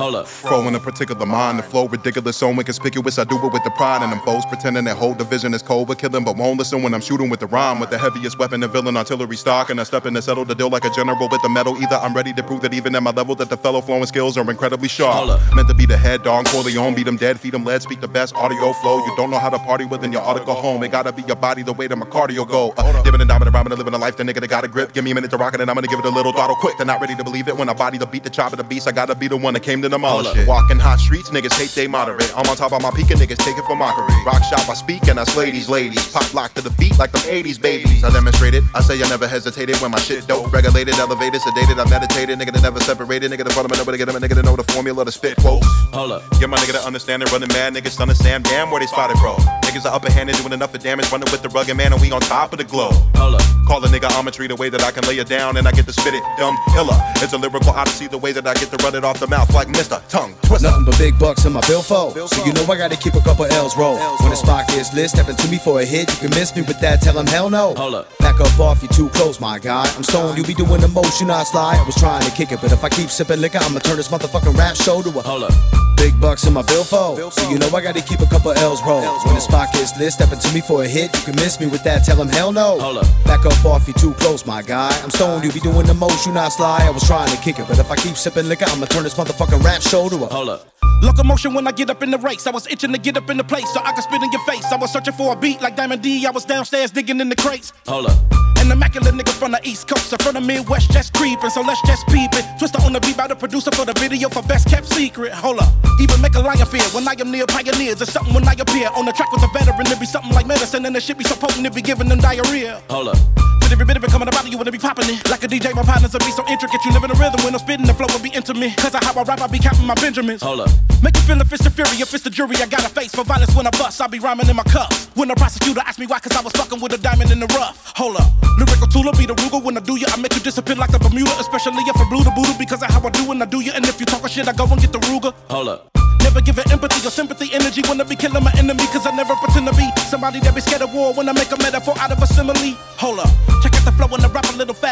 Hold 0.06 0.14
up. 0.14 0.28
Flow 0.28 0.68
in 0.68 0.74
a 0.76 0.78
particular 0.78 1.26
mind, 1.26 1.58
the 1.58 1.64
flow 1.64 1.88
ridiculous, 1.88 2.36
so 2.36 2.48
inconspicuous. 2.48 3.18
I 3.18 3.24
do 3.24 3.44
it 3.44 3.52
with 3.52 3.64
the 3.64 3.70
pride 3.70 4.02
and 4.02 4.12
them 4.12 4.20
foes 4.20 4.46
pretending 4.46 4.84
that 4.84 4.96
whole 4.96 5.14
division 5.14 5.52
is 5.52 5.62
cold, 5.62 5.88
but 5.88 5.98
killing, 5.98 6.22
but 6.22 6.36
won't 6.36 6.60
listen 6.60 6.80
when 6.84 6.94
I'm 6.94 7.00
shooting 7.00 7.28
with 7.28 7.40
the 7.40 7.48
rhyme, 7.48 7.80
with 7.80 7.90
the 7.90 7.98
heaviest 7.98 8.38
weapon 8.38 8.62
and 8.62 8.72
villain 8.72 8.96
artillery 8.96 9.36
stock. 9.36 9.68
And 9.68 9.80
I 9.80 9.82
step 9.82 10.06
in 10.06 10.14
to 10.14 10.22
settle 10.22 10.44
the 10.44 10.54
deal 10.54 10.70
like 10.70 10.84
a 10.84 10.90
general 10.90 11.28
with 11.28 11.42
the 11.42 11.48
metal. 11.48 11.76
Either 11.82 11.96
I'm 11.96 12.14
ready 12.14 12.32
to 12.34 12.42
prove 12.44 12.60
that 12.60 12.72
even 12.72 12.94
at 12.94 13.02
my 13.02 13.10
level, 13.10 13.34
that 13.34 13.48
the 13.48 13.56
fellow 13.56 13.80
flowing 13.80 14.06
skills 14.06 14.36
are 14.36 14.48
incredibly 14.48 14.86
sharp. 14.86 15.40
Meant 15.56 15.66
to 15.66 15.74
be 15.74 15.86
the 15.86 15.96
head 15.96 16.22
dog, 16.22 16.46
Corleone, 16.46 16.94
beat 16.94 17.06
them 17.06 17.16
dead, 17.16 17.40
feed 17.40 17.54
them 17.54 17.64
lead, 17.64 17.82
speak 17.82 18.00
the 18.00 18.06
best 18.06 18.32
audio 18.36 18.72
flow. 18.74 18.98
You 18.98 19.12
don't 19.16 19.30
know 19.30 19.40
how 19.40 19.50
to 19.50 19.58
party 19.58 19.86
within 19.86 20.12
your 20.12 20.22
ought 20.22 20.38
to 20.38 20.44
go 20.44 20.54
home. 20.54 20.84
It 20.84 20.92
gotta 20.92 21.10
be 21.10 21.22
your 21.22 21.34
body 21.34 21.64
the 21.64 21.72
way 21.72 21.88
that 21.88 21.96
my 21.96 22.06
cardio 22.06 22.48
go. 22.48 22.72
Uh, 22.76 23.02
Dipping 23.02 23.20
and 23.20 23.28
diving 23.28 23.48
around 23.48 23.66
and 23.66 23.76
living 23.76 23.94
a 23.94 23.98
life, 23.98 24.16
the 24.16 24.22
nigga 24.22 24.40
that 24.40 24.50
got 24.50 24.62
a 24.62 24.68
grip. 24.68 24.92
Give 24.92 25.02
me 25.02 25.10
a 25.10 25.14
minute 25.16 25.32
to 25.32 25.36
rock 25.36 25.54
it 25.54 25.60
and 25.60 25.68
I'm 25.68 25.74
gonna 25.74 25.88
give 25.88 25.98
it 25.98 26.04
a 26.04 26.10
little 26.10 26.30
throttle 26.30 26.54
quick. 26.54 26.76
They're 26.76 26.86
not 26.86 27.00
ready 27.00 27.16
to 27.16 27.24
believe 27.24 27.48
it 27.48 27.56
when 27.56 27.68
I 27.68 27.74
body 27.74 27.98
the 27.98 28.06
beat, 28.06 28.22
the 28.22 28.30
chop 28.30 28.52
of 28.52 28.58
the 28.58 28.64
beast. 28.64 28.86
I 28.86 28.92
gotta 28.92 29.16
be 29.16 29.26
the 29.26 29.36
one 29.36 29.54
that 29.54 29.64
came 29.64 29.82
to 29.82 29.95
Hold 30.02 30.26
it. 30.26 30.42
up. 30.42 30.48
Walking 30.48 30.78
hot 30.78 30.98
streets, 30.98 31.30
niggas 31.30 31.54
hate 31.58 31.70
they 31.70 31.86
moderate. 31.86 32.30
I'm 32.36 32.48
on 32.48 32.56
top 32.56 32.72
of 32.72 32.82
my 32.82 32.90
peak 32.90 33.10
and 33.10 33.20
niggas 33.20 33.38
take 33.38 33.56
it 33.56 33.64
for 33.64 33.76
mockery. 33.76 34.14
Rock 34.24 34.42
shop, 34.44 34.68
I 34.68 34.74
speak 34.74 35.08
and 35.08 35.18
I 35.18 35.24
slay 35.24 35.50
these 35.50 35.68
ladies. 35.68 36.06
Pop 36.12 36.32
lock 36.34 36.54
to 36.54 36.62
the 36.62 36.70
beat 36.70 36.98
like 36.98 37.12
them 37.12 37.22
80s 37.22 37.60
babies. 37.60 38.04
I 38.04 38.12
demonstrated. 38.12 38.64
I 38.74 38.80
say 38.80 39.00
I 39.02 39.08
never 39.08 39.26
hesitated 39.28 39.76
when 39.78 39.90
my 39.90 39.98
shit 39.98 40.26
dope. 40.26 40.52
Regulated, 40.52 40.94
elevated, 40.98 41.40
sedated. 41.40 41.78
I 41.78 41.88
meditated. 41.88 42.38
Nigga 42.38 42.52
that 42.52 42.62
never 42.62 42.80
separated. 42.80 43.30
Nigga 43.30 43.44
that 43.44 43.54
brought 43.54 43.64
him 43.64 43.72
a 43.72 43.76
nobody 43.76 43.98
get 43.98 44.08
him 44.08 44.16
a 44.16 44.20
nigga 44.20 44.34
to 44.34 44.42
know 44.42 44.56
the 44.56 44.64
formula 44.72 45.04
to 45.04 45.12
spit 45.12 45.36
quotes. 45.38 45.66
Hold 45.94 46.12
up. 46.12 46.22
Get 46.40 46.50
my 46.50 46.58
nigga 46.58 46.80
to 46.80 46.86
understand 46.86 47.22
it, 47.22 47.32
running 47.32 47.48
mad. 47.48 47.74
Niggas 47.74 48.00
understand 48.00 48.44
damn 48.44 48.70
where 48.70 48.80
they 48.80 48.86
spotted, 48.86 49.16
bro. 49.18 49.36
Niggas 49.62 49.84
are 49.86 49.94
upper 49.94 50.10
handed, 50.10 50.36
doing 50.36 50.52
enough 50.52 50.74
of 50.74 50.82
damage, 50.82 51.10
running 51.12 51.30
with 51.30 51.42
the 51.42 51.48
rugged 51.48 51.76
man, 51.76 51.92
and 51.92 52.00
we 52.02 52.10
on 52.12 52.20
top 52.20 52.52
of 52.52 52.58
the 52.58 52.64
globe. 52.64 52.94
Hold 53.16 53.36
up. 53.36 53.42
Call 53.66 53.84
a 53.84 53.88
nigga 53.88 54.08
geometry 54.10 54.46
the 54.46 54.56
way 54.56 54.68
that 54.68 54.82
I 54.82 54.90
can 54.90 55.04
lay 55.04 55.18
it 55.18 55.28
down, 55.28 55.56
and 55.56 55.68
I 55.68 55.72
get 55.72 55.86
to 55.86 55.92
spit 55.92 56.14
it 56.14 56.22
dumb 56.38 56.56
iller. 56.76 56.96
It's 57.22 57.32
a 57.32 57.38
lyrical 57.38 57.70
odyssey 57.70 58.06
the 58.06 58.18
way 58.18 58.32
that 58.32 58.46
I 58.46 58.54
get 58.54 58.70
to 58.70 58.76
run 58.82 58.94
it 58.94 59.04
off 59.04 59.20
the 59.20 59.26
mouth 59.26 59.52
like 59.54 59.68
Mr. 59.76 60.00
Tongue 60.08 60.34
Twister. 60.42 60.68
Nothing 60.68 60.84
but 60.86 60.98
big 60.98 61.18
bucks 61.18 61.44
in 61.44 61.52
my 61.52 61.60
billfold. 61.66 62.16
So 62.30 62.44
you 62.44 62.52
know 62.52 62.64
I 62.64 62.76
gotta 62.76 62.96
keep 62.96 63.14
a 63.14 63.20
couple 63.20 63.44
L's 63.44 63.76
roll. 63.76 63.96
When 64.20 64.30
the 64.30 64.36
spot 64.36 64.68
gets 64.68 64.92
lit, 64.94 65.10
stepping 65.10 65.36
to 65.36 65.48
me 65.48 65.58
for 65.58 65.80
a 65.80 65.84
hit. 65.84 66.10
You 66.14 66.28
can 66.28 66.30
miss 66.30 66.56
me 66.56 66.62
with 66.62 66.80
that, 66.80 67.02
tell 67.02 67.18
him 67.18 67.26
hell 67.26 67.50
no. 67.50 67.74
Hold 67.74 67.94
up. 67.94 68.18
Back 68.18 68.40
up 68.40 68.58
off, 68.58 68.82
you 68.82 68.88
too 68.88 69.08
close, 69.10 69.40
my 69.40 69.58
guy. 69.58 69.86
I'm 69.96 70.02
stoned, 70.02 70.38
you 70.38 70.44
be 70.44 70.54
doing 70.54 70.80
the 70.80 70.88
motion, 70.88 71.30
I 71.30 71.44
slide. 71.44 71.76
I 71.76 71.84
was 71.84 71.94
trying 71.96 72.24
to 72.24 72.30
kick 72.30 72.52
it, 72.52 72.60
but 72.62 72.72
if 72.72 72.82
I 72.82 72.88
keep 72.88 73.10
sipping 73.10 73.40
liquor, 73.40 73.58
I'ma 73.58 73.80
turn 73.80 73.96
this 73.96 74.08
motherfucking 74.08 74.56
rap 74.56 74.76
show 74.76 75.02
to 75.02 75.10
a 75.10 75.22
Hold 75.22 75.44
up. 75.44 75.52
Big 75.96 76.20
bucks 76.20 76.44
in 76.44 76.52
my 76.52 76.62
billfold. 76.62 77.32
So 77.32 77.50
you 77.50 77.58
know 77.58 77.68
I 77.68 77.80
gotta 77.82 78.02
keep 78.02 78.20
a 78.20 78.26
couple 78.26 78.52
L's 78.52 78.82
roll. 78.82 79.00
When 79.24 79.34
the 79.34 79.40
spot 79.40 79.72
gets 79.72 79.98
lit, 79.98 80.12
stepping 80.12 80.38
to 80.38 80.54
me 80.54 80.60
for 80.60 80.84
a 80.84 80.88
hit. 80.88 81.14
You 81.16 81.32
can 81.32 81.36
miss 81.36 81.58
me 81.58 81.66
with 81.66 81.82
that, 81.84 82.04
tell 82.04 82.20
him 82.20 82.28
hell 82.28 82.52
no. 82.52 82.78
Hold 82.78 82.98
up. 82.98 83.06
Back 83.24 83.44
up 83.46 83.64
off, 83.64 83.88
you 83.88 83.94
too 83.94 84.12
close, 84.14 84.46
my 84.46 84.62
guy. 84.62 84.92
I'm 85.02 85.10
stoned, 85.10 85.44
you 85.44 85.52
be 85.52 85.60
doing 85.60 85.86
the 85.86 85.94
motion, 85.94 86.36
I 86.36 86.48
slide. 86.48 86.82
I 86.82 86.90
was 86.90 87.06
trying 87.06 87.30
to 87.34 87.36
kick 87.42 87.58
it, 87.58 87.66
but 87.68 87.78
if 87.78 87.90
I 87.90 87.96
keep 87.96 88.16
sipping 88.16 88.46
liquor, 88.46 88.66
I'ma 88.68 88.86
turn 88.86 89.04
this 89.04 89.14
motherfucking 89.14 89.64
rap 89.66 89.82
show 89.82 90.08
to 90.08 90.24
a 90.24 90.26
Hold 90.26 90.48
up. 90.48 90.72
Locomotion 91.02 91.52
when 91.52 91.66
I 91.66 91.72
get 91.72 91.90
up 91.90 92.02
in 92.02 92.10
the 92.10 92.18
race. 92.18 92.46
I 92.46 92.50
was 92.50 92.66
itching 92.68 92.92
to 92.92 92.98
get 92.98 93.16
up 93.16 93.28
in 93.28 93.36
the 93.36 93.44
place 93.44 93.68
so 93.74 93.80
I 93.84 93.92
could 93.92 94.04
spit 94.04 94.22
in 94.22 94.30
your 94.32 94.44
face. 94.44 94.64
I 94.72 94.76
was 94.76 94.92
searching 94.92 95.12
for 95.12 95.32
a 95.32 95.36
beat 95.36 95.60
like 95.60 95.76
Diamond 95.76 96.02
D. 96.02 96.24
I 96.24 96.30
was 96.30 96.44
downstairs 96.44 96.90
digging 96.90 97.20
in 97.20 97.28
the 97.28 97.36
crates. 97.36 97.72
Hold 97.86 98.06
up. 98.06 98.16
An 98.58 98.70
immaculate 98.72 99.14
nigga 99.14 99.32
from 99.32 99.52
the 99.52 99.60
East 99.62 99.86
Coast, 99.86 100.12
or 100.12 100.18
from 100.18 100.34
the 100.34 100.40
Midwest, 100.40 100.90
just 100.90 101.12
creeping. 101.12 101.50
So 101.50 101.60
let's 101.60 101.82
just 101.82 102.06
peep 102.06 102.32
it. 102.32 102.44
Twister 102.58 102.80
on 102.82 102.92
the 102.94 103.00
beat 103.00 103.16
by 103.16 103.26
the 103.26 103.36
producer 103.36 103.70
for 103.72 103.84
the 103.84 103.92
video 103.94 104.28
for 104.28 104.42
best 104.42 104.68
kept 104.68 104.86
secret. 104.86 105.32
Hold 105.32 105.58
up. 105.58 105.72
Even 106.00 106.20
make 106.22 106.34
a 106.34 106.40
lion 106.40 106.66
fear 106.66 106.86
when 106.94 107.06
I 107.06 107.14
am 107.20 107.30
near 107.30 107.46
pioneers. 107.46 108.00
It's 108.00 108.12
something 108.12 108.32
when 108.32 108.48
I 108.48 108.54
appear 108.58 108.88
on 108.96 109.04
the 109.04 109.12
track 109.12 109.30
with 109.32 109.42
a 109.42 109.48
veteran. 109.48 109.86
It 109.86 110.00
be 110.00 110.06
something 110.06 110.32
like 110.32 110.46
medicine, 110.46 110.86
and 110.86 110.96
the 110.96 111.00
shit 111.00 111.18
be 111.18 111.24
so 111.24 111.36
potent 111.36 111.66
it 111.66 111.74
be 111.74 111.82
giving 111.82 112.08
them 112.08 112.18
diarrhea. 112.18 112.82
Hold 112.88 113.08
up. 113.08 113.18
But 113.66 113.72
every 113.72 113.84
bit 113.84 113.96
of 113.96 114.04
it 114.04 114.12
coming 114.14 114.28
about 114.28 114.46
you 114.46 114.56
wanna 114.56 114.70
be 114.70 114.78
popping 114.78 115.10
it. 115.10 115.28
Like 115.28 115.42
a 115.42 115.48
DJ, 115.48 115.74
my 115.74 115.82
partners 115.82 116.12
will 116.12 116.22
be 116.22 116.30
so 116.30 116.46
intricate. 116.46 116.78
You 116.86 116.92
live 116.94 117.02
in 117.02 117.10
a 117.10 117.18
rhythm 117.18 117.42
when 117.42 117.50
I'm 117.50 117.58
spitting, 117.58 117.84
the 117.84 117.94
flow 117.94 118.06
will 118.06 118.22
be 118.22 118.30
intimate. 118.30 118.76
Cause 118.76 118.94
of 118.94 119.02
how 119.02 119.10
I 119.18 119.24
rap, 119.24 119.40
I 119.40 119.48
be 119.48 119.58
counting 119.58 119.84
my 119.90 119.96
Benjamins. 119.96 120.40
Hold 120.40 120.60
up. 120.60 120.70
Make 121.02 121.16
you 121.16 121.22
feel 121.26 121.40
if 121.40 121.52
it's 121.52 121.64
the 121.64 121.70
fury, 121.70 121.98
if 121.98 122.14
it's 122.14 122.22
the 122.22 122.30
jury, 122.30 122.54
I 122.62 122.66
got 122.70 122.86
a 122.86 122.88
face 122.88 123.12
for 123.12 123.24
violence 123.24 123.56
when 123.56 123.66
I 123.66 123.70
bust. 123.70 124.00
I 124.00 124.06
be 124.06 124.20
rhyming 124.20 124.46
in 124.46 124.54
my 124.54 124.62
cuffs. 124.62 125.10
When 125.18 125.26
the 125.26 125.34
prosecutor 125.34 125.82
asked 125.84 125.98
me 125.98 126.06
why, 126.06 126.20
cause 126.20 126.36
I 126.38 126.42
was 126.42 126.52
fucking 126.52 126.78
with 126.78 126.92
a 126.94 126.98
diamond 126.98 127.32
in 127.32 127.40
the 127.40 127.50
rough. 127.58 127.90
Hold 127.96 128.22
up. 128.22 128.30
Lyrical 128.56 128.86
tool 128.86 129.02
will 129.02 129.18
be 129.18 129.26
the 129.26 129.34
Ruger 129.34 129.60
when 129.60 129.76
I 129.76 129.80
do 129.80 129.96
ya. 129.96 130.06
I 130.14 130.16
make 130.22 130.34
you 130.34 130.40
disappear 130.46 130.76
like 130.76 130.92
the 130.92 131.00
Bermuda, 131.00 131.34
especially 131.40 131.82
if 131.82 131.96
I 131.98 132.08
blew 132.08 132.22
the 132.22 132.30
Buddha 132.30 132.54
because 132.56 132.84
of 132.84 132.90
how 132.90 133.02
I 133.02 133.10
do 133.10 133.32
and 133.32 133.42
I 133.42 133.46
do 133.46 133.58
ya. 133.58 133.72
And 133.74 133.84
if 133.84 133.98
you 133.98 134.06
talking 134.06 134.28
shit, 134.28 134.46
I 134.46 134.52
go 134.52 134.70
and 134.70 134.80
get 134.80 134.92
the 134.92 135.00
Ruger. 135.10 135.34
Hold 135.50 135.70
up. 135.70 135.90
Never 136.22 136.40
give 136.40 136.58
it 136.58 136.70
empathy 136.72 137.06
or 137.06 137.10
sympathy, 137.10 137.54
energy 137.54 137.82
when 137.88 138.00
I 138.00 138.04
be 138.04 138.16
killing 138.16 138.42
my 138.42 138.52
enemy. 138.58 138.84
Cause 138.94 139.06
I 139.06 139.10
never 139.14 139.34
pretend 139.36 139.66
to 139.68 139.74
be 139.74 139.88
somebody 140.10 140.40
that 140.40 140.54
be 140.54 140.60
scared 140.60 140.82
of 140.82 140.92
war 140.92 141.14
when 141.14 141.28
I 141.28 141.32
make 141.32 141.50
a 141.52 141.56
metaphor 141.56 141.94
out 141.98 142.10
of 142.10 142.22
a 142.22 142.26
simile. 142.26 142.74
Hold 142.98 143.20
up, 143.20 143.30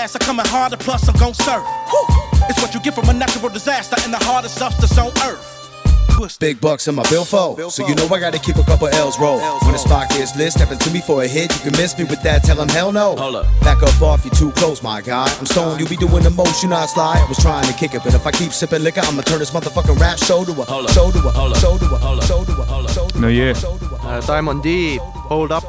rap 0.04 0.16
a 0.16 0.16
little 0.16 0.16
fast. 0.16 0.16
I 0.16 0.18
coming 0.24 0.46
harder, 0.46 0.76
plus 0.76 1.08
I'm 1.08 1.14
gon' 1.18 1.34
surf. 1.34 1.64
Whew. 1.90 2.06
It's 2.48 2.60
what 2.60 2.74
you 2.74 2.80
get 2.80 2.94
from 2.94 3.08
a 3.08 3.12
natural 3.12 3.48
disaster 3.50 3.96
and 4.04 4.12
the 4.12 4.24
hardest 4.24 4.56
substance 4.56 4.98
on 4.98 5.08
earth. 5.28 5.50
Big 6.38 6.60
bucks 6.60 6.86
in 6.86 6.94
my 6.94 7.02
billfold. 7.10 7.72
So 7.72 7.86
you 7.88 7.94
know 7.96 8.06
I 8.06 8.20
gotta 8.20 8.38
keep 8.38 8.56
a 8.56 8.62
couple 8.62 8.86
L's 8.88 9.18
roll. 9.18 9.40
When 9.62 9.72
the 9.72 9.78
spot 9.78 10.08
gets 10.10 10.36
lit, 10.36 10.52
stepping 10.52 10.78
to 10.78 10.90
me 10.90 11.00
for 11.00 11.22
a 11.24 11.26
hit. 11.26 11.52
You 11.52 11.60
can 11.70 11.72
miss 11.72 11.98
me 11.98 12.04
with 12.04 12.22
that, 12.22 12.44
tell 12.44 12.60
him 12.60 12.68
hell 12.68 12.92
no. 12.92 13.16
Hold 13.16 13.36
up. 13.36 13.46
Back 13.62 13.82
up 13.82 14.00
off, 14.00 14.24
you 14.24 14.30
too 14.30 14.52
close, 14.52 14.80
my 14.82 15.00
guy. 15.02 15.26
I'm 15.40 15.44
stoned, 15.46 15.80
you 15.80 15.88
be 15.88 15.96
doing 15.96 16.22
the 16.22 16.30
motion, 16.30 16.72
I 16.72 16.86
slide. 16.86 17.18
I 17.18 17.26
was 17.28 17.38
trying 17.38 17.66
to 17.66 17.72
kick 17.74 17.94
it, 17.94 18.02
but 18.04 18.14
if 18.14 18.24
I 18.26 18.30
keep 18.30 18.52
sipping 18.52 18.82
liquor, 18.84 19.00
I'ma 19.04 19.22
turn 19.22 19.40
this 19.40 19.50
motherfucking 19.50 19.98
rap 19.98 20.18
show 20.18 20.44
to 20.44 20.52
a 20.52 20.64
Hold 20.64 20.86
up. 20.86 20.90
show 20.92 21.10
to 21.10 21.18
a 21.18 21.30
Hold 21.32 21.52
up. 21.52 21.58
show 21.58 21.76
to 21.78 21.84
a 21.84 21.98
Hold 21.98 22.18
up. 22.20 22.24
show 22.26 22.44
to 22.44 22.52
a 22.52 22.92
show 22.92 23.08
to 23.08 23.18
a 23.18 23.20
no 23.20 23.28
jee, 23.28 23.52
Äh, 24.06 24.20
Diamond 24.26 24.62
D, 24.62 24.98
Hold 25.28 25.50
Up, 25.50 25.64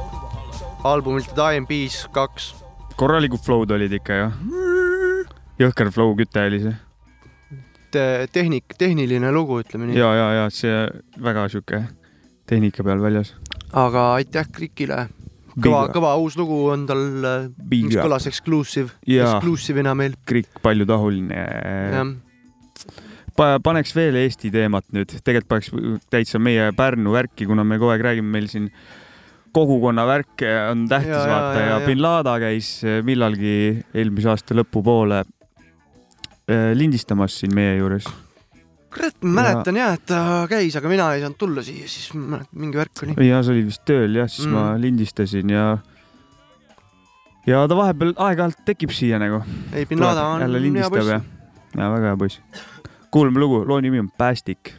albumilt 0.84 1.36
Dying 1.36 1.66
Peace 1.66 2.08
kaks. 2.14 2.54
Korralikud 3.00 3.44
flow'd 3.44 3.72
olid 3.76 3.94
ikka 3.98 4.20
ju. 4.20 4.28
jõhker 5.60 5.92
flow 5.96 6.16
küte 6.20 6.48
oli 6.48 6.62
see. 6.64 6.76
tehnik, 8.36 8.76
tehniline 8.80 9.32
lugu, 9.36 9.62
ütleme 9.64 9.90
nii. 9.90 10.00
ja, 10.00 10.12
ja, 10.16 10.32
ja 10.40 10.48
see 10.54 10.86
väga 11.24 11.48
sihuke 11.52 11.84
tehnika 12.48 12.86
peal 12.88 13.04
väljas. 13.04 13.34
aga 13.74 14.08
aitäh 14.20 14.50
Krikile. 14.52 15.08
kõva 15.56 15.86
kõva 15.94 16.16
uus 16.22 16.38
lugu 16.40 16.66
on 16.72 16.86
tal, 16.88 17.04
mis 17.72 17.96
kõlas 17.96 18.28
exclusive, 18.32 18.92
exclusive'ina 19.08 19.96
meil. 19.96 20.16
Krikk 20.28 20.62
paljutahuline. 20.64 21.46
pa-, 23.36 23.58
paneks 23.64 23.96
veel 23.96 24.20
Eesti 24.24 24.52
teemat 24.56 24.88
nüüd, 24.96 25.18
tegelikult 25.22 25.52
paneks 25.52 26.06
täitsa 26.12 26.40
meie 26.40 26.72
Pärnu 26.76 27.16
värki, 27.16 27.48
kuna 27.48 27.68
me 27.68 27.80
kogu 27.80 27.96
aeg 27.96 28.08
räägime 28.08 28.40
meil 28.40 28.48
siin 28.52 28.72
kogukonna 29.56 30.06
värk 30.08 30.44
on 30.72 30.86
tähtis 30.92 31.14
Ja, 31.14 31.24
ja, 31.24 31.32
vaata 31.32 31.60
ja, 31.60 31.66
ja 31.66 31.80
ja. 31.80 31.86
bin 31.88 32.02
Laden 32.04 32.44
käis 32.44 32.70
millalgi 33.08 33.56
eelmise 33.96 34.32
aasta 34.34 34.58
lõpupoole 34.58 35.24
eh, 35.24 36.72
lindistamas 36.78 37.40
siin 37.42 37.56
meie 37.56 37.78
juures. 37.80 38.08
kurat, 38.96 39.18
ma 39.24 39.42
mäletan 39.42 39.80
jah, 39.80 39.98
et 39.98 40.06
ta 40.12 40.20
käis, 40.52 40.76
aga 40.80 40.92
mina 40.92 41.10
ei 41.16 41.24
saanud 41.24 41.40
tulla 41.40 41.64
siia, 41.66 41.88
siis 41.92 42.14
mäletan, 42.16 42.52
mingi 42.62 42.80
värk 42.80 43.04
oli. 43.04 43.18
ja 43.28 43.42
see 43.44 43.56
oli 43.56 43.66
vist 43.72 43.84
tööl 43.88 44.22
jah, 44.22 44.32
siis 44.32 44.48
mm. 44.48 44.56
ma 44.56 44.80
lindistasin 44.82 45.56
ja 45.56 45.66
ja 47.48 47.66
ta 47.70 47.80
vahepeal 47.80 48.16
aeg-ajalt 48.28 48.64
tekib 48.68 48.94
siia 48.96 49.20
nagu. 49.22 49.44
ei, 49.74 49.88
bin 49.90 50.04
Laden 50.04 50.24
on 50.24 50.48
jälle 50.48 50.64
lindistab 50.68 51.02
ja, 51.04 51.20
ja 51.76 51.92
väga 51.98 52.14
hea 52.14 52.24
poiss. 52.24 52.42
kuulame 53.12 53.44
lugu, 53.44 53.64
loo 53.68 53.80
nimi 53.84 54.04
on 54.04 54.12
Päästik. 54.18 54.76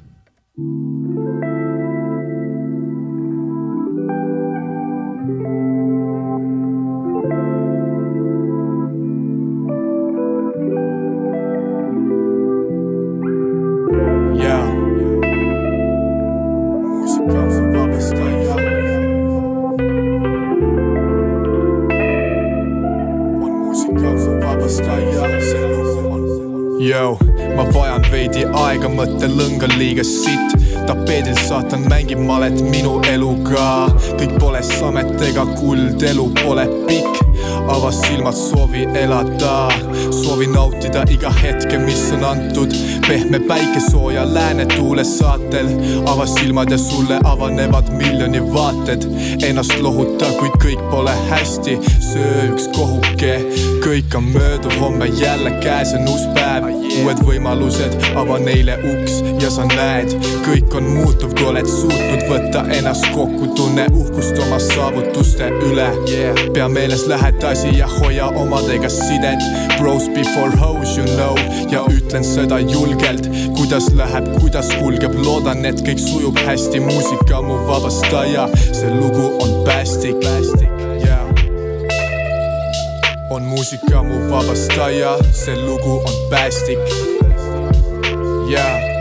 Yeah. 0.56 1.55
Mõttelõng 29.06 29.62
on 29.66 29.76
liiga 29.78 30.04
sitt. 30.06 30.56
Tapeedil 30.86 31.38
saatan 31.46 31.86
mängib 31.90 32.22
malet 32.26 32.58
minu 32.70 32.98
eluga. 33.12 33.86
Kõik 34.18 34.36
pole 34.40 34.62
samet 34.66 35.14
ega 35.28 35.46
kuld, 35.56 36.02
elu 36.10 36.28
pole 36.42 36.66
pikk 36.88 37.25
avas 37.68 38.00
silmad, 38.00 38.34
soovi 38.34 38.86
elada, 38.94 39.68
soovi 40.10 40.46
nautida 40.46 41.04
iga 41.10 41.30
hetke, 41.30 41.78
mis 41.78 42.12
on 42.12 42.24
antud. 42.24 42.72
pehme 43.08 43.38
päike 43.38 43.80
sooja 43.90 44.34
läänetuule 44.34 45.04
saatel, 45.04 45.68
ava 46.06 46.26
silmad 46.26 46.70
ja 46.70 46.78
sulle 46.78 47.18
avanevad 47.24 47.90
miljoni 47.90 48.40
vaated. 48.54 49.02
ennast 49.42 49.80
lohuta, 49.80 50.26
kui 50.38 50.48
kõik 50.48 50.90
pole 50.90 51.14
hästi, 51.30 51.78
söö 52.12 52.48
üks 52.50 52.68
kohuke, 52.76 53.34
kõik 53.84 54.16
on 54.16 54.24
mööduv, 54.34 54.78
homme 54.80 55.06
jälle 55.06 55.50
käes 55.50 55.94
on 55.94 56.08
uus 56.08 56.26
päev, 56.34 56.66
uued 57.02 57.22
võimalused, 57.26 57.98
ava 58.14 58.38
neile 58.38 58.78
uks 58.92 59.22
ja 59.42 59.50
sa 59.50 59.66
näed, 59.70 60.14
kõik 60.46 60.74
on 60.74 60.90
muutuv, 60.96 61.34
kui 61.38 61.50
oled 61.52 61.68
suutnud 61.70 62.26
võtta 62.30 62.64
ennast 62.78 63.06
kokku, 63.14 63.52
tunne 63.56 63.86
uhkust 63.92 64.38
oma 64.46 64.58
saavutuste 64.62 65.50
üle. 65.70 65.88
Pea 66.54 66.68
meeles 66.68 67.06
lähedasi 67.06 67.55
ja 67.64 67.86
hoia 67.86 68.26
omadega 68.26 68.88
sidet, 68.88 69.40
bros 69.78 70.08
before 70.14 70.56
hoes 70.56 70.96
you 70.98 71.06
know 71.14 71.36
ja 71.70 71.84
ütlen 71.90 72.24
seda 72.24 72.58
julgelt, 72.60 73.28
kuidas 73.56 73.88
läheb, 73.94 74.28
kuidas 74.40 74.68
kulgeb, 74.78 75.14
loodan, 75.24 75.64
et 75.64 75.80
kõik 75.86 76.02
sujub 76.02 76.38
hästi, 76.46 76.80
muusika 76.80 77.42
mu 77.42 77.60
vabastaja, 77.68 78.48
see 78.72 78.90
lugu 78.90 79.30
on 79.42 79.64
päästik, 79.64 80.20
päästik, 80.24 80.72
on 83.30 83.42
muusika 83.42 84.02
mu 84.02 84.30
vabastaja, 84.30 85.16
see 85.32 85.56
lugu 85.56 86.00
on 86.04 86.30
päästik. 86.30 86.78
Yeah. 88.50 88.96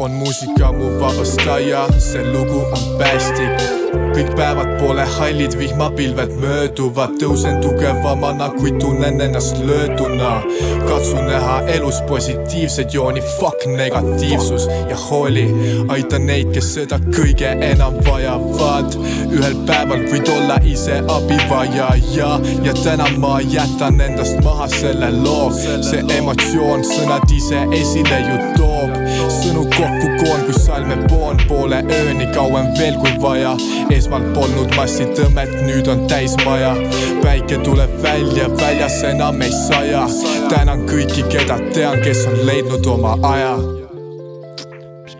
on 0.00 0.10
muusika 0.10 0.72
mu 0.72 1.00
vabastaja, 1.00 1.88
see 1.98 2.24
lugu 2.32 2.58
on 2.58 2.98
päästik. 2.98 3.77
Kõik 3.92 4.30
päevad 4.36 4.70
pole 4.80 5.04
hallid, 5.16 5.54
vihmapilved 5.58 6.32
mööduvad, 6.42 7.14
tõusen 7.20 7.60
tugevamana, 7.62 8.48
kui 8.56 8.72
tunnen 8.80 9.20
ennast 9.20 9.58
lööduna. 9.64 10.42
katsun 10.88 11.26
näha 11.26 11.60
elus 11.74 12.00
positiivseid 12.08 12.92
jooni, 12.92 13.20
fuck 13.40 13.66
negatiivsus 13.66 14.68
ja 14.88 14.96
hooli. 14.96 15.46
aita 15.88 16.18
neid, 16.18 16.52
kes 16.52 16.74
seda 16.74 16.98
kõige 16.98 17.52
enam 17.70 17.94
vajavad. 18.04 18.98
ühel 19.30 19.56
päeval 19.66 20.04
võid 20.12 20.28
olla 20.36 20.58
ise 20.64 21.02
abivajaja 21.08 22.40
ja 22.64 22.74
täna 22.84 23.08
ma 23.18 23.40
jätan 23.40 24.00
endast 24.00 24.40
maha 24.44 24.68
selle 24.68 25.10
loo. 25.22 25.50
see 25.82 26.04
emotsioon 26.18 26.84
sõnad 26.84 27.32
ise 27.32 27.64
esile 27.72 28.20
ju 28.28 28.38
toob, 28.56 28.96
sõnu 29.40 29.64
kokku 29.76 30.07
koon 30.18 30.44
kui 30.46 30.54
salmepoon 30.54 31.42
poole 31.48 31.82
ööni 31.98 32.26
kauem 32.34 32.70
veel 32.78 32.98
kui 33.00 33.14
vaja. 33.22 33.56
esmalt 33.94 34.32
polnud 34.34 34.74
massitõmmet, 34.76 35.52
nüüd 35.66 35.88
on 35.88 36.06
täis 36.10 36.36
maja. 36.44 36.74
päike 37.22 37.58
tuleb 37.64 37.92
välja, 38.02 38.48
väljas 38.60 39.02
enam 39.02 39.42
ei 39.42 39.52
saja. 39.52 40.06
tänan 40.48 40.86
kõiki, 40.88 41.26
keda 41.30 41.58
tean, 41.74 42.00
kes 42.04 42.26
on 42.26 42.46
leidnud 42.46 42.86
oma 42.86 43.16
aja. 43.22 43.54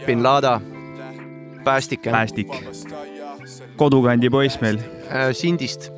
bin 0.07 0.23
Lada, 0.23 0.61
Päästik. 1.65 2.03
Päästik. 2.03 2.49
kodukandi 3.77 4.31
poiss 4.31 4.61
meil. 4.61 4.79
Sindist. 5.33 5.93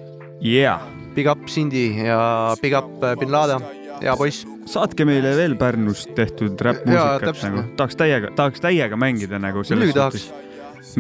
Yeah. 0.44 0.80
Big 1.14 1.26
up 1.26 1.48
Sindi 1.48 2.06
ja 2.06 2.56
big 2.62 2.74
up 2.78 3.04
äh, 3.04 3.16
bin 3.16 3.32
Lada, 3.32 3.60
hea 4.02 4.16
poiss. 4.16 4.46
Saatke 4.70 5.06
meile 5.08 5.32
veel 5.38 5.56
Pärnust 5.58 6.12
tehtud 6.16 6.60
räppmuusikat 6.62 7.42
nagu, 7.46 7.64
tahaks 7.78 7.98
täiega, 7.98 8.30
tahaks 8.38 8.62
täiega 8.62 8.98
mängida 9.00 9.40
nagu 9.42 9.64
Muidugi 9.66 9.96
tahaks.. 9.96 10.28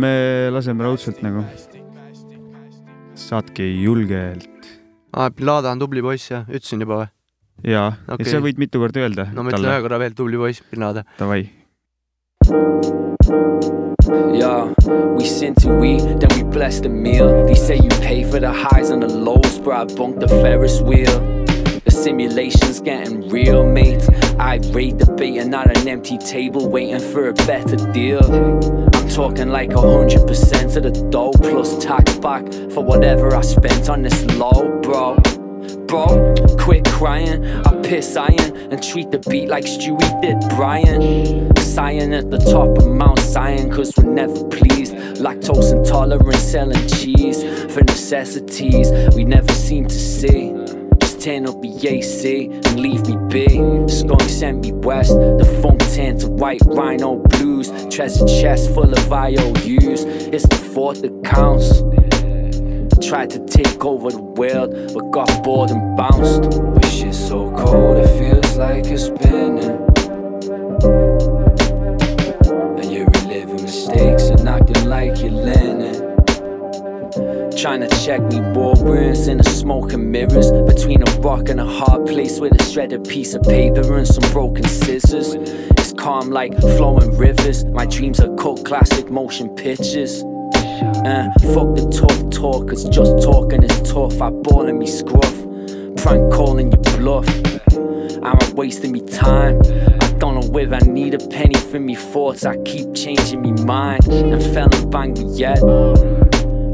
me 0.00 0.12
laseme 0.50 0.86
raudselt 0.86 1.22
nagu. 1.26 1.44
saatke 3.14 3.66
julgelt. 3.66 4.48
aa, 5.14 5.30
bin 5.30 5.46
Lada 5.46 5.70
on 5.70 5.82
tubli 5.82 6.02
poiss 6.02 6.32
jah, 6.32 6.46
ütlesin 6.48 6.82
juba 6.82 7.04
või? 7.04 7.08
jaa 7.70 7.92
okay., 8.08 8.26
sa 8.32 8.42
võid 8.42 8.58
mitu 8.58 8.82
korda 8.82 9.06
öelda. 9.06 9.30
no 9.34 9.46
ma 9.46 9.54
ütlen 9.54 9.70
ühe 9.70 9.86
korra 9.86 10.02
veel, 10.02 10.18
tubli 10.18 10.40
poiss, 10.40 10.64
bin 10.70 10.86
Lada. 10.86 11.06
Davai. 11.20 11.44
Yeah, 14.34 14.72
we 15.14 15.26
sin 15.28 15.54
to 15.60 15.68
we, 15.78 15.98
then 16.00 16.30
we 16.34 16.42
bless 16.42 16.80
the 16.80 16.88
meal. 16.88 17.28
They 17.46 17.54
say 17.54 17.76
you 17.76 17.90
pay 18.00 18.24
for 18.24 18.40
the 18.40 18.50
highs 18.50 18.90
and 18.90 19.02
the 19.02 19.12
lows, 19.12 19.58
bro. 19.58 19.82
I 19.82 19.84
bunked 19.84 20.20
the 20.20 20.28
Ferris 20.40 20.80
wheel. 20.80 21.40
Simulation's 22.02 22.80
getting 22.80 23.28
real, 23.28 23.62
mate. 23.62 24.02
I 24.38 24.56
rate 24.72 25.00
and 25.20 25.50
not 25.50 25.76
an 25.76 25.86
empty 25.86 26.16
table 26.16 26.66
waiting 26.66 26.98
for 26.98 27.28
a 27.28 27.34
better 27.34 27.76
deal. 27.92 28.24
I'm 28.94 29.08
talking 29.10 29.50
like 29.50 29.72
a 29.72 29.80
hundred 29.80 30.26
percent 30.26 30.76
of 30.76 30.84
the 30.84 31.08
dough 31.10 31.32
plus 31.32 31.84
tax 31.84 32.16
back 32.16 32.50
for 32.72 32.82
whatever 32.82 33.36
I 33.36 33.42
spent 33.42 33.90
on 33.90 34.00
this 34.00 34.24
low, 34.36 34.80
bro. 34.80 35.16
Bro, 35.86 36.36
quit 36.58 36.86
crying. 36.86 37.44
I 37.66 37.82
piss 37.82 38.16
iron 38.16 38.56
and 38.72 38.82
treat 38.82 39.10
the 39.10 39.18
beat 39.18 39.48
like 39.48 39.64
Stewie 39.64 40.22
did 40.22 40.38
Brian. 40.56 41.54
Sighing 41.56 42.14
at 42.14 42.30
the 42.30 42.38
top 42.38 42.78
of 42.78 42.86
Mount 42.86 43.18
Zion, 43.18 43.70
cause 43.70 43.92
we're 43.98 44.04
never 44.04 44.42
pleased. 44.48 44.94
Lactose 45.20 45.72
intolerant, 45.72 46.36
selling 46.36 46.88
cheese 46.88 47.42
for 47.74 47.82
necessities 47.84 48.90
we 49.14 49.24
never 49.24 49.52
seem 49.52 49.86
to 49.86 49.98
see. 49.98 50.79
Just 51.20 51.28
turn 51.28 51.46
up 51.46 51.60
the 51.60 51.86
AC 51.86 52.46
and 52.46 52.80
leave 52.80 53.06
me 53.06 53.14
be. 53.28 53.46
Skunk 53.88 54.22
sent 54.22 54.64
me 54.64 54.72
west, 54.72 55.12
the 55.12 55.60
funk 55.60 55.80
turned 55.94 56.20
to 56.20 56.28
white 56.28 56.62
rhino 56.64 57.16
blues. 57.16 57.70
Treasure 57.94 58.24
chest 58.24 58.72
full 58.72 58.90
of 58.90 59.12
IOUs. 59.12 60.04
It's 60.32 60.46
the 60.48 60.56
fourth 60.56 61.02
that 61.02 61.22
counts. 61.22 61.80
Tried 63.06 63.28
to 63.30 63.44
take 63.44 63.84
over 63.84 64.10
the 64.10 64.22
world, 64.22 64.70
but 64.94 65.10
got 65.10 65.44
bored 65.44 65.70
and 65.70 65.94
bounced. 65.94 66.58
Wish 66.76 67.02
it's 67.02 67.18
so 67.18 67.50
cold, 67.54 67.98
it 67.98 68.08
feels 68.18 68.56
like 68.56 68.86
it's 68.86 69.04
spinning. 69.04 69.76
And 72.78 72.90
you're 72.90 73.06
reliving 73.06 73.62
mistakes 73.62 74.30
and 74.30 74.48
acting 74.48 74.86
like 74.86 75.20
you're 75.20 75.32
learning. 75.32 76.09
Trying 77.60 77.86
to 77.86 77.88
check 78.06 78.22
me 78.22 78.40
war 78.40 78.72
wounds 78.82 79.28
in 79.28 79.36
the 79.36 79.44
smoke 79.44 79.92
and 79.92 80.10
mirrors 80.10 80.50
Between 80.50 81.06
a 81.06 81.10
rock 81.20 81.50
and 81.50 81.60
a 81.60 81.66
hard 81.66 82.06
place 82.06 82.40
with 82.40 82.58
a 82.58 82.64
shredded 82.64 83.04
piece 83.04 83.34
of 83.34 83.42
paper 83.42 83.98
and 83.98 84.08
some 84.08 84.32
broken 84.32 84.64
scissors 84.64 85.34
It's 85.34 85.92
calm 85.92 86.30
like 86.30 86.58
flowing 86.58 87.14
rivers 87.18 87.66
My 87.66 87.84
dreams 87.84 88.18
are 88.18 88.34
cult 88.36 88.64
classic 88.64 89.10
motion 89.10 89.54
pictures 89.56 90.24
uh, 91.04 91.28
fuck 91.52 91.76
the 91.76 91.90
tough 91.92 92.30
talk, 92.30 92.68
cause 92.68 92.88
just 92.88 93.22
talking 93.22 93.62
is 93.62 93.90
tough. 93.90 94.20
I 94.22 94.30
ball 94.30 94.66
in 94.66 94.78
me 94.78 94.86
scruff, 94.86 95.34
prank 96.02 96.32
calling 96.32 96.72
you 96.72 96.78
bluff. 96.96 97.28
I'm 98.22 98.54
wasting 98.54 98.92
me 98.92 99.00
time. 99.02 99.60
I 100.00 100.12
don't 100.18 100.40
know 100.40 100.48
whether 100.48 100.76
I 100.76 100.80
need 100.80 101.12
a 101.12 101.18
penny 101.28 101.56
for 101.56 101.78
me 101.78 101.96
thoughts. 101.96 102.44
I 102.44 102.56
keep 102.64 102.94
changing 102.94 103.42
me 103.42 103.52
mind 103.52 104.06
and 104.08 104.42
fell 104.54 104.74
and 104.74 104.90
bang 104.90 105.12
me 105.12 105.24
yet. 105.36 105.60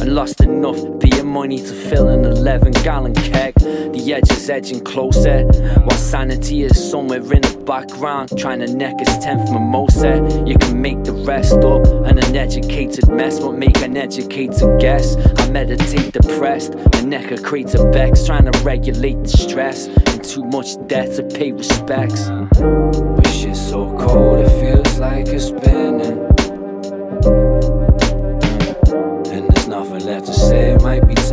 I 0.00 0.04
lost 0.04 0.40
enough 0.40 0.76
beer 0.98 1.24
money 1.24 1.58
to 1.58 1.72
fill 1.72 2.08
an 2.08 2.24
11 2.24 2.72
gallon 2.84 3.14
keg. 3.14 3.54
The 3.54 4.12
edge 4.14 4.30
is 4.30 4.50
edging 4.50 4.84
closer, 4.84 5.44
while 5.44 5.96
sanity 5.96 6.64
is 6.64 6.90
somewhere 6.90 7.20
in 7.20 7.40
the 7.40 7.62
background. 7.66 8.36
Trying 8.38 8.60
to 8.60 8.72
neck 8.74 8.98
his 8.98 9.08
10th 9.24 9.50
mimosa. 9.52 10.44
You 10.46 10.58
can 10.58 10.80
make 10.80 11.02
the 11.04 11.12
rest 11.12 11.58
up 11.58 11.86
an 12.06 12.18
uneducated 12.18 13.08
mess, 13.08 13.40
but 13.40 13.52
make 13.52 13.78
an 13.78 13.96
educated 13.96 14.78
guess. 14.78 15.16
I 15.38 15.50
meditate 15.50 16.12
depressed, 16.12 16.74
my 16.74 17.00
neck 17.00 17.30
a 17.30 17.36
a 17.36 17.90
bex. 17.90 18.26
Trying 18.26 18.50
to 18.50 18.58
regulate 18.60 19.22
the 19.22 19.28
stress, 19.28 19.86
and 19.86 20.22
too 20.22 20.44
much 20.44 20.76
debt 20.88 21.16
to 21.16 21.22
pay 21.22 21.52
respects. 21.52 22.28
Wish 22.60 23.44
it's 23.44 23.60
so 23.70 23.96
cold, 23.98 24.40
it 24.40 24.50
feels 24.60 24.98
like 24.98 25.28
it's 25.28 25.46
spinning. 25.46 26.35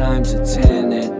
It 0.04 0.10
might 0.10 0.24
be 0.24 0.24
time 0.24 0.24
to 0.24 0.38
turn 0.54 0.92
it. 0.94 1.12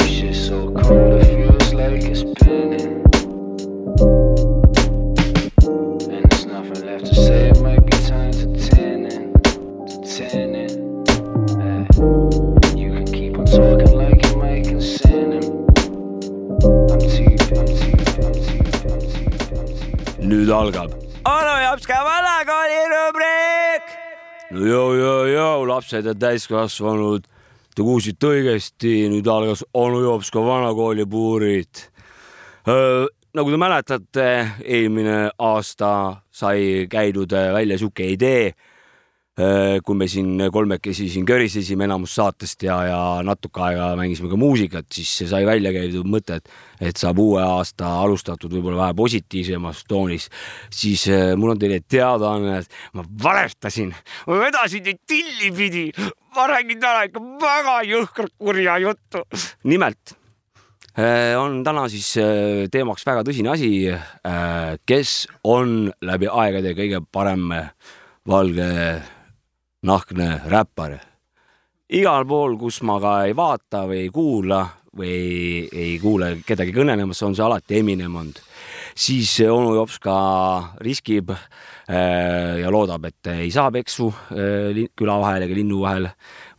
Wish 0.00 0.22
it's 0.22 0.46
so 0.46 0.70
cold, 0.72 1.22
it 1.22 1.26
feels 1.26 1.72
like 1.74 2.02
it's 2.02 2.20
spinning. 2.20 3.02
And 6.12 6.30
there's 6.30 6.46
nothing 6.46 6.86
left 6.86 7.06
to 7.06 7.14
say, 7.14 7.48
it 7.50 7.60
might 7.60 7.84
be 7.84 7.96
time 8.06 8.32
to 8.32 8.46
turn 8.68 9.06
it. 9.06 9.44
To 9.44 9.96
turn 10.16 10.54
it. 10.54 10.72
Eh, 11.60 11.82
You 12.76 12.88
can 12.94 13.06
keep 13.06 13.38
on 13.38 13.44
talking 13.46 13.92
like 13.96 14.18
you 14.26 14.36
might 14.36 14.64
concern 14.64 15.32
him. 15.32 15.44
I'm 16.92 17.00
too, 17.00 17.24
I'm 17.34 17.38
too, 17.48 17.56
I'm 17.56 17.66
too, 17.66 17.92
I'm 18.24 18.34
too, 18.34 18.94
I'm 19.56 19.66
too. 19.68 20.28
nüüd 20.28 20.48
algab. 20.50 20.90
onu 21.24 21.54
Jopska 21.64 22.04
vanakooli 22.04 22.80
rubriik. 22.92 23.84
no 24.50 24.58
joo, 24.60 24.66
joo, 24.68 24.87
joo, 24.87 24.87
lapsed 25.78 26.06
ja 26.10 26.14
täiskasvanud. 26.18 27.26
Te 27.74 27.84
kuulsite 27.86 28.32
õigesti, 28.32 29.06
nüüd 29.12 29.28
algas 29.30 29.62
onu 29.78 30.00
Jops 30.02 30.32
ka 30.34 30.42
vanakooli 30.42 31.06
puurid. 31.06 31.84
nagu 33.34 33.50
te 33.52 33.60
mäletate, 33.60 34.26
eelmine 34.64 35.30
aasta 35.38 35.90
sai 36.30 36.88
käidud 36.90 37.30
välja 37.30 37.78
sihuke 37.78 38.08
idee, 38.10 38.50
kui 39.86 39.94
me 39.94 40.08
siin 40.10 40.40
kolmekesi 40.50 41.06
siin 41.12 41.26
körisesime 41.26 41.86
enamus 41.86 42.16
saatest 42.18 42.64
ja, 42.66 42.76
ja 42.88 42.98
natuke 43.22 43.62
aega 43.62 43.92
mängisime 43.98 44.30
ka 44.32 44.38
muusikat, 44.40 44.86
siis 44.90 45.12
sai 45.30 45.44
välja 45.46 45.70
käidud 45.74 46.06
mõte, 46.10 46.40
et, 46.40 46.48
et 46.90 46.98
saab 46.98 47.20
uue 47.22 47.42
aasta 47.44 47.92
alustatud 48.02 48.50
võib-olla 48.56 48.80
vähe 48.82 48.96
positiivsemas 48.98 49.84
toonis. 49.88 50.26
siis 50.74 51.06
äh, 51.12 51.36
mul 51.38 51.54
on 51.54 51.60
teile 51.62 51.78
teadaanne, 51.86 52.58
et 52.58 52.98
ma 52.98 53.04
valestasin, 53.22 53.92
ma 54.26 54.38
vedasin 54.40 54.82
teid 54.88 55.02
tilli 55.06 55.52
pidi, 55.54 55.84
ma 56.34 56.46
räägin 56.50 56.80
täna 56.82 57.04
ikka 57.06 57.22
väga 57.44 57.76
jõhkrat 57.86 58.34
kurja 58.38 58.78
juttu. 58.82 59.22
nimelt 59.64 60.16
äh, 60.98 61.36
on 61.38 61.62
täna 61.64 61.86
siis 61.88 62.10
äh, 62.18 62.66
teemaks 62.72 63.06
väga 63.06 63.22
tõsine 63.22 63.52
asi, 63.54 63.70
kes 64.86 65.14
on 65.44 65.92
läbi 66.02 66.26
aegade 66.26 66.74
kõige 66.74 67.04
parem 67.12 67.46
valge 68.28 68.66
nahkne 69.82 70.42
räppar. 70.46 70.98
igal 71.88 72.26
pool, 72.26 72.58
kus 72.58 72.82
ma 72.82 72.98
ka 73.00 73.12
ei 73.26 73.36
vaata 73.36 73.86
või 73.88 74.02
ei 74.04 74.10
kuula 74.12 74.66
või 74.98 75.08
ei, 75.08 75.68
ei 75.72 75.94
kuule 76.02 76.38
kedagi 76.46 76.72
kõnelemas, 76.74 77.20
on 77.22 77.36
see 77.36 77.44
alati 77.44 77.78
Eminem 77.78 78.16
olnud. 78.16 78.40
siis 78.98 79.40
onu 79.40 79.74
Jops 79.74 79.98
ka 80.02 80.16
riskib 80.80 81.30
äh, 81.30 82.58
ja 82.60 82.70
loodab, 82.70 83.04
et 83.04 83.26
ei 83.32 83.50
saa 83.50 83.70
peksu 83.70 84.08
äh, 84.34 84.84
küla 84.96 85.18
vahel 85.20 85.46
ega 85.46 85.54
linnu 85.54 85.82
vahel, 85.84 86.08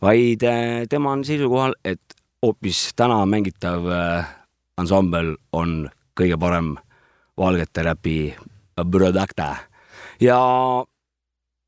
vaid 0.02 0.42
äh, 0.42 0.86
tema 0.88 1.12
on 1.12 1.24
seisukohal, 1.24 1.74
et 1.84 2.16
hoopis 2.42 2.94
täna 2.96 3.20
mängitav 3.28 3.84
ansambel 4.80 5.34
on 5.52 5.90
kõige 6.16 6.38
parem 6.40 6.76
valgete 7.36 7.84
räpi 7.84 8.16
product 8.80 9.42
ja 10.20 10.40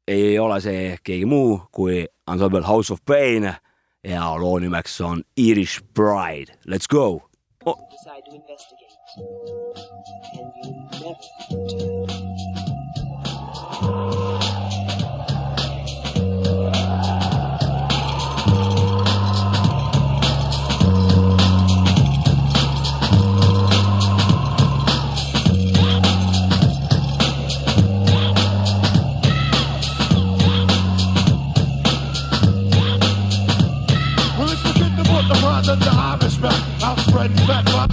ei 0.08 0.38
ole 0.38 0.60
see 0.60 0.96
keegi 1.04 1.26
muu 1.26 1.60
kui 1.72 2.06
ansambel 2.26 2.66
House 2.66 2.92
of 2.92 3.00
Pain 3.06 3.54
ja 4.04 4.40
loo 4.40 4.58
nimeks 4.58 5.00
on 5.00 5.22
Irish 5.36 5.82
Bride. 5.94 6.52
Let's 6.66 6.88
go 6.88 7.22
oh.. 7.64 7.78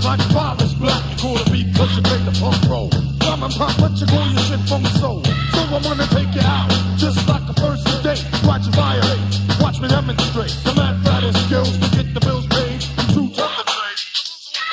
Black. 0.09 1.03
Call 1.21 1.37
it 1.37 1.51
beat 1.51 1.69
cause 1.75 1.93
you 1.93 2.01
make 2.01 2.25
the 2.25 2.33
punk 2.41 2.57
roll. 2.65 2.89
Come 3.21 3.43
and 3.43 3.53
pop, 3.53 3.77
but 3.77 3.93
you 3.99 4.07
call 4.07 4.25
your 4.25 4.41
shit 4.41 4.59
from 4.65 4.81
the 4.81 4.89
soul. 4.97 5.21
So 5.21 5.61
I 5.61 5.77
wanna 5.85 6.07
take 6.09 6.33
you 6.33 6.41
out, 6.41 6.71
just 6.97 7.27
like 7.29 7.45
a 7.45 7.53
first 7.53 7.85
date. 8.01 8.25
Watch 8.41 8.65
you 8.65 8.73
violate, 8.73 9.21
watch 9.61 9.79
me 9.79 9.87
demonstrate. 9.87 10.49
The 10.65 10.73
mad 10.73 10.97
fighting 11.05 11.37
skills 11.45 11.77
to 11.77 11.87
get 11.93 12.13
the 12.15 12.21
bills 12.21 12.47
paid. 12.47 12.81
True 13.13 13.29
to 13.29 13.45
the 13.53 13.63
trade. 13.69 13.99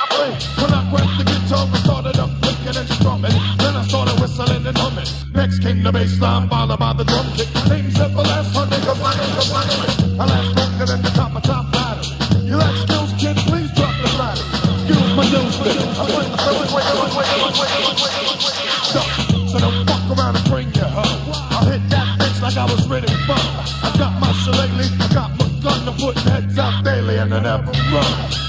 I 0.01 0.05
play 0.09 0.33
when 0.57 0.73
I 0.73 0.81
grabbed 0.89 1.21
the 1.21 1.25
guitar 1.29 1.69
and 1.69 1.83
started 1.85 2.17
up 2.17 2.31
picking 2.41 2.77
and 2.81 2.89
strumming. 2.97 3.37
Then 3.61 3.77
I 3.77 3.85
started 3.85 4.17
whistling 4.17 4.65
and 4.65 4.79
humming. 4.79 5.11
Next 5.35 5.59
came 5.61 5.83
the 5.83 5.93
bass 5.93 6.19
line, 6.19 6.49
followed 6.49 6.79
by 6.79 6.95
the 6.95 7.05
drum 7.05 7.29
kick. 7.37 7.53
Name's 7.69 8.01
everlasting, 8.01 8.81
cause 8.89 9.01
I 9.05 9.13
ain't 9.21 9.37
the 9.37 10.56
gun 26.07 26.15
to 26.15 26.23
put 26.23 26.33
heads 26.33 26.59
out 26.59 26.85
daily 26.85 27.17
and 27.17 27.35
I 27.35 27.41
never 27.41 27.73
run. 27.93 28.46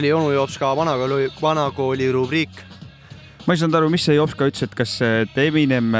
Oli 0.00 0.12
onu 0.12 0.32
Jops 0.32 0.58
ka 0.58 0.72
vanakooli, 0.76 1.28
vanakooli 1.42 2.08
rubriik. 2.12 2.62
ma 3.46 3.54
ei 3.54 3.60
saanud 3.60 3.76
aru, 3.80 3.90
mis 3.92 4.04
see 4.08 4.16
Jops 4.16 4.34
ka 4.38 4.48
ütles, 4.48 4.64
et 4.68 4.74
kas, 4.76 4.96
et 5.04 5.38
Eminem, 5.38 5.92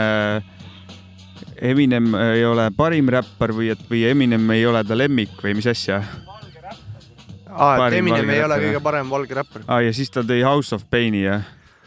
Eminem 1.61 2.11
ei 2.15 2.45
ole 2.49 2.71
parim 2.77 3.09
räppar 3.13 3.53
või 3.57 3.71
et, 3.75 3.87
või 3.91 4.05
Eminem 4.09 4.51
ei 4.57 4.67
ole 4.67 4.83
ta 4.85 4.97
lemmik 4.97 5.41
või 5.45 5.57
mis 5.59 5.69
asja? 5.71 6.03
aa, 7.51 7.89
et 7.89 7.99
Eminem 8.01 8.31
ei 8.31 8.45
ole 8.45 8.61
kõige 8.67 8.83
parem 8.85 9.11
valge 9.11 9.41
räppar. 9.41 9.65
aa, 9.67 9.81
ja 9.85 9.95
siis 9.97 10.13
ta 10.13 10.25
tõi 10.27 10.45
House 10.47 10.75
of 10.77 10.87
Paini 10.91 11.25
ja 11.27 11.41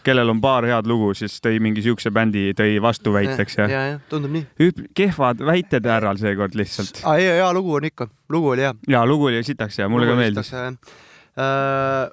kellel 0.03 0.30
on 0.30 0.41
paar 0.43 0.68
head 0.68 0.88
lugu, 0.89 1.14
siis 1.16 1.38
tõi 1.43 1.61
mingi 1.64 1.82
siukse 1.86 2.11
bändi, 2.11 2.49
tõi 2.57 2.76
vastuväiteks 2.84 3.57
ja, 3.61 3.68
ja, 3.72 3.84
ja 3.93 4.01
tundub 4.11 4.34
nii. 4.36 4.74
Kehvad 4.97 5.41
väited 5.47 5.88
härral 5.88 6.20
seekord 6.20 6.57
lihtsalt. 6.59 7.01
aa, 7.03 7.16
hea, 7.22 7.39
hea 7.39 7.53
lugu 7.55 7.80
on 7.80 7.88
ikka, 7.88 8.09
lugu 8.34 8.51
oli 8.53 8.68
hea. 8.68 8.76
ja 8.91 9.05
lugu 9.07 9.32
oli 9.32 9.43
sitaks 9.47 9.80
ja 9.80 9.89
mulle 9.89 10.11
ka 10.11 10.20
meeldis. 10.20 10.51
äh,. 11.39 12.11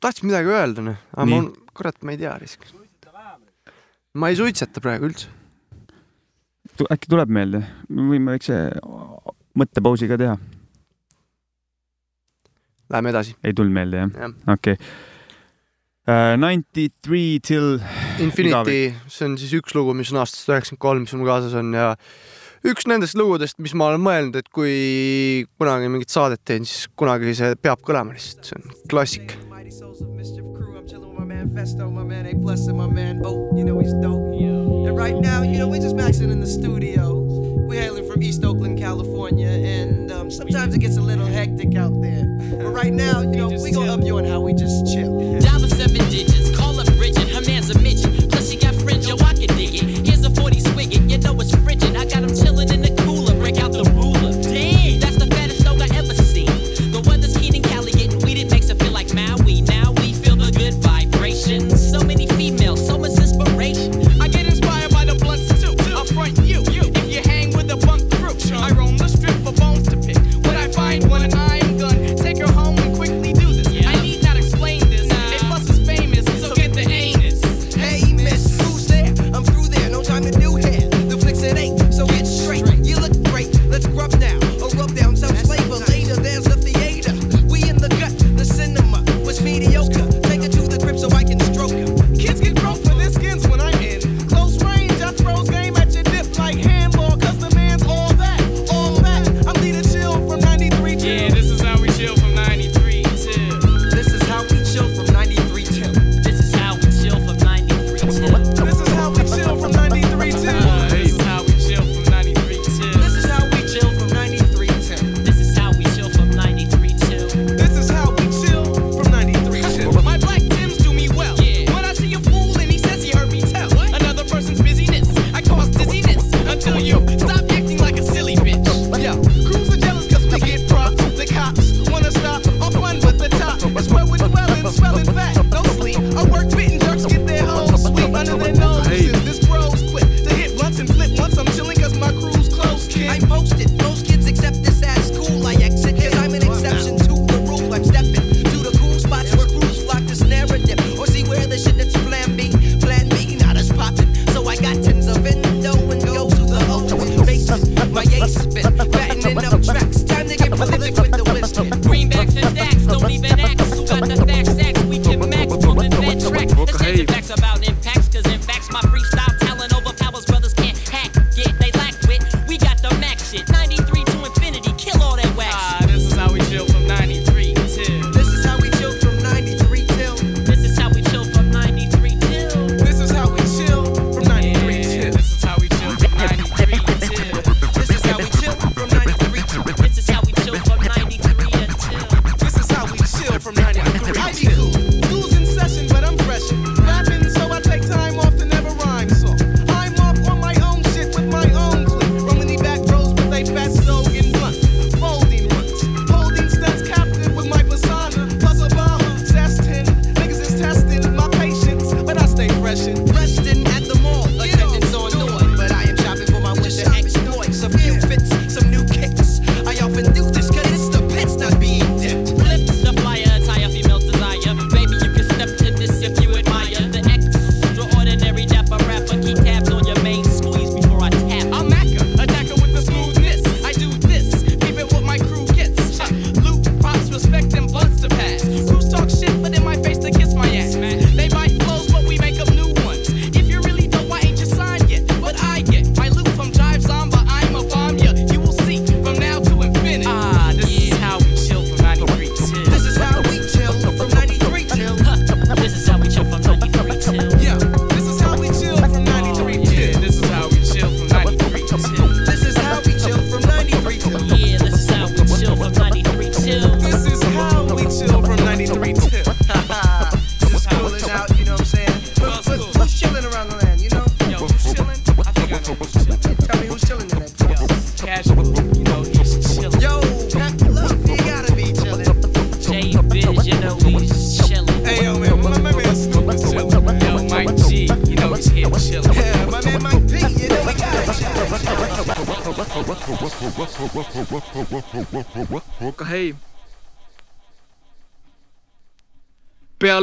tahtsin 0.00 0.30
midagi 0.30 0.52
öelda, 0.52 0.84
noh, 0.84 1.00
aga 1.14 1.26
Nii. 1.28 1.34
mul, 1.34 1.50
kurat, 1.76 1.98
ma 2.02 2.14
ei 2.14 2.20
tea 2.20 2.34
risk. 2.42 2.66
ma 4.16 4.30
ei 4.32 4.38
suitseta 4.38 4.82
praegu 4.84 5.10
üldse. 5.10 5.32
äkki 6.92 7.10
tuleb 7.12 7.32
meelde, 7.32 7.64
võime 7.88 8.36
väikse 8.36 8.60
mõttepausi 9.56 10.08
ka 10.10 10.20
teha. 10.20 10.38
Läheme 12.92 13.10
edasi. 13.14 13.36
ei 13.42 13.54
tulnud 13.56 13.74
meelde 13.74 14.04
jah 14.04 14.16
Jah.? 14.22 14.40
okei. 14.54 14.78
Ninety 16.38 16.88
three 17.02 17.40
till. 17.42 17.80
Infinity, 18.22 18.94
see 19.10 19.26
on 19.26 19.34
siis 19.40 19.50
üks 19.58 19.74
lugu, 19.74 19.90
mis 19.98 20.12
on 20.14 20.20
aastast 20.22 20.46
üheksakümmend 20.46 20.82
kolm, 20.84 21.02
mis 21.02 21.14
mul 21.18 21.26
kaasas 21.26 21.56
on 21.58 21.72
ja 21.74 21.88
üks 22.66 22.86
nendest 22.90 23.16
lugudest, 23.18 23.58
mis 23.62 23.74
ma 23.78 23.90
olen 23.92 24.02
mõelnud, 24.02 24.38
et 24.40 24.48
kui 24.54 25.46
kunagi 25.60 25.90
mingit 25.92 26.12
saadet 26.12 26.42
teen, 26.44 26.66
siis 26.66 26.88
kunagi 26.98 27.34
see 27.38 27.54
peab 27.62 27.82
kõlama 27.86 28.16
lihtsalt, 28.16 28.48
see 28.48 28.58
on 28.58 28.80
klassik. 28.90 29.36
Festo, 31.54 31.88
my 31.90 32.02
man, 32.02 32.26
A 32.26 32.34
plus 32.34 32.66
and 32.66 32.76
my 32.76 32.86
man 32.86 33.22
Bo, 33.22 33.50
you 33.56 33.64
know 33.64 33.78
he's 33.78 33.94
dope. 33.94 34.20
And 34.86 34.96
right 34.96 35.16
now, 35.16 35.42
you 35.42 35.58
know, 35.58 35.68
we're 35.68 35.80
just 35.80 35.96
maxing 35.96 36.30
in 36.30 36.40
the 36.40 36.46
studio. 36.46 37.20
We're 37.66 37.80
hailing 37.80 38.06
from 38.10 38.22
East 38.22 38.44
Oakland, 38.44 38.78
California, 38.78 39.48
and 39.48 40.12
um, 40.12 40.30
sometimes 40.30 40.74
it 40.74 40.80
gets 40.80 40.96
a 40.96 41.00
little 41.00 41.24
hectic 41.24 41.74
out 41.76 42.02
there. 42.02 42.24
But 42.58 42.72
right 42.72 42.92
now, 42.92 43.22
you 43.22 43.36
know, 43.36 43.48
we 43.48 43.70
gonna 43.70 43.94
up 43.94 44.04
you 44.04 44.18
on 44.18 44.24
how 44.24 44.40
we 44.40 44.52
just 44.52 44.86
chill. 44.92 45.40
Dial 45.40 45.60
the 45.60 45.68
seven 45.70 46.08
digits, 46.10 46.45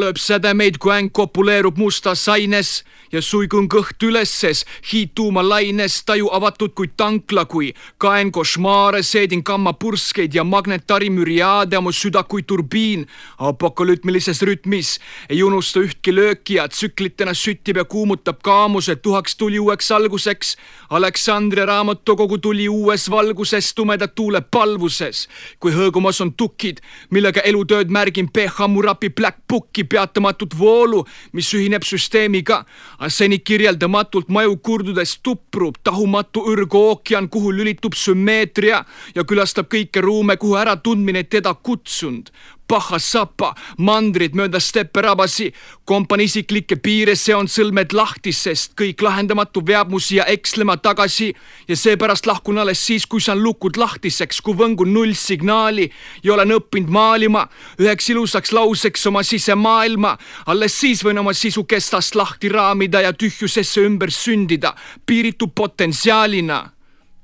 lööb 0.03 0.19
sädemeid, 0.19 0.79
kui 0.81 0.91
äng 0.91 1.11
kopuleerub 1.15 1.79
mustas 1.79 2.27
aines 2.31 2.81
ja 3.13 3.21
suigun 3.21 3.67
kõht 3.69 4.01
ülesses, 4.03 4.63
hiidtuuma 4.89 5.43
laines, 5.45 5.99
taju 6.05 6.31
avatud 6.33 6.73
kui 6.75 6.89
tankla, 6.97 7.45
kui 7.45 7.69
kaen 8.01 8.31
košmaare, 8.33 9.03
seedin 9.05 9.43
kammapurskeid 9.45 10.33
ja 10.33 10.43
magnetari 10.43 11.11
müriaade, 11.13 11.79
mu 11.79 11.93
süda 11.93 12.23
kui 12.25 12.43
turbiin 12.43 13.05
apokalütmilises 13.37 14.41
rütmis. 14.41 14.99
ei 15.29 15.43
unusta 15.43 15.79
ühtki 15.79 16.15
lööki 16.15 16.57
ja 16.57 16.67
tsüklitena 16.67 17.33
süttib 17.33 17.77
ja 17.77 17.85
kuumutab 17.85 18.41
kaamus, 18.43 18.89
et 18.89 19.01
tuhaks 19.01 19.35
tuli 19.35 19.59
uueks 19.59 19.91
alguseks. 19.91 20.57
Aleksandria 20.89 21.65
raamatukogu 21.65 22.37
tuli 22.37 22.67
uues 22.69 23.09
valguses, 23.09 23.73
tumeda 23.73 24.07
tuule 24.07 24.41
palvuses, 24.41 25.27
kui 25.59 25.71
hõõgumas 25.71 26.21
on 26.21 26.33
tukid, 26.33 26.81
millega 27.09 27.41
elutööd 27.41 27.89
märgin 27.89 28.29
PH 28.33 28.67
Murapi 28.67 29.09
Black 29.09 29.37
Booki 29.47 29.83
peatamatut 29.93 30.57
voolu, 30.57 31.03
mis 31.33 31.53
ühineb 31.53 31.85
süsteemiga. 31.85 32.63
seni 33.07 33.39
kirjeldamatult 33.39 34.29
maju 34.29 34.57
kurdudes 34.57 35.17
tuprub 35.23 35.75
tahumatu 35.83 36.45
ürgookean, 36.51 37.29
kuhu 37.29 37.51
lülitub 37.53 37.93
sümmeetria 37.93 38.83
ja 39.15 39.23
külastab 39.23 39.69
kõiki 39.69 40.01
ruume, 40.01 40.37
kuhu 40.37 40.57
äratundmine 40.57 41.23
teda 41.23 41.53
kutsunud 41.53 42.31
Pahha-Sapa, 42.67 43.51
mandrid 43.83 44.37
mööda 44.37 44.59
steppe-rabasi, 44.63 45.49
kompanii 45.85 46.29
isiklikke 46.29 46.77
piire 46.79 47.15
seon 47.19 47.49
sõlmed 47.51 47.91
lahti, 47.95 48.31
sest 48.33 48.71
kõik 48.79 49.03
lahendamatu 49.03 49.61
veab 49.67 49.91
mu 49.91 49.99
siia 50.01 50.25
ekslema 50.31 50.77
tagasi 50.79 51.33
ja 51.67 51.77
seepärast 51.77 52.27
lahkun 52.29 52.61
alles 52.63 52.79
siis, 52.85 53.05
kui 53.05 53.21
saan 53.21 53.43
lukud 53.43 53.77
lahtiseks, 53.77 54.39
kui 54.41 54.55
võngun 54.57 54.93
nullsignaali 54.95 55.89
ja 56.23 56.33
olen 56.37 56.55
õppinud 56.55 56.93
maalima 56.93 57.43
üheks 57.81 58.09
ilusaks 58.13 58.53
lauseks 58.55 59.05
oma 59.11 59.23
sisemaailma. 59.27 60.15
alles 60.47 60.79
siis 60.79 61.03
võin 61.03 61.19
oma 61.19 61.33
sisu 61.33 61.65
kestast 61.67 62.15
lahti 62.15 62.49
raamida 62.49 63.01
ja 63.01 63.13
tühjusesse 63.13 63.83
ümber 63.83 64.11
sündida 64.11 64.73
piiritu 65.05 65.47
potentsiaalina. 65.47 66.63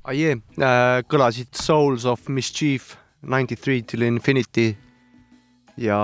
Aie 0.04 0.36
äh,, 0.36 1.02
kõlasid 1.08 1.56
Souls 1.56 2.06
of 2.06 2.28
Mischief, 2.28 2.96
Ninety 3.22 3.56
Three 3.56 3.82
till 3.84 4.02
Infinity 4.02 4.76
ja 5.80 6.00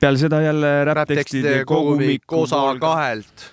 peale 0.00 0.20
seda 0.20 0.40
jälle 0.44 0.72
räpptekstide 0.84 1.64
kogumik 1.68 2.32
osa 2.32 2.56
Volga. 2.56 2.80
kahelt, 2.86 3.46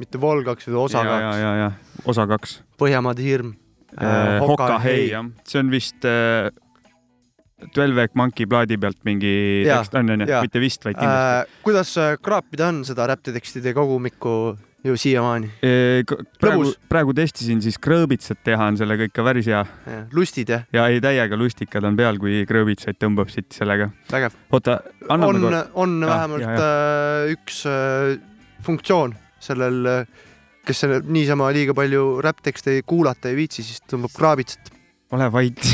mitte 0.00 0.20
Volgaks, 0.20 0.66
vaid 0.66 0.78
osa 0.84 1.04
ja, 1.04 1.04
ja, 1.04 1.30
kaks. 1.30 1.40
ja, 1.42 1.54
ja 1.56 1.70
osa 2.04 2.26
kaks. 2.26 2.56
Põhjamaade 2.80 3.22
hirm. 3.24 3.54
Hoka 4.40 4.78
Hei, 4.80 5.10
jah, 5.10 5.26
see 5.44 5.60
on 5.60 5.70
vist 5.70 6.06
äh, 6.08 6.48
Twelve 7.74 8.06
Egg 8.06 8.16
Monkey 8.16 8.48
plaadi 8.48 8.78
pealt 8.80 9.02
mingi 9.04 9.32
Jaa, 9.66 9.82
tekst 9.82 9.98
on, 10.00 10.14
onju, 10.16 10.28
mitte 10.40 10.62
vist, 10.62 10.86
vaid 10.86 10.96
kindlasti. 10.96 11.52
äh,. 11.52 11.60
kuidas 11.62 11.92
äh, 12.00 12.14
kraapida 12.22 12.70
on 12.72 12.80
seda 12.88 13.06
räppitekstide 13.12 13.74
kogumikku 13.76 14.56
ju 14.84 14.96
siiamaani? 14.98 15.50
praegu 16.42 16.72
praegu 16.90 17.14
testisin 17.16 17.62
siis 17.64 17.78
krõõbitsat 17.82 18.42
teha, 18.44 18.70
on 18.72 18.78
sellega 18.80 19.06
ikka 19.08 19.24
päris 19.26 19.48
hea. 19.50 19.62
lustid 20.14 20.50
jah? 20.52 20.66
ja 20.74 20.88
ei, 20.90 21.00
täiega 21.04 21.38
lustikad 21.38 21.86
on 21.88 21.98
peal, 21.98 22.18
kui 22.22 22.42
krõõbitsaid 22.48 22.98
tõmbab 23.02 23.30
siit 23.32 23.52
sellega. 23.54 23.90
vägev. 24.10 24.36
oota, 24.50 24.80
anname 25.08 25.30
on 25.30 25.46
korra., 25.46 25.62
on 25.74 25.96
Jah, 26.02 26.12
vähemalt 26.14 26.46
jah, 26.46 26.60
äh, 26.66 27.32
üks 27.36 27.64
äh, 27.70 28.18
funktsioon 28.66 29.16
sellel, 29.42 29.88
kes 30.66 30.84
selle 30.84 31.00
niisama 31.06 31.50
liiga 31.54 31.74
palju 31.74 32.20
räpptekste 32.22 32.76
ei 32.76 32.86
kuulata 32.86 33.30
ei 33.30 33.38
viitsi, 33.38 33.64
siis 33.66 33.82
tõmbab 33.90 34.14
kraabitsat. 34.14 34.70
ole 35.12 35.26
vait 35.34 35.66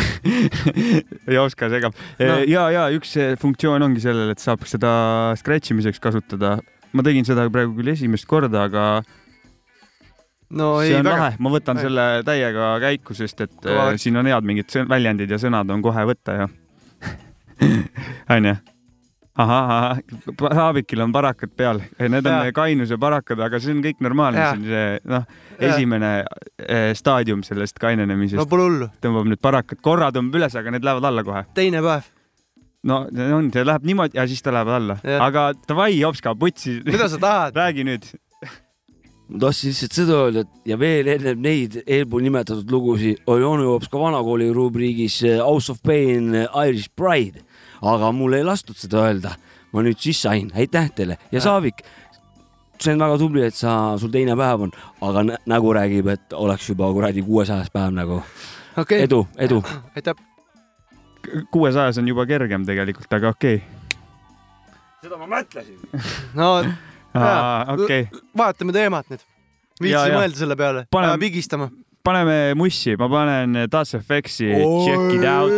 ei 1.30 1.38
oska 1.38 1.68
segab 1.72 1.96
No. 2.18 2.40
ja, 2.48 2.64
ja 2.74 2.88
üks 2.94 3.14
eh, 3.20 3.36
funktsioon 3.40 3.84
ongi 3.84 4.02
sellel, 4.02 4.32
et 4.32 4.42
saab 4.42 4.64
seda 4.68 4.90
scratch 5.38 5.72
imiseks 5.74 6.00
kasutada. 6.02 6.58
Ma 6.92 7.04
tegin 7.06 7.26
seda 7.28 7.48
praegu 7.52 7.76
küll 7.78 7.92
esimest 7.94 8.26
korda, 8.28 8.66
aga 8.68 8.84
no 10.50 10.78
see 10.80 10.94
ei 10.94 11.00
on 11.00 11.08
väga 11.08 11.20
lahe, 11.20 11.36
ma 11.44 11.52
võtan 11.52 11.78
Ei. 11.78 11.86
selle 11.88 12.06
täiega 12.26 12.72
käiku, 12.82 13.16
sest 13.16 13.44
et 13.44 13.54
Kõva. 13.60 13.90
äh, 13.92 14.00
siin 14.00 14.16
on 14.20 14.30
head 14.30 14.48
mingid 14.48 14.74
väljendid 14.88 15.30
ja 15.30 15.40
sõnad 15.40 15.70
on 15.74 15.84
kohe 15.84 16.06
võtta 16.08 16.36
ja 16.42 16.48
onju. 18.36 18.54
ahah, 19.38 20.00
Saabikil 20.40 21.04
on 21.04 21.12
barakad 21.14 21.52
peal, 21.56 21.82
need 22.00 22.26
on 22.26 22.48
Jaa. 22.48 22.54
kainuse 22.56 22.98
barakad, 22.98 23.40
aga 23.44 23.60
see 23.62 23.76
on 23.76 23.82
kõik 23.84 24.00
normaalne, 24.02 24.44
see 24.44 24.56
on 24.56 24.68
see 24.72 25.00
noh, 25.12 25.26
esimene 25.70 26.12
eh, 26.22 26.90
staadium 26.98 27.44
sellest 27.46 27.78
kainenemisest. 27.82 28.40
no 28.40 28.88
tõmbab 29.02 29.28
nüüd 29.30 29.42
barakad, 29.42 29.82
korra 29.84 30.10
tõmbab 30.14 30.40
üles, 30.40 30.56
aga 30.58 30.74
need 30.74 30.86
lähevad 30.86 31.10
alla 31.12 31.26
kohe. 31.26 31.44
teine 31.58 31.84
päev. 31.84 32.14
No 32.86 33.02
see 33.10 33.32
on, 33.34 33.50
see 33.52 33.64
läheb 33.66 33.84
niimoodi 33.88 34.18
ja 34.18 34.26
siis 34.30 34.42
ta 34.44 34.52
läheb 34.54 34.68
alla, 34.70 34.98
aga 35.24 35.50
davai, 35.68 35.98
Jopska, 35.98 36.34
putsi. 36.38 36.78
mida 36.86 37.08
sa 37.08 37.18
tahad? 37.18 37.56
räägi 37.56 37.84
nüüd. 37.88 38.06
ma 39.28 39.38
tahtsin 39.42 39.72
lihtsalt 39.74 39.92
seda 39.98 40.20
öelda, 40.24 40.44
et 40.46 40.70
ja 40.70 40.78
veel 40.80 41.10
ennem 41.12 41.42
neid 41.44 41.82
eelpool 41.84 42.22
nimetatud 42.24 42.70
lugusid 42.72 43.20
oli 43.26 43.44
onu 43.44 43.66
Jops 43.66 43.90
ka 43.92 44.00
vanakooli 44.00 44.48
rubriigis 44.54 45.20
eh, 45.26 45.40
House 45.42 45.72
of 45.72 45.82
Pain 45.82 46.34
eh, 46.34 46.48
Irish 46.68 46.88
Pride, 46.96 47.42
aga 47.82 48.12
mul 48.12 48.38
ei 48.38 48.46
lastud 48.46 48.78
seda 48.78 49.04
öelda. 49.08 49.34
ma 49.72 49.82
nüüd 49.84 49.98
siis 50.00 50.22
sain, 50.24 50.48
aitäh 50.56 50.86
teile 50.96 51.18
ja 51.32 51.42
Saavik, 51.44 51.82
see 52.80 52.94
on 52.94 53.02
väga 53.02 53.18
tubli, 53.20 53.42
et 53.44 53.54
sa, 53.54 53.98
sul 54.00 54.08
teine 54.08 54.32
päev 54.38 54.62
on, 54.64 54.72
aga 55.04 55.26
nä- 55.28 55.36
nägu 55.50 55.74
räägib, 55.76 56.08
et 56.08 56.32
oleks 56.32 56.70
juba 56.70 56.88
kuradi 56.94 57.22
kuuesajas 57.26 57.68
päev 57.74 57.92
nagu. 57.92 58.22
okei, 58.80 59.02
edu, 59.04 59.26
edu. 59.36 59.60
aitäh. 59.96 60.14
Kuuesajas 61.52 61.98
on 61.98 62.08
juba 62.08 62.26
kergem 62.26 62.64
tegelikult, 62.68 63.12
aga 63.12 63.34
okei 63.36 63.60
seda 65.02 65.18
ma 65.18 65.28
mõtlesin. 65.30 65.78
no 66.38 66.48
okay.. 66.62 67.74
okei, 67.74 68.06
vahetame 68.36 68.74
teemat 68.76 69.12
nüüd. 69.12 69.26
Viitsi 69.78 70.14
mõelda 70.14 70.40
selle 70.40 70.56
peale, 70.58 70.86
Paneme- 70.90 71.14
peame 71.14 71.22
pigistama. 71.28 71.68
paneme 72.04 72.38
mussi, 72.58 72.96
ma 72.98 73.06
panen 73.12 73.60
Das 73.70 73.94
FX-i 73.98 74.50
Check 74.86 75.14
it 75.14 75.26
out. 75.28 75.52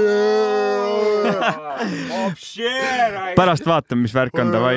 pärast 3.38 3.64
vaatame, 3.66 4.04
mis 4.04 4.14
värk 4.14 4.36
on, 4.42 4.52
davai. 4.52 4.76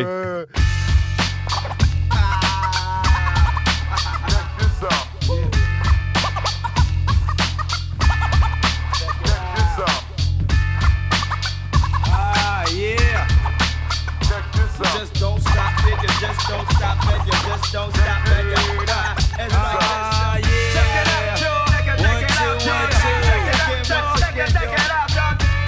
Don't 16.54 16.70
stop, 16.78 17.02
it, 17.10 17.26
you 17.26 17.34
just 17.34 17.74
don't 17.74 17.90
stop, 17.90 18.30
it, 18.30 18.46
you 18.46 18.86
ah, 18.94 19.18
It's 19.18 19.54
like 19.58 20.46
this, 20.46 20.70
yeah. 20.70 20.78
Check 20.78 20.94
it 21.02 21.10
out, 21.10 21.42
Joe. 21.42 21.66
One, 21.98 22.22
two, 22.30 22.54
one, 22.70 22.94
two. 22.94 23.18
Check 23.26 23.42
it 23.42 23.90
out. 23.90 24.14
Check 24.22 24.38
it 24.38 24.54
out. 24.54 25.10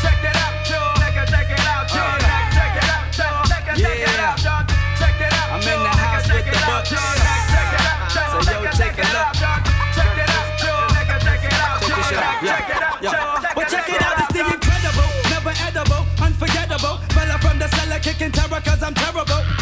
Check 0.05 0.21
it 0.21 0.37
out. 0.37 0.61
Check 0.61 1.17
it, 1.17 1.25
check 1.25 1.49
it 1.49 1.65
out. 1.65 1.89
Check 1.89 2.21
it 2.21 2.85
out. 2.85 3.09
Check 3.15 3.65
it, 3.65 3.81
check 3.81 3.97
it 3.97 4.19
out. 4.21 4.37
Check 4.37 5.17
it 5.25 5.33
out, 5.33 5.49
I'm 5.49 5.61
Joe. 5.65 5.73
in 5.73 5.81
the 5.81 5.89
house 5.89 6.27
Check 6.27 6.45
with 6.45 6.53
it 6.53 6.61
the 6.61 6.69
out. 6.69 6.85
Check 6.85 7.01
it 7.01 7.81
out, 7.81 8.13
Joe. 8.13 8.29
So, 8.29 8.45
yo, 8.45 8.69
take 8.77 8.93
a 8.93 9.05
look. 9.09 9.29
Check 9.41 10.13
it 10.21 10.29
out. 10.29 10.53
Check 10.61 11.09
it, 11.09 11.19
check 11.25 11.41
it 11.41 11.53
out, 11.65 11.81
Check 11.81 11.89
Joe. 11.89 11.97
this 11.97 12.05
shit 12.13 12.21
out, 12.21 12.37
yeah. 12.45 12.61
Check 12.61 12.69
it 12.69 12.83
out, 12.85 13.01
Yeah. 13.01 13.09
Joe. 13.09 13.57
Well, 13.57 13.65
check 13.73 13.89
it 13.89 14.01
out, 14.05 14.21
it's 14.21 14.29
the 14.37 14.41
incredible, 14.53 15.09
never 15.33 15.53
edible, 15.65 16.03
unforgettable. 16.21 16.95
Fella 17.09 17.37
from 17.41 17.57
the 17.57 17.67
cellar 17.73 17.97
kicking 17.99 18.31
terror 18.31 18.61
cause 18.61 18.83
I'm 18.83 18.93
terrible. 18.93 19.54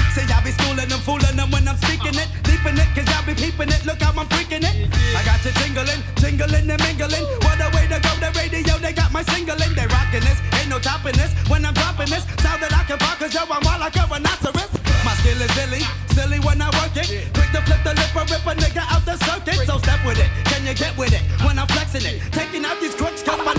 I'm 1.73 1.81
speaking 1.81 2.13
it, 2.13 2.29
deeping 2.45 2.77
it 2.77 2.85
cause 2.93 3.09
I 3.09 3.25
be 3.25 3.33
peeping 3.33 3.73
it, 3.73 3.81
look 3.81 3.97
how 3.97 4.13
I'm 4.13 4.29
freaking 4.29 4.61
it. 4.61 4.93
I 5.17 5.25
got 5.25 5.41
you 5.41 5.49
tingling, 5.57 6.05
tingling 6.21 6.69
and 6.69 6.77
mingling. 6.85 7.25
What 7.41 7.57
a 7.57 7.65
way 7.73 7.89
to 7.89 7.97
go, 7.97 8.13
the 8.21 8.29
radio, 8.37 8.77
they 8.77 8.93
got 8.93 9.09
my 9.09 9.25
singling. 9.33 9.73
They 9.73 9.89
rocking 9.89 10.21
this, 10.21 10.37
ain't 10.61 10.69
no 10.69 10.77
topping 10.77 11.17
this. 11.17 11.33
When 11.49 11.65
I'm 11.65 11.73
dropping 11.73 12.13
this, 12.13 12.29
sound 12.45 12.61
that 12.61 12.69
I 12.77 12.85
can 12.85 13.01
bark 13.01 13.17
cause 13.17 13.33
yo, 13.33 13.49
I'm 13.49 13.65
wild 13.65 13.81
like 13.81 13.97
a 13.97 14.05
rhinoceros. 14.05 14.69
My 15.01 15.17
skill 15.17 15.41
is 15.41 15.49
silly, 15.57 15.81
silly 16.13 16.37
when 16.45 16.61
I 16.61 16.69
work 16.77 16.93
it. 16.93 17.09
Quick 17.33 17.49
to 17.57 17.61
flip 17.65 17.81
the 17.81 17.97
lip 17.97 18.13
or 18.13 18.25
rip 18.29 18.45
a 18.45 18.53
nigga 18.53 18.85
out 18.93 19.01
the 19.09 19.17
circuit. 19.25 19.65
So 19.65 19.81
step 19.81 19.97
with 20.05 20.21
it, 20.21 20.29
can 20.45 20.61
you 20.61 20.77
get 20.77 20.93
with 20.93 21.09
it? 21.09 21.25
When 21.41 21.57
I'm 21.57 21.65
flexing 21.73 22.05
it, 22.05 22.21
taking 22.37 22.61
out 22.69 22.77
these 22.85 22.93
crooks 22.93 23.25
cause 23.25 23.41
my 23.41 23.57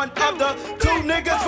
One 0.00 0.08
of 0.08 0.38
the 0.38 0.54
two 0.78 1.02
niggas 1.04 1.46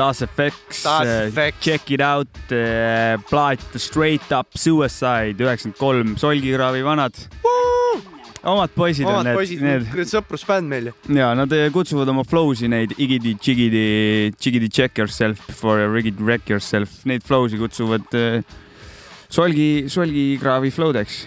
Das 0.00 0.22
Das 0.22 0.30
FX., 0.32 1.60
Check 1.60 1.90
it 1.90 2.00
out, 2.00 2.28
plaat 3.28 3.60
Straight 3.76 4.32
Up 4.32 4.48
Suicide 4.56 5.36
üheksakümmend 5.36 5.76
kolm, 5.76 6.16
Solgikraavi 6.16 6.80
vanad. 6.84 7.18
omad 8.40 8.72
poisid 8.72 9.04
on 9.04 9.18
omad 9.18 9.26
need, 9.28 9.36
poisid, 9.36 9.60
need 9.64 10.08
sõprusbänd 10.08 10.70
meil 10.70 10.86
ja 11.12 11.30
nad 11.36 11.52
eh, 11.52 11.66
kutsuvad 11.74 12.08
oma 12.08 12.24
flow'si 12.24 12.70
neid 12.72 12.94
igidi, 12.96 13.34
jigidi, 13.36 13.82
jigidi 14.40 14.70
check 14.72 14.96
yourself 14.96 15.42
before 15.50 15.82
you 15.82 15.90
rigid 15.92 16.20
wreck 16.24 16.48
yourself, 16.48 17.02
neid 17.04 17.26
flow'si 17.26 17.60
kutsuvad 17.60 18.08
eh, 18.16 18.40
Solgi, 19.30 19.90
Solgikraavi 19.92 20.72
flow'deks 20.72 21.18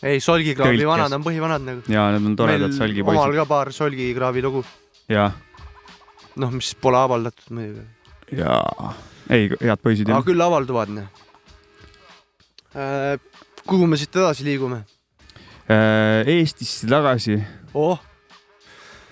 ei, 0.00 0.22
Solgikraavi 0.24 0.78
Tõlkes. 0.78 0.88
vanad 0.88 1.18
on 1.18 1.28
põhivanad 1.28 1.68
nagu. 1.68 1.84
ja 1.92 2.08
need 2.14 2.32
on 2.32 2.40
toredad 2.40 2.72
Solgi 2.76 3.04
omal 3.04 3.36
ka 3.42 3.46
paar 3.50 3.74
Solgikraavi 3.76 4.46
lugu, 4.48 4.64
ja, 5.12 5.28
noh, 6.40 6.56
mis 6.56 6.72
pole 6.80 7.04
avaldatud 7.04 7.52
muidugi. 7.52 7.84
Ja 8.32 8.58
ei, 9.30 9.48
head 9.60 9.80
poisid 9.82 10.10
aga 10.10 10.24
küll 10.26 10.44
avalduvad, 10.44 10.92
noh. 10.92 11.08
kuhu 13.68 13.86
me 13.88 13.96
siit 14.00 14.16
edasi 14.16 14.46
liigume? 14.46 14.82
Äh, 15.68 16.28
Eestisse 16.28 16.88
tagasi, 16.88 17.38
oh, 17.74 17.98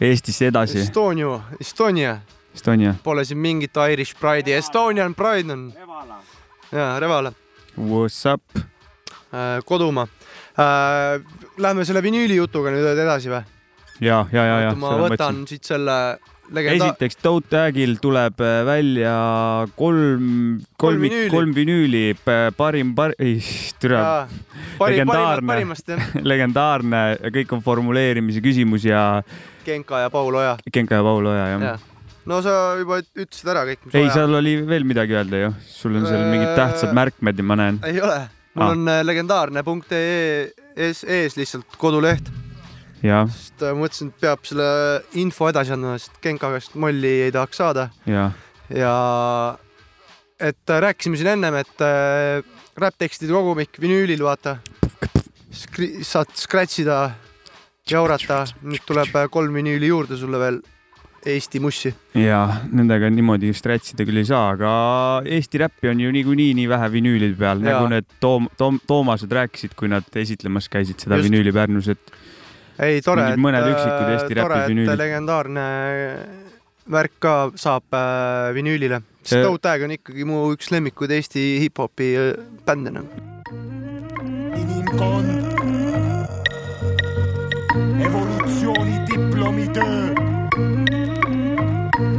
Eestisse 0.01 0.49
edasi, 0.51 0.81
Estonia, 0.85 1.41
Estonia, 1.61 2.19
Estonia. 2.55 2.95
pole 3.05 3.25
siin 3.25 3.41
mingit 3.41 3.77
Irish 3.93 4.17
Pride'i, 4.21 4.57
Estonian 4.57 5.15
Pride 5.15 5.53
on. 5.53 5.73
jaa, 6.73 7.01
Revala, 7.01 7.33
What's 7.77 8.25
up? 8.27 8.43
kodumaa. 9.65 10.07
Lähme 11.59 11.85
selle 11.85 12.01
vinüüli 12.03 12.39
jutuga 12.39 12.71
nüüd 12.73 12.87
edasi 12.97 13.29
või? 13.29 13.43
ja, 14.01 14.25
ja, 14.33 14.45
ja, 14.45 14.57
ja. 14.61 14.73
ma 14.77 14.95
võtan 15.01 15.43
siit 15.49 15.65
selle 15.65 15.97
legenda-, 16.55 16.91
esiteks 16.91 17.17
Toad 17.23 17.49
Tagil 17.51 17.97
tuleb 18.03 18.41
äh, 18.45 18.61
välja 18.69 19.15
kolm, 19.79 20.61
kolm 20.79 21.03
vinüüli., 21.03 21.31
kolm 21.33 21.55
vinüüli, 21.57 22.05
parim, 22.57 22.95
par-, 22.99 23.17
ei, 23.19 23.41
türa 23.83 24.03
jah. 24.03 24.39
legendaarne, 26.33 27.03
kõik 27.35 27.53
on 27.57 27.63
formuleerimise 27.65 28.43
küsimus 28.45 28.87
ja 28.87 29.23
Genka 29.67 30.05
ja 30.05 30.11
Paul 30.15 30.35
Oja. 30.39 30.57
Genka 30.73 31.01
ja 31.01 31.03
Paul 31.07 31.27
Oja, 31.33 31.47
jah 31.57 31.67
jah. 31.73 31.85
no 32.27 32.41
sa 32.45 32.55
juba 32.79 33.01
ütlesid 33.03 33.51
ära 33.51 33.65
kõik, 33.67 33.83
mis 33.89 33.99
ei, 33.99 34.09
seal 34.15 34.35
oli 34.39 34.57
veel 34.67 34.87
midagi 34.87 35.17
öelda 35.19 35.43
ju, 35.47 35.53
sul 35.67 35.99
on 35.99 36.07
seal 36.07 36.25
mingid 36.31 36.53
Äh, 36.53 36.57
tähtsad 36.59 36.95
märkmed 36.97 37.39
ja 37.39 37.45
ma 37.47 37.59
näen. 37.59 37.81
ei 37.87 38.01
ole, 38.03 38.21
mul 38.55 38.65
Ah. 38.67 38.73
on 38.73 38.89
äh, 38.89 39.03
legendaarne 39.05 39.63
punkt 39.67 39.91
ee 39.93 40.51
ees, 40.77 41.03
ees 41.05 41.37
lihtsalt 41.37 41.77
koduleht, 41.81 42.29
ja, 42.29 42.46
sest 43.03 43.63
äh, 43.63 43.77
mõtlesin, 43.77 44.11
et 44.13 44.25
peab 44.25 44.49
selle 44.49 44.67
info 45.21 45.51
edasi 45.53 45.77
andma, 45.77 45.99
sest 46.01 46.19
Genka 46.25 46.51
käest 46.55 46.75
molli 46.81 47.13
ei 47.29 47.35
tahaks 47.35 47.63
saada 47.63 47.91
ja, 48.09 48.31
ja 48.73 48.95
et 50.41 50.71
äh, 50.71 50.81
rääkisime 50.81 51.17
siin 51.17 51.33
ennem, 51.37 51.57
et 51.63 51.85
äh, 51.85 52.45
räpptekstide 52.77 53.33
kogumik 53.33 53.81
vinüülil, 53.81 54.23
vaata. 54.25 54.59
saad 56.05 56.33
scratch 56.37 56.83
ida, 56.83 57.11
jaurata, 57.89 58.45
nüüd 58.63 58.85
tuleb 58.87 59.15
äh, 59.17 59.29
kolm 59.33 59.55
vinüüli 59.57 59.93
juurde 59.93 60.17
sulle 60.17 60.41
veel 60.41 60.63
Eesti 61.27 61.59
mussi. 61.59 61.91
ja 62.15 62.41
nendega 62.71 63.09
niimoodi 63.11 63.51
stretch 63.57 63.95
ida 63.95 64.05
küll 64.07 64.21
ei 64.21 64.29
saa, 64.29 64.53
aga 64.55 64.71
Eesti 65.25 65.59
räppi 65.65 65.91
on 65.91 66.01
ju 66.01 66.13
niikuinii 66.15 66.53
nii 66.61 66.69
vähe 66.71 66.91
vinüülide 66.93 67.39
peal, 67.39 67.65
nagu 67.65 67.89
need 67.91 68.07
Toom-, 68.23 68.51
Toom-, 68.61 68.79
Toomased 68.87 69.33
rääkisid, 69.33 69.75
kui 69.75 69.91
nad 69.91 70.07
esitlemas 70.15 70.69
käisid 70.71 71.03
seda 71.03 71.19
Just. 71.19 71.31
vinüüli 71.31 71.55
Pärnus, 71.57 71.89
et 71.89 72.13
ei, 72.79 73.01
tore, 73.05 73.23
Mingid 73.25 73.43
mõned 73.45 73.69
üksikud 73.73 74.11
Eesti 74.15 74.37
tore, 74.39 74.59
et 74.69 74.99
legendaarne 75.01 75.67
värk 76.93 77.15
ka 77.23 77.35
saab 77.59 77.97
äh, 77.97 78.53
vinüülile. 78.57 79.01
See- 79.27 79.41
Snow 79.43 79.57
Tag 79.59 79.83
on 79.83 79.95
ikkagi 79.97 80.27
mu 80.29 80.45
üks 80.55 80.71
lemmikuid 80.71 81.11
Eesti 81.17 81.47
hip-hopi 81.65 82.11
äh, 82.21 82.33
bände 82.67 82.93
nagu. 82.95 83.25
inimkond. 84.57 85.33
evolutsiooni 88.07 88.97
diplomitöö. 89.11 90.15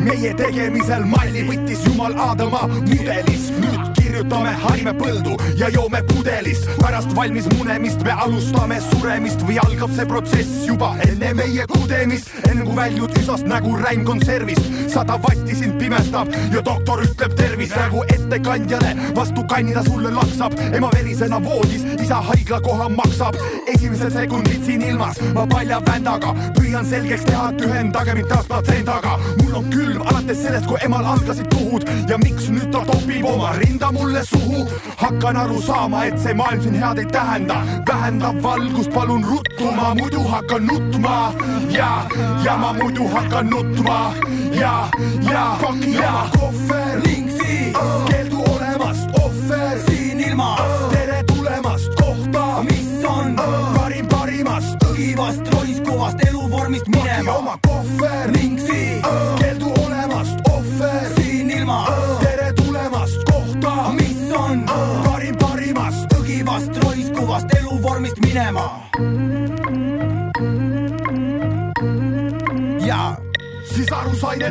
meie 0.07 0.33
tegemisel 0.39 1.03
malli 1.05 1.43
võttis 1.49 1.81
jumal 1.87 2.15
Aadama 2.27 2.67
mudelist, 2.71 3.53
nüüd 3.61 3.96
kirjutame 4.17 4.49
harime 4.49 4.93
põldu 4.97 5.35
ja 5.57 5.67
joome 5.69 6.01
pudelist. 6.09 6.65
pärast 6.81 7.15
valmis 7.15 7.45
munemist 7.57 8.01
me 8.03 8.11
alustame 8.11 8.79
suremist 8.81 9.43
või 9.45 9.59
algab 9.61 9.91
see 9.93 10.05
protsess 10.09 10.63
juba 10.65 10.95
enne 11.05 11.33
meie 11.37 11.65
kudemist, 11.69 12.31
enne 12.49 12.65
kui 12.65 12.75
väljud 12.75 13.13
üsast 13.21 13.45
nagu 13.45 13.75
räim 13.77 14.05
konservist. 14.05 14.65
sada 14.89 15.19
vatti 15.21 15.55
sind 15.55 15.77
pimestab 15.79 16.33
ja 16.53 16.63
doktor 16.65 17.03
ütleb 17.03 17.35
tervist 17.37 17.75
nagu 17.77 18.01
ettekandjale, 18.15 18.95
vastu 19.15 19.43
kannida 19.43 19.83
sulle 19.83 20.09
laksab, 20.11 20.57
ema 20.73 20.89
verisena 20.95 21.43
voodis, 21.43 21.85
isa 22.01 22.15
haiglakoha 22.15 22.89
maksab. 22.89 23.37
esimesed 23.67 24.13
sekundid 24.13 24.65
siin 24.65 24.81
ilmas, 24.81 25.21
ma 25.33 25.45
palja 25.45 25.81
vändaga 25.85 26.33
püüan 26.57 26.85
selgeks 26.85 27.25
teha, 27.29 27.51
et 27.51 27.61
ühendage 27.61 28.15
mind 28.15 28.33
taas 28.33 28.47
platsendaga. 28.47 29.19
mul 29.43 29.55
on 29.61 29.69
külm 29.69 30.01
alates 30.01 30.41
sellest, 30.41 30.65
kui 30.65 30.81
emal 30.81 31.05
algasid 31.05 31.49
tuhud 31.53 31.85
ja 32.09 32.17
miks 32.17 32.49
nüüd 32.49 32.71
ta 32.71 32.81
topib 32.85 33.25
oma 33.25 33.53
rinda 33.61 33.91
mulle 33.91 34.06
mulle 34.07 34.23
suhu, 34.25 34.67
hakkan 34.97 35.37
aru 35.37 35.61
saama, 35.61 36.05
et 36.05 36.19
see 36.19 36.33
maailm 36.33 36.61
siin 36.61 36.75
head 36.81 36.97
ei 36.97 37.05
tähenda. 37.05 37.57
vähendab 37.87 38.43
valgust, 38.43 38.91
palun 38.93 39.23
ruttu, 39.23 39.71
ma 39.75 39.93
muidu 39.95 40.23
hakkan 40.23 40.67
nutma. 40.67 41.33
Ja, 41.69 42.07
ja 42.45 42.57
ma 42.57 42.73
muidu 42.73 43.07
hakkan 43.07 43.49
nutma. 43.49 44.13
Ja, 44.51 44.89
ja, 45.31 45.57
ja. 46.01 46.29
Kohver. 46.39 47.01
Ning 47.05 47.29
siis 47.29 47.75
keeldu 48.09 48.26
olemast 48.26 48.26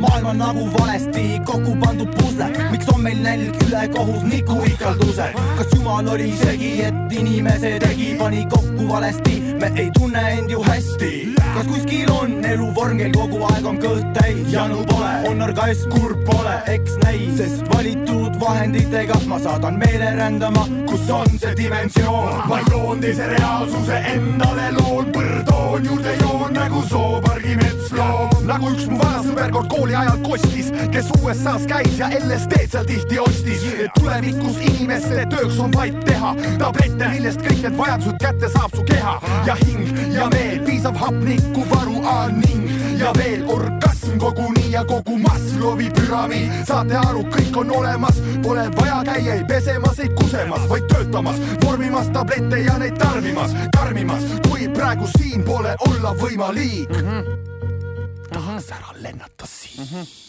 maailm 0.00 0.26
on 0.26 0.38
nagu 0.38 0.66
valesti 0.78 1.40
kokku 1.44 1.76
pandud 1.80 2.10
pusle, 2.18 2.48
miks 2.70 2.88
on 2.92 3.00
meil 3.02 3.20
nälg, 3.22 3.56
ülekohus, 3.66 4.22
nikuikaldused? 4.28 5.38
kas 5.58 5.72
jumal 5.74 6.08
oli 6.14 6.32
segi, 6.40 6.72
et 6.88 7.16
inimese 7.20 7.76
tegi, 7.82 8.14
pani 8.18 8.46
kokku 8.50 8.88
valesti, 8.88 9.36
me 9.60 9.72
ei 9.76 9.90
tunne 9.98 10.20
end 10.38 10.50
ju 10.50 10.62
hästi. 10.62 11.34
kas 11.54 11.66
kuskil 11.66 12.10
on 12.12 12.44
eluvorm, 12.44 12.98
kel 12.98 13.12
kogu 13.12 13.40
aeg 13.50 13.66
on 13.66 13.78
kõht 13.80 14.08
täis, 14.18 14.42
janu 14.52 14.82
pole, 14.88 15.12
on 15.30 15.42
orgasm, 15.42 15.90
kurb 15.94 16.24
pole, 16.28 16.56
eks 16.72 16.96
näis, 17.04 17.36
sest 17.38 17.70
valitud 17.74 18.36
vahenditega 18.40 19.18
ma 19.26 19.38
saadan 19.40 19.78
meele 19.80 20.10
rändama, 20.18 20.66
kus 20.90 21.08
on 21.10 21.38
see 21.40 21.54
dimensioon, 21.56 22.42
ma 22.50 22.60
joon 22.70 23.00
teise 23.00 23.28
reaalsuse 23.32 24.02
endale 24.12 24.68
loon, 24.80 25.12
põrdoon 25.16 25.88
juurde 25.88 26.16
joon 26.20 26.52
nagu 26.56 26.82
zoopargi 26.90 27.56
metsloom. 27.62 28.36
nagu 28.46 28.72
üks 28.74 28.86
mu 28.90 29.00
vana 29.00 29.22
sõber 29.24 29.50
kord 29.56 29.72
kooli 29.72 29.96
ajal 29.96 30.20
kostis, 30.26 30.72
kes 30.92 31.10
USA-s 31.22 31.66
käis 31.70 31.98
ja 31.98 32.10
LSD-d 32.20 32.68
seal 32.76 32.86
tihti 32.88 33.18
ostis. 33.22 33.64
Tulevikus 34.06 34.58
inimeste 34.62 35.24
tööks 35.30 35.56
on 35.62 35.72
vaid 35.74 35.96
teha 36.06 36.32
tablette, 36.60 37.08
millest 37.10 37.40
kõik 37.42 37.62
need 37.64 37.76
vajadused 37.78 38.18
kätte 38.22 38.50
saab 38.52 38.74
su 38.78 38.84
keha 38.86 39.14
ja 39.48 39.56
hing 39.64 39.88
ja 40.14 40.28
meel, 40.30 40.60
piisav 40.66 40.98
hapnikuvaru 41.00 42.02
on 42.06 42.36
ning 42.44 42.68
ja 43.00 43.10
veel 43.16 43.42
orgasm 43.50 44.20
koguni 44.22 44.68
ja 44.70 44.84
kogu 44.86 45.18
Maslowi 45.18 45.88
püramiid. 45.96 46.52
saate 46.68 46.94
aru, 47.00 47.24
kõik 47.34 47.58
on 47.62 47.72
olemas, 47.80 48.20
pole 48.44 48.68
vaja 48.76 49.00
käia 49.10 49.40
ei 49.40 49.44
pesemas, 49.48 49.98
ei 49.98 50.12
kusemas, 50.20 50.68
vaid 50.70 50.86
töötamas, 50.92 51.40
vormimas 51.64 52.12
tablette 52.14 52.62
ja 52.62 52.78
neid 52.78 52.98
tarbimas, 53.02 53.56
tarmimas, 53.74 54.22
kui 54.46 54.68
praegu 54.76 55.10
siin 55.18 55.42
pole 55.44 55.74
olla 55.88 56.14
võimalik 56.22 56.94
mm. 56.94 57.10
-hmm. 57.10 58.30
tahaks 58.30 58.70
ära 58.70 58.94
lennata 59.02 59.50
siin. 59.50 60.25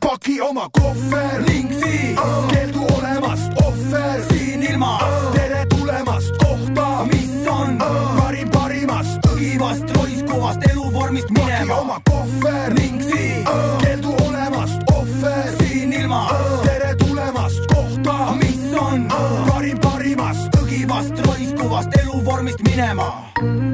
Paki 0.00 0.40
oma 0.40 0.68
kohver 0.72 1.42
ning 1.48 1.72
siis 1.72 2.18
keeldu 2.50 2.86
olemast 2.96 3.52
ohver 3.64 4.22
siin 4.28 4.62
ilmas. 4.62 5.32
tere 5.34 5.66
tulemast 5.70 6.36
kohta, 6.44 7.06
mis 7.12 7.48
on 7.48 7.78
parim 8.18 8.50
parimast, 8.50 9.18
õgivast, 9.32 9.96
roiskuvast 9.96 10.68
eluvormist 10.70 11.30
minema. 11.30 11.80
oma 11.80 12.00
kohver 12.10 12.74
ning 12.74 13.00
siis 13.02 13.48
keeldu 13.82 14.14
olemast 14.28 14.92
ohver 14.92 15.52
siin 15.58 15.92
ilmas. 15.92 16.60
tere 16.62 16.94
tulemast 17.04 17.66
kohta, 17.74 18.18
mis 18.44 18.78
on 18.78 19.08
parim 19.48 19.78
parimast, 19.78 20.48
õgivast, 20.62 21.26
roiskuvast 21.26 22.00
eluvormist 22.02 22.60
minema. 22.68 23.71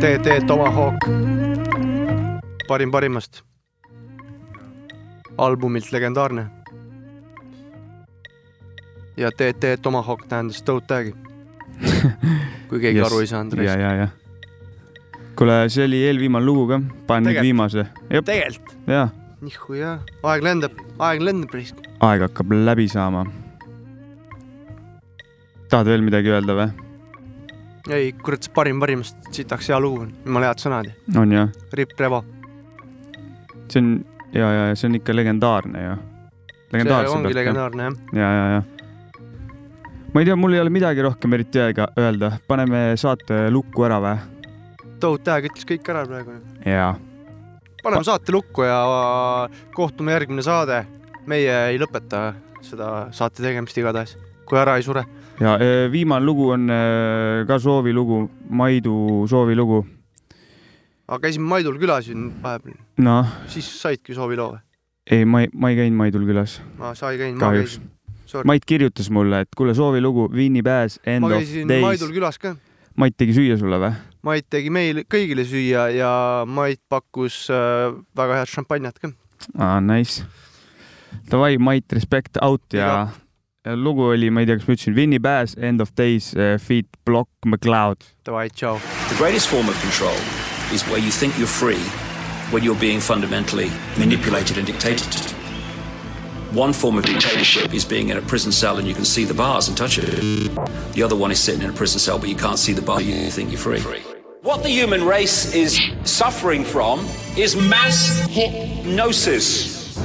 TT 0.00 0.46
Tomahawk, 0.46 0.94
parim 2.68 2.90
parimast. 2.90 3.42
albumilt 5.38 5.92
legendaarne. 5.92 6.46
ja 9.16 9.30
TT 9.30 9.76
Tomahawk 9.82 10.24
tähendas 10.28 10.62
Toe 10.62 10.80
Tag'i. 10.80 11.14
kui 12.68 12.80
keegi 12.80 12.98
Yes. 12.98 13.06
aru 13.06 13.20
ei 13.20 13.26
saanud. 13.26 13.58
ja, 13.58 13.76
ja, 13.76 13.92
ja. 13.94 14.08
kuule, 15.36 15.68
see 15.68 15.84
oli 15.84 16.02
eelviimane 16.06 16.44
lugu 16.46 16.66
ka, 16.68 16.80
panen 17.06 17.34
nüüd 17.34 17.42
viimase. 17.42 17.86
tegelikult, 18.08 18.76
jaa, 18.86 19.08
nihuja, 19.40 19.98
aeg 20.22 20.42
lendab, 20.42 20.80
aeg 20.98 21.20
lendab 21.20 21.60
aeg 22.00 22.20
hakkab 22.28 22.52
läbi 22.52 22.88
saama. 22.88 23.26
tahad 25.68 25.86
veel 25.86 26.00
midagi 26.00 26.32
öelda 26.32 26.56
või? 26.56 26.89
ei, 27.96 28.12
kurat, 28.12 28.44
see 28.46 28.52
parim 28.54 28.80
parimast, 28.82 29.18
sitaks 29.34 29.70
hea 29.70 29.78
lugu 29.82 30.04
on, 30.04 30.12
jumala 30.24 30.50
head 30.50 30.62
sõnad. 30.62 30.90
on 31.16 31.32
jah? 31.34 31.50
Rip 31.76 31.94
Revo. 31.98 32.24
see 33.70 33.82
on 33.82 33.92
ja, 34.34 34.50
ja 34.52 34.76
see 34.76 34.88
on 34.90 34.98
ikka 34.98 35.14
legendaarne 35.16 35.84
ju. 35.84 35.96
see 36.72 36.96
ongi 37.14 37.34
legendaarne 37.34 37.88
jah. 37.88 37.98
ja, 38.14 38.30
ja, 38.38 38.46
ja. 38.54 38.62
ma 40.14 40.22
ei 40.22 40.28
tea, 40.28 40.36
mul 40.36 40.54
ei 40.54 40.62
ole 40.62 40.72
midagi 40.74 41.02
rohkem 41.06 41.38
eriti 41.38 41.62
öelda- 41.62 41.90
öelda, 41.98 42.32
paneme 42.48 42.90
saate 43.00 43.48
lukku 43.50 43.86
ära 43.88 44.00
või? 44.02 44.16
Toe 45.00 45.18
Tag 45.24 45.46
ütles 45.48 45.66
kõik 45.66 45.88
ära 45.92 46.04
praegu. 46.06 46.38
jaa. 46.66 46.94
paneme 47.82 48.04
saate 48.04 48.32
lukku 48.36 48.66
ja 48.68 48.80
kohtume 49.74 50.12
järgmine 50.16 50.42
saade. 50.46 50.84
meie 51.26 51.56
ei 51.70 51.78
lõpeta 51.78 52.32
seda 52.64 53.08
saate 53.14 53.42
tegemist 53.42 53.78
igatahes, 53.78 54.16
kui 54.44 54.58
ära 54.58 54.76
ei 54.76 54.82
sure. 54.82 55.04
Ja 55.40 55.56
eh, 55.60 55.88
viimane 55.92 56.24
lugu 56.24 56.50
on 56.54 56.68
eh, 56.70 57.44
ka 57.48 57.58
soovilugu, 57.58 58.24
Maidu 58.50 59.26
soovilugu. 59.30 59.84
aga 61.08 61.20
käisime 61.26 61.48
Maidul 61.48 61.78
külas 61.80 62.08
ju 62.08 62.16
vahepeal, 62.42 62.76
noh, 63.02 63.30
siis 63.50 63.68
saidki 63.80 64.14
sooviloo 64.14 64.50
või? 64.52 64.60
ei, 65.10 65.24
ma 65.24 65.42
ei, 65.44 65.50
ma 65.54 65.72
ei 65.72 65.78
käinud 65.80 65.98
Maidul 65.98 66.26
külas. 66.28 66.60
ma, 66.78 66.92
sa 66.94 67.12
ei 67.14 67.18
käinud, 67.22 67.40
ma 67.40 67.54
käisin.. 67.56 67.88
Mait 68.46 68.62
kirjutas 68.62 69.08
mulle, 69.10 69.40
et 69.42 69.56
kuule, 69.58 69.72
soovilugu 69.74 70.28
Winny 70.30 70.62
Bass 70.62 71.00
End 71.02 71.24
ma 71.24 71.32
of 71.32 71.40
käisin 71.40 71.66
Days 71.66 71.82
Maidul. 71.82 72.12
külas 72.14 72.38
ka. 72.38 72.52
Mait 72.94 73.16
tegi 73.18 73.34
süüa 73.34 73.56
sulle 73.58 73.80
või? 73.82 73.90
Mait 74.22 74.46
tegi 74.46 74.70
meile 74.70 75.02
kõigile 75.02 75.42
süüa 75.48 75.88
ja 75.90 76.12
Mait 76.46 76.78
pakkus 76.92 77.48
äh, 77.50 77.88
väga 78.14 78.36
head 78.38 78.52
šampanjat 78.52 79.00
ka. 79.02 79.10
aa, 79.58 79.80
nice. 79.80 80.22
Davai, 81.30 81.56
Mait, 81.58 81.90
respect 81.90 82.38
out 82.38 82.62
ja, 82.70 82.86
ja 82.86 83.29
lugu 83.64 84.02
oli, 84.02 84.30
ma 84.30 84.40
ei 84.40 84.46
tea, 84.46 84.56
kas 84.56 84.66
ma 84.68 84.74
ütlesin, 84.74 84.94
Winny 84.96 85.18
Bass 85.18 85.54
End 85.60 85.80
of 85.80 85.94
Days 85.94 86.34
uh, 86.34 86.56
feat 86.58 86.86
Block 87.04 87.28
McLeod. 87.44 88.00
Davai, 88.24 88.48
tšau. 88.48 88.78
The 89.10 89.16
greatest 89.16 89.48
form 89.48 89.68
of 89.68 89.78
control 89.80 90.16
is 90.72 90.82
where 90.88 90.98
you 90.98 91.10
think 91.10 91.36
you're 91.36 91.46
free 91.46 91.82
when 92.50 92.64
you're 92.64 92.80
being 92.80 93.00
fundamentally 93.00 93.70
manipulated 93.98 94.56
and 94.56 94.66
dictated 94.66 95.12
to. 95.12 95.34
One 96.56 96.72
form 96.72 96.96
of 96.98 97.04
dictatorship 97.04 97.74
is 97.74 97.84
being 97.84 98.08
in 98.08 98.16
a 98.16 98.22
prison 98.22 98.50
cell 98.50 98.78
and 98.78 98.88
you 98.88 98.94
can 98.94 99.04
see 99.04 99.24
the 99.24 99.34
bars 99.34 99.68
and 99.68 99.76
touch 99.76 99.98
it. 99.98 100.10
The 100.94 101.02
other 101.02 101.14
one 101.14 101.30
is 101.30 101.38
sitting 101.38 101.62
in 101.62 101.70
a 101.70 101.72
prison 101.72 102.00
cell 102.00 102.18
but 102.18 102.28
you 102.28 102.34
can't 102.34 102.58
see 102.58 102.72
the 102.72 102.82
bar, 102.82 103.00
you 103.00 103.30
think 103.30 103.50
you're 103.52 103.60
free. 103.60 103.80
What 104.42 104.62
the 104.62 104.70
human 104.70 105.04
race 105.04 105.54
is 105.54 105.78
suffering 106.02 106.64
from 106.64 107.00
is 107.36 107.54
mass 107.54 108.26
hypnosis. 108.30 109.96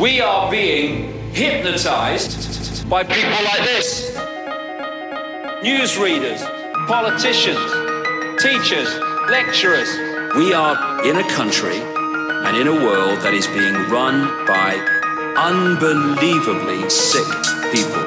We 0.00 0.20
are 0.20 0.50
being 0.50 1.32
hypnotized 1.34 2.79
by 2.90 3.04
people 3.04 3.44
like 3.44 3.62
this 3.62 4.10
newsreaders, 5.62 6.42
politicians, 6.88 7.70
teachers, 8.42 8.90
lecturers. 9.30 9.88
We 10.34 10.52
are 10.52 11.06
in 11.06 11.16
a 11.16 11.28
country 11.30 11.78
and 11.78 12.56
in 12.56 12.66
a 12.66 12.74
world 12.74 13.20
that 13.20 13.32
is 13.32 13.46
being 13.46 13.74
run 13.88 14.26
by 14.44 14.74
unbelievably 15.38 16.90
sick 16.90 17.26
people. 17.70 18.02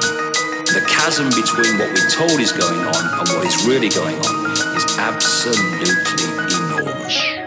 The 0.67 0.83
chasm 0.89 1.29
between 1.29 1.79
what 1.79 1.87
we're 1.87 2.09
told 2.09 2.41
is 2.41 2.51
going 2.51 2.81
on 2.81 3.19
and 3.19 3.29
what 3.29 3.47
is 3.47 3.65
really 3.65 3.89
going 3.89 4.17
on 4.17 4.51
is 4.75 4.97
absolutely 4.97 6.27
enormous. 6.59 7.43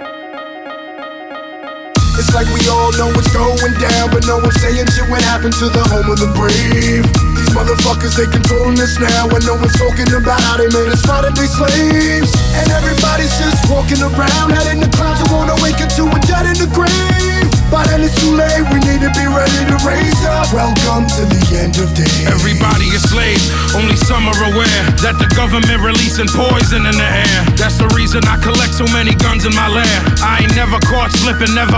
It's 2.26 2.34
like 2.34 2.50
we 2.50 2.58
all 2.66 2.90
know 2.98 3.06
what's 3.14 3.30
going 3.30 3.78
down, 3.78 4.10
but 4.10 4.26
no 4.26 4.42
one's 4.42 4.58
saying 4.58 4.90
shit 4.90 5.06
what 5.06 5.22
happened 5.22 5.54
to 5.62 5.70
the 5.70 5.78
home 5.94 6.10
of 6.10 6.18
the 6.18 6.26
brave. 6.34 7.06
These 7.38 7.54
motherfuckers, 7.54 8.18
they 8.18 8.26
controlling 8.26 8.82
us 8.82 8.98
now, 8.98 9.30
and 9.30 9.46
no 9.46 9.54
one's 9.54 9.78
talking 9.78 10.10
about 10.10 10.42
how 10.42 10.58
they 10.58 10.66
made 10.66 10.90
us 10.90 11.06
modern 11.06 11.38
day 11.38 11.46
slaves. 11.46 12.34
And 12.58 12.66
everybody's 12.74 13.30
just 13.38 13.70
walking 13.70 14.02
around, 14.02 14.50
head 14.58 14.66
in 14.74 14.82
the 14.82 14.90
clouds, 14.98 15.22
and 15.22 15.30
won't 15.30 15.54
awaken 15.54 15.86
to 15.86 16.02
a 16.10 16.18
dead 16.26 16.50
in 16.50 16.58
the 16.58 16.66
grave. 16.74 17.46
By 17.70 17.82
then 17.86 18.02
it's 18.02 18.14
too 18.18 18.34
late, 18.34 18.62
we 18.70 18.78
need 18.82 19.02
to 19.02 19.10
be 19.14 19.26
ready 19.26 19.62
to 19.70 19.76
raise 19.86 20.22
up. 20.26 20.50
Welcome 20.54 21.06
to 21.18 21.22
the 21.26 21.42
end 21.58 21.78
of 21.82 21.90
days. 21.94 22.26
Everybody 22.26 22.90
is 22.94 23.02
slaves, 23.06 23.42
only 23.74 23.98
some 23.98 24.26
are 24.26 24.42
aware 24.50 24.82
that 25.02 25.18
the 25.18 25.26
government 25.34 25.82
releasing 25.82 26.30
poison 26.30 26.86
in 26.86 26.94
the 26.94 27.10
air. 27.10 27.38
That's 27.58 27.74
the 27.74 27.90
reason 27.98 28.22
I 28.26 28.38
collect 28.38 28.74
so 28.74 28.86
many 28.94 29.14
guns 29.18 29.46
in 29.46 29.54
my 29.54 29.66
lair. 29.66 29.98
I 30.22 30.46
ain't 30.46 30.54
never 30.54 30.78
caught 30.86 31.10
slipping, 31.18 31.54
never 31.58 31.74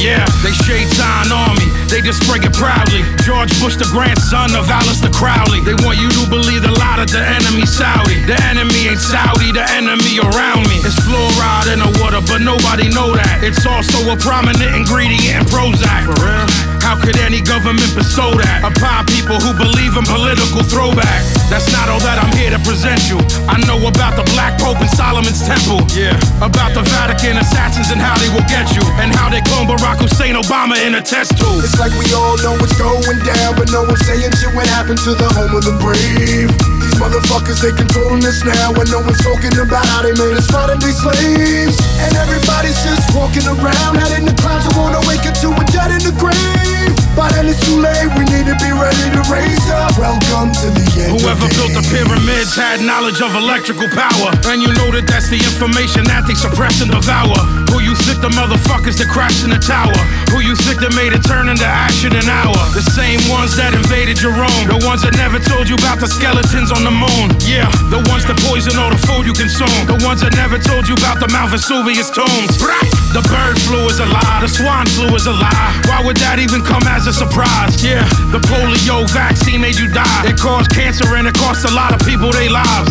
Yeah, 0.00 0.24
they 0.42 0.52
shade 0.64 0.88
sign 0.92 1.32
on 1.32 1.56
me, 1.56 1.68
they 1.88 2.00
just 2.00 2.20
display 2.20 2.40
it 2.40 2.52
proudly. 2.52 3.02
George 3.24 3.52
Bush, 3.60 3.76
the 3.76 3.88
grandson 3.92 4.54
of 4.54 4.68
Alistair 4.68 5.10
Crowley. 5.10 5.60
They 5.64 5.74
want 5.84 5.98
you 5.98 6.08
to 6.10 6.28
believe 6.28 6.62
the 6.62 6.72
lie 6.76 7.00
that 7.00 7.08
the 7.08 7.22
enemy 7.24 7.66
Saudi. 7.66 8.20
The 8.24 8.36
enemy 8.48 8.88
ain't 8.88 9.00
Saudi, 9.00 9.52
the 9.52 9.64
enemy 9.72 10.20
around 10.20 10.68
me. 10.68 10.80
It's 10.84 10.98
fluoride 11.00 11.72
in 11.72 11.80
the 11.80 11.90
water, 12.02 12.20
but 12.26 12.40
nobody 12.40 12.88
know 12.90 13.16
that. 13.16 13.40
It's 13.42 13.64
also 13.66 13.98
a 14.12 14.16
prominent 14.16 14.74
ingredient 14.74 15.40
in 15.40 15.44
Prozac. 15.48 16.04
For 16.04 16.16
real? 16.20 16.73
How 16.84 17.00
could 17.00 17.16
any 17.16 17.40
government 17.40 17.88
bestow 17.96 18.36
that 18.36 18.60
upon 18.60 19.08
people 19.08 19.40
who 19.40 19.56
believe 19.56 19.96
in 19.96 20.04
political 20.04 20.60
throwback? 20.60 21.24
That's 21.48 21.64
not 21.72 21.88
all 21.88 21.98
that 22.04 22.20
I'm 22.20 22.28
here 22.36 22.52
to 22.52 22.60
present 22.60 23.08
you. 23.08 23.16
I 23.48 23.56
know 23.64 23.80
about 23.88 24.20
the 24.20 24.26
Black 24.36 24.60
Pope 24.60 24.76
and 24.84 24.92
Solomon's 24.92 25.40
Temple. 25.40 25.80
Yeah. 25.96 26.12
About 26.44 26.76
the 26.76 26.84
Vatican 26.92 27.40
assassins 27.40 27.88
and 27.88 27.96
how 27.96 28.12
they 28.20 28.28
will 28.36 28.44
get 28.52 28.68
you. 28.76 28.84
And 29.00 29.08
how 29.16 29.32
they 29.32 29.40
clone 29.48 29.64
Barack 29.64 30.04
Hussein 30.04 30.36
Obama 30.36 30.76
in 30.76 30.92
a 30.92 31.00
test 31.00 31.32
tube. 31.40 31.64
It's 31.64 31.80
like 31.80 31.96
we 31.96 32.04
all 32.12 32.36
know 32.44 32.52
what's 32.60 32.76
going 32.76 33.16
down, 33.24 33.56
but 33.56 33.72
no 33.72 33.88
one's 33.88 34.04
saying 34.04 34.36
shit 34.36 34.52
what 34.52 34.68
happened 34.68 35.00
to 35.08 35.16
the 35.16 35.28
home 35.32 35.56
of 35.56 35.64
the 35.64 35.72
brave. 35.80 36.52
These 36.94 37.02
motherfuckers, 37.02 37.60
they 37.60 37.72
controlling 37.72 38.24
us 38.24 38.44
now, 38.44 38.70
and 38.70 38.88
no 38.88 39.00
one's 39.00 39.18
talking 39.18 39.50
about 39.58 39.84
how 39.84 40.02
they 40.02 40.12
made 40.12 40.38
us 40.38 40.46
modern 40.52 40.78
day 40.78 40.92
slaves. 40.92 41.76
And 41.98 42.14
everybody's 42.14 42.78
just 42.84 43.12
walking 43.16 43.42
around, 43.48 43.96
heading 43.96 44.26
the 44.26 44.34
clouds, 44.40 44.64
who 44.66 44.80
wanna 44.80 45.00
wake 45.08 45.26
up 45.26 45.34
to 45.42 45.50
a 45.50 45.64
dead 45.74 45.90
in 45.90 46.06
the 46.06 46.14
grave. 46.16 47.03
By 47.14 47.30
then 47.30 47.46
it's 47.46 47.62
too 47.62 47.78
late, 47.78 48.10
we 48.18 48.26
need 48.26 48.42
to 48.50 48.58
be 48.58 48.74
ready 48.74 49.06
to 49.14 49.22
raise 49.30 49.70
up. 49.70 49.94
Welcome 49.94 50.50
to 50.50 50.66
the 50.74 50.82
end. 50.98 51.14
Whoever 51.14 51.46
built 51.54 51.70
the 51.70 51.86
pyramids 51.86 52.58
had 52.58 52.82
knowledge 52.82 53.22
of 53.22 53.38
electrical 53.38 53.86
power. 53.94 54.34
And 54.50 54.58
you 54.58 54.74
know 54.74 54.90
that 54.90 55.06
that's 55.06 55.30
the 55.30 55.38
information 55.38 56.02
that 56.10 56.26
they 56.26 56.34
suppress 56.34 56.82
and 56.82 56.90
devour. 56.90 57.38
Who 57.70 57.78
you 57.86 57.94
think 57.94 58.18
the 58.18 58.34
motherfuckers 58.34 58.98
that 58.98 59.06
crashed 59.14 59.46
in 59.46 59.54
the 59.54 59.62
tower? 59.62 59.94
Who 60.34 60.42
you 60.42 60.58
think 60.58 60.82
that 60.82 60.90
made 60.98 61.14
it 61.14 61.22
turn 61.22 61.46
into 61.46 61.62
ash 61.62 62.02
in 62.02 62.18
an 62.18 62.26
hour? 62.26 62.58
The 62.74 62.82
same 62.82 63.22
ones 63.30 63.54
that 63.54 63.78
invaded 63.78 64.18
your 64.18 64.34
own. 64.34 64.62
The 64.66 64.82
ones 64.82 65.06
that 65.06 65.14
never 65.14 65.38
told 65.38 65.70
you 65.70 65.78
about 65.78 66.02
the 66.02 66.10
skeletons 66.10 66.74
on 66.74 66.82
the 66.82 66.94
moon. 66.94 67.30
Yeah, 67.46 67.70
the 67.94 68.02
ones 68.10 68.26
that 68.26 68.42
poison 68.42 68.74
all 68.74 68.90
the 68.90 68.98
food 69.06 69.22
you 69.22 69.38
consume. 69.38 69.70
The 69.86 70.02
ones 70.02 70.18
that 70.26 70.34
never 70.34 70.58
told 70.58 70.90
you 70.90 70.98
about 70.98 71.22
the 71.22 71.30
Mount 71.30 71.54
Vesuvius 71.54 72.10
tombs. 72.10 72.58
Right. 72.58 73.03
The 73.14 73.22
bird 73.30 73.54
flu 73.62 73.86
is 73.86 74.02
a 74.02 74.10
lie. 74.10 74.42
The 74.42 74.50
swine 74.50 74.90
flu 74.90 75.06
is 75.14 75.30
a 75.30 75.36
lie. 75.38 75.70
Why 75.86 76.02
would 76.02 76.18
that 76.18 76.42
even 76.42 76.66
come 76.66 76.82
as 76.90 77.06
a 77.06 77.14
surprise? 77.14 77.78
Yeah, 77.78 78.02
the 78.34 78.42
polio 78.42 79.06
vaccine 79.06 79.62
made 79.62 79.78
you 79.78 79.86
die. 79.86 80.26
It 80.26 80.34
caused 80.34 80.74
cancer 80.74 81.06
and 81.14 81.30
it 81.30 81.38
cost 81.38 81.62
a 81.62 81.70
lot 81.70 81.94
of 81.94 82.02
people 82.02 82.34
their 82.34 82.50
lives. 82.50 82.90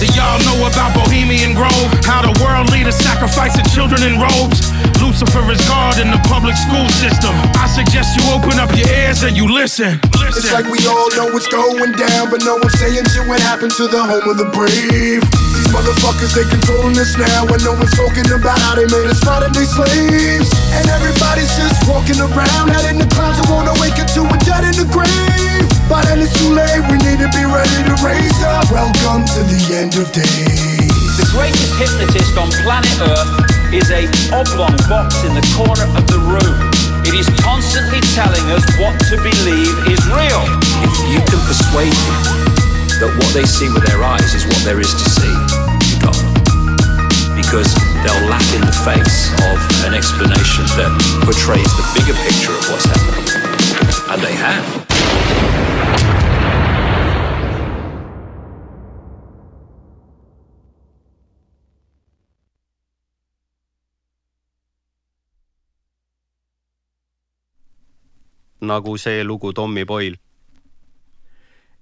Do 0.00 0.08
y'all 0.16 0.40
know 0.48 0.64
about 0.64 0.96
Bohemian 0.96 1.52
Grove? 1.52 1.92
How 2.08 2.24
the 2.24 2.32
world 2.40 2.72
leaders 2.72 2.96
sacrificing 2.96 3.68
children 3.68 4.00
in 4.00 4.16
robes? 4.16 4.64
Lucifer 4.96 5.44
is 5.52 5.60
God 5.68 6.00
in 6.00 6.08
the 6.08 6.20
public 6.24 6.56
school 6.56 6.88
system. 6.96 7.36
I 7.60 7.68
suggest 7.68 8.16
you 8.16 8.24
open 8.32 8.56
up 8.56 8.72
your 8.72 8.88
ears 8.88 9.28
and 9.28 9.36
you 9.36 9.44
listen. 9.44 10.00
It's 10.24 10.48
like 10.56 10.72
we 10.72 10.80
all 10.88 11.12
know 11.20 11.36
what's 11.36 11.52
going 11.52 11.92
down, 12.00 12.32
but 12.32 12.40
no 12.48 12.56
one's 12.56 12.80
saying 12.80 13.04
shit 13.12 13.28
what 13.28 13.44
happened 13.44 13.76
to 13.76 13.92
the 13.92 14.00
home 14.00 14.24
of 14.24 14.40
the 14.40 14.48
brave. 14.56 15.20
These 15.60 15.76
motherfuckers, 15.76 16.32
they 16.32 16.48
controlling 16.48 16.96
us 16.96 17.20
now, 17.20 17.44
and 17.44 17.60
no 17.60 17.76
one's 17.76 17.92
talking 17.92 18.24
about 18.32 18.56
how 18.64 18.80
they 18.80 18.88
made 18.88 19.12
us 19.12 19.20
modern 19.28 19.52
day 19.52 19.68
slaves. 19.68 20.48
And 20.72 20.88
everybody's 20.88 21.52
just 21.52 21.84
walking 21.84 22.16
around, 22.16 22.72
heading 22.72 22.96
the 22.96 23.04
clouds, 23.12 23.44
who 23.44 23.52
wanna 23.52 23.76
wake 23.76 24.00
up 24.00 24.08
to 24.16 24.24
a 24.24 24.36
dead 24.40 24.64
in 24.64 24.72
the 24.80 24.88
grave. 24.88 25.68
By 25.84 26.00
then 26.08 26.24
it's 26.24 26.32
too 26.32 26.56
late, 26.56 26.80
we 26.88 26.96
need 27.04 27.20
to 27.20 27.28
be 27.36 27.44
ready 27.44 27.80
to 27.92 27.94
raise 28.00 28.40
up. 28.40 28.72
Welcome 28.72 29.28
to 29.36 29.40
the 29.44 29.60
end 29.76 30.00
of 30.00 30.08
days. 30.16 31.04
The 31.20 31.28
greatest 31.28 31.76
hypnotist 31.76 32.40
on 32.40 32.48
planet 32.64 32.96
Earth 33.04 33.28
is 33.68 33.92
a 33.92 34.08
oblong 34.32 34.80
box 34.88 35.20
in 35.28 35.36
the 35.36 35.44
corner 35.52 35.84
of 35.92 36.08
the 36.08 36.24
room. 36.24 36.56
It 37.04 37.12
is 37.12 37.28
constantly 37.44 38.00
telling 38.16 38.48
us 38.48 38.64
what 38.80 38.96
to 39.12 39.20
believe 39.20 39.76
is 39.92 40.00
real. 40.08 40.40
If 40.80 40.96
you 41.12 41.20
can 41.20 41.40
persuade 41.44 41.92
people 41.92 42.59
that 43.00 43.16
what 43.16 43.32
they 43.32 43.44
see 43.44 43.72
with 43.72 43.82
their 43.86 44.04
eyes 44.04 44.34
is 44.34 44.44
what 44.44 44.60
there 44.60 44.78
is 44.78 44.92
to 44.92 45.08
see, 45.08 45.32
got. 46.04 46.12
Because 47.32 47.72
they'll 48.04 48.28
laugh 48.28 48.44
in 48.52 48.60
the 48.60 48.76
face 48.84 49.32
of 49.48 49.56
an 49.88 49.94
explanation 49.96 50.68
that 50.76 50.92
portrays 51.24 51.72
the 51.80 51.84
bigger 51.96 52.12
picture 52.28 52.52
of 52.52 52.60
what's 52.68 52.84
happening. 52.84 53.24
And 54.12 54.20
they 54.20 54.36
have. 54.36 54.80
nagu 68.60 68.98
see 68.98 69.24
lugu 69.24 69.54
Tommy 69.54 69.84
Boyle. 69.84 70.29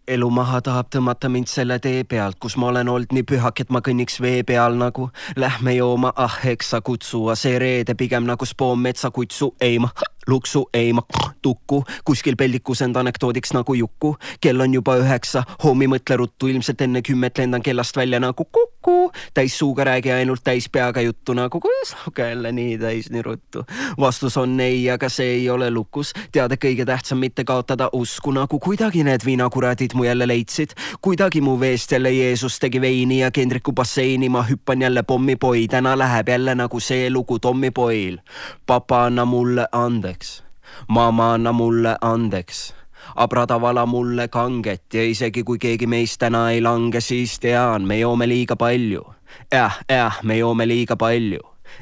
Elu 0.09 0.29
maha 0.33 0.61
tahab 0.65 0.89
tõmmata 0.95 1.29
mind 1.33 1.51
selle 1.51 1.79
tee 1.85 2.05
pealt, 2.09 2.39
kus 2.41 2.57
ma 2.57 2.71
olen 2.73 2.89
olnud 2.89 3.13
nii 3.13 3.27
pühak, 3.29 3.61
et 3.61 3.73
ma 3.75 3.83
kõnniks 3.85 4.21
vee 4.25 4.43
peal 4.49 4.79
nagu. 4.81 5.11
Lähme 5.37 5.75
jooma, 5.77 6.13
ah 6.17 6.39
eks 6.49 6.73
sa 6.75 6.81
kutsu, 6.81 7.27
see 7.37 7.59
reede 7.61 7.95
pigem 7.99 8.25
nagu 8.29 8.47
spoon 8.49 8.81
metsakutsu, 8.85 9.53
ei 9.61 9.79
ma 9.83 9.93
luksu, 10.29 10.69
ei 10.75 10.93
ma 10.93 11.03
tukku, 11.43 11.83
kuskil 12.05 12.37
peldikus 12.37 12.83
end 12.85 12.97
anekdoodiks 12.97 13.53
nagu 13.57 13.75
Juku. 13.75 14.17
kell 14.41 14.61
on 14.61 14.75
juba 14.75 14.99
üheksa, 15.01 15.45
hommi 15.65 15.89
mõtle 15.89 16.17
ruttu, 16.17 16.49
ilmselt 16.49 16.81
enne 16.85 17.03
kümmet 17.03 17.39
lendan 17.39 17.63
kellast 17.63 17.97
välja 17.97 18.21
nagu 18.21 18.45
kuku. 18.89 19.13
täis 19.35 19.59
suuga 19.59 19.85
räägi 19.85 20.13
ainult 20.13 20.41
täis 20.45 20.69
peaga 20.69 21.01
juttu 21.01 21.35
nagu 21.35 21.61
kuidas, 21.61 21.97
aga 22.09 22.23
jälle 22.23 22.53
nii 22.53 22.79
täis 22.79 23.11
nii 23.11 23.23
ruttu. 23.23 23.65
vastus 24.01 24.37
on 24.37 24.61
ei, 24.61 24.91
aga 24.91 25.09
see 25.09 25.27
ei 25.27 25.51
ole 25.51 25.71
lukus. 25.71 26.13
tead, 26.33 26.53
et 26.53 26.65
kõige 26.65 26.87
tähtsam 26.87 27.19
mitte 27.19 27.45
kaotada 27.45 27.91
usku, 27.93 28.31
nagu 28.31 28.59
kuidagi 28.59 29.05
need 29.05 29.25
viinakuradid 29.25 29.95
mu 29.95 30.05
jälle 30.05 30.29
leidsid. 30.29 30.71
kuidagi 31.01 31.41
mu 31.41 31.61
veest 31.61 31.93
jälle 31.93 32.13
Jeesus 32.13 32.59
tegi 32.59 32.81
veini 32.81 33.21
ja 33.21 33.31
Kendriku 33.31 33.73
basseini, 33.73 34.29
ma 34.29 34.43
hüppan 34.43 34.83
jälle 34.83 35.03
pommipoi, 35.03 35.69
täna 35.69 35.99
läheb 35.99 36.29
jälle 36.29 36.55
nagu 36.55 36.81
see 36.81 37.11
lugu 37.11 37.39
Tommy 37.39 37.71
Boyle. 37.71 38.23
papa, 38.67 39.05
anna 39.05 39.25
mulle 39.25 39.69
andeks 39.73 40.43
mamma, 40.89 41.33
anna 41.35 41.53
mulle 41.53 41.97
andeks. 42.01 42.78
Abrada 43.17 43.61
vala 43.61 43.87
mulle 43.87 44.29
kanget 44.29 44.95
ja 44.95 45.05
isegi 45.05 45.43
kui 45.45 45.59
keegi 45.59 45.87
meist 45.87 46.21
täna 46.21 46.51
ei 46.51 46.61
lange, 46.61 47.01
siis 47.01 47.39
tean, 47.41 47.87
me 47.87 47.99
joome 47.99 48.29
liiga 48.29 48.57
palju. 48.57 49.05
jah, 49.53 49.79
jah, 49.89 50.23
me 50.23 50.39
joome 50.39 50.67
liiga 50.67 50.97
palju. 50.97 51.41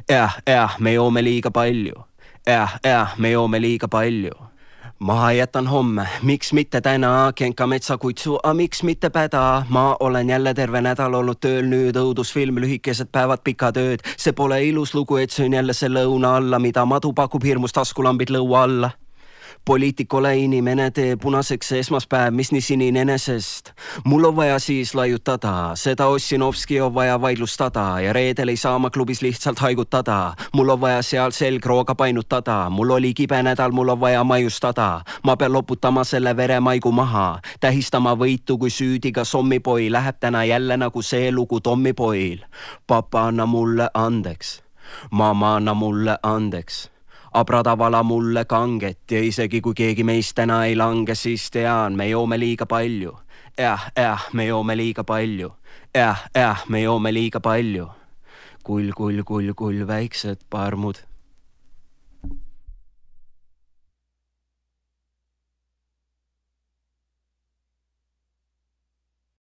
jah, 0.09 0.39
jah, 0.47 0.77
me 0.79 0.95
joome 0.95 1.23
liiga 1.23 1.51
palju. 1.51 2.05
jah, 2.47 2.79
jah, 2.85 3.19
me 3.19 3.31
joome 3.31 3.61
liiga 3.61 3.89
palju 3.89 4.47
maha 4.99 5.33
jätan 5.33 5.67
homme, 5.67 6.09
miks 6.23 6.53
mitte 6.53 6.81
täna, 6.81 7.33
Genka 7.37 7.67
metsakutsu, 7.67 8.39
aga 8.43 8.55
miks 8.55 8.83
mitte 8.83 9.11
päda, 9.11 9.63
ma 9.69 9.97
olen 10.01 10.31
jälle 10.31 10.55
terve 10.55 10.81
nädal 10.81 11.15
olnud 11.15 11.41
tööl, 11.41 11.69
nüüd 11.69 11.97
õudusfilm, 12.01 12.61
lühikesed 12.61 13.13
päevad, 13.13 13.45
pikad 13.45 13.77
ööd. 13.77 14.05
see 14.17 14.33
pole 14.33 14.65
ilus 14.65 14.95
lugu, 14.95 15.17
et 15.17 15.31
söön 15.31 15.53
jälle 15.53 15.73
selle 15.73 16.05
õuna 16.05 16.37
alla, 16.37 16.59
mida 16.59 16.85
madu 16.85 17.13
pakub 17.13 17.45
hirmus 17.45 17.73
taskulambid 17.73 18.31
lõua 18.31 18.63
alla 18.63 18.91
poliitik 19.67 20.15
ole 20.15 20.37
inimene, 20.39 20.91
tee 20.91 21.17
punaseks 21.17 21.73
esmaspäev, 21.73 22.35
mis 22.35 22.53
nii 22.55 22.61
sinine 22.61 23.01
enesest. 23.01 23.73
mul 24.05 24.25
on 24.25 24.37
vaja 24.37 24.59
siis 24.59 24.95
laiutada, 24.95 25.73
seda 25.75 26.07
Ossinovski 26.07 26.81
on 26.81 26.95
vaja 26.95 27.21
vaidlustada 27.21 28.01
ja 28.01 28.13
reedel 28.13 28.49
ei 28.49 28.57
saa 28.57 28.79
ma 28.79 28.91
klubis 28.91 29.23
lihtsalt 29.23 29.59
haigutada. 29.59 30.35
mul 30.53 30.69
on 30.69 30.81
vaja 30.81 31.03
seal 31.03 31.31
selgrooga 31.31 31.95
painutada, 31.95 32.71
mul 32.71 32.91
oli 32.91 33.15
kibe 33.15 33.43
nädal, 33.43 33.73
mul 33.73 33.89
on 33.89 34.01
vaja 34.01 34.25
maiustada. 34.25 35.01
ma 35.25 35.37
pean 35.37 35.53
loputama 35.53 36.05
selle 36.05 36.37
veremaigu 36.37 36.93
maha, 36.93 37.41
tähistama 37.61 38.15
võitu, 38.15 38.59
kui 38.59 38.71
süüdiga 38.71 39.25
sommipoi 39.25 39.91
läheb 39.91 40.17
täna 40.21 40.45
jälle 40.45 40.77
nagu 40.77 41.03
see 41.03 41.33
lugu 41.33 41.61
Tommy 41.61 41.93
Boyle. 41.93 42.47
papa, 42.87 43.27
anna 43.27 43.47
mulle 43.47 43.91
andeks. 43.95 44.63
mamma, 45.11 45.57
anna 45.57 45.75
mulle 45.75 46.19
andeks 46.23 46.96
abrada 47.37 47.75
vala 47.79 48.03
mulle 48.03 48.45
kanget 48.49 49.13
ja 49.13 49.21
isegi 49.21 49.61
kui 49.61 49.75
keegi 49.77 50.05
meist 50.05 50.37
täna 50.39 50.63
ei 50.65 50.77
lange, 50.77 51.15
siis 51.15 51.51
tean, 51.53 51.97
me 51.97 52.09
joome 52.09 52.39
liiga 52.41 52.67
palju. 52.67 53.13
jah, 53.59 53.91
jah, 53.97 54.29
me 54.33 54.47
joome 54.47 54.77
liiga 54.77 55.05
palju. 55.05 55.53
jah, 55.95 56.25
jah, 56.35 56.65
me 56.69 56.83
joome 56.83 57.13
liiga 57.13 57.41
palju. 57.41 57.89
kull, 58.65 58.93
kull, 58.97 59.23
kull, 59.23 59.53
kull, 59.55 59.87
väiksed 59.87 60.49
parmud 60.51 61.05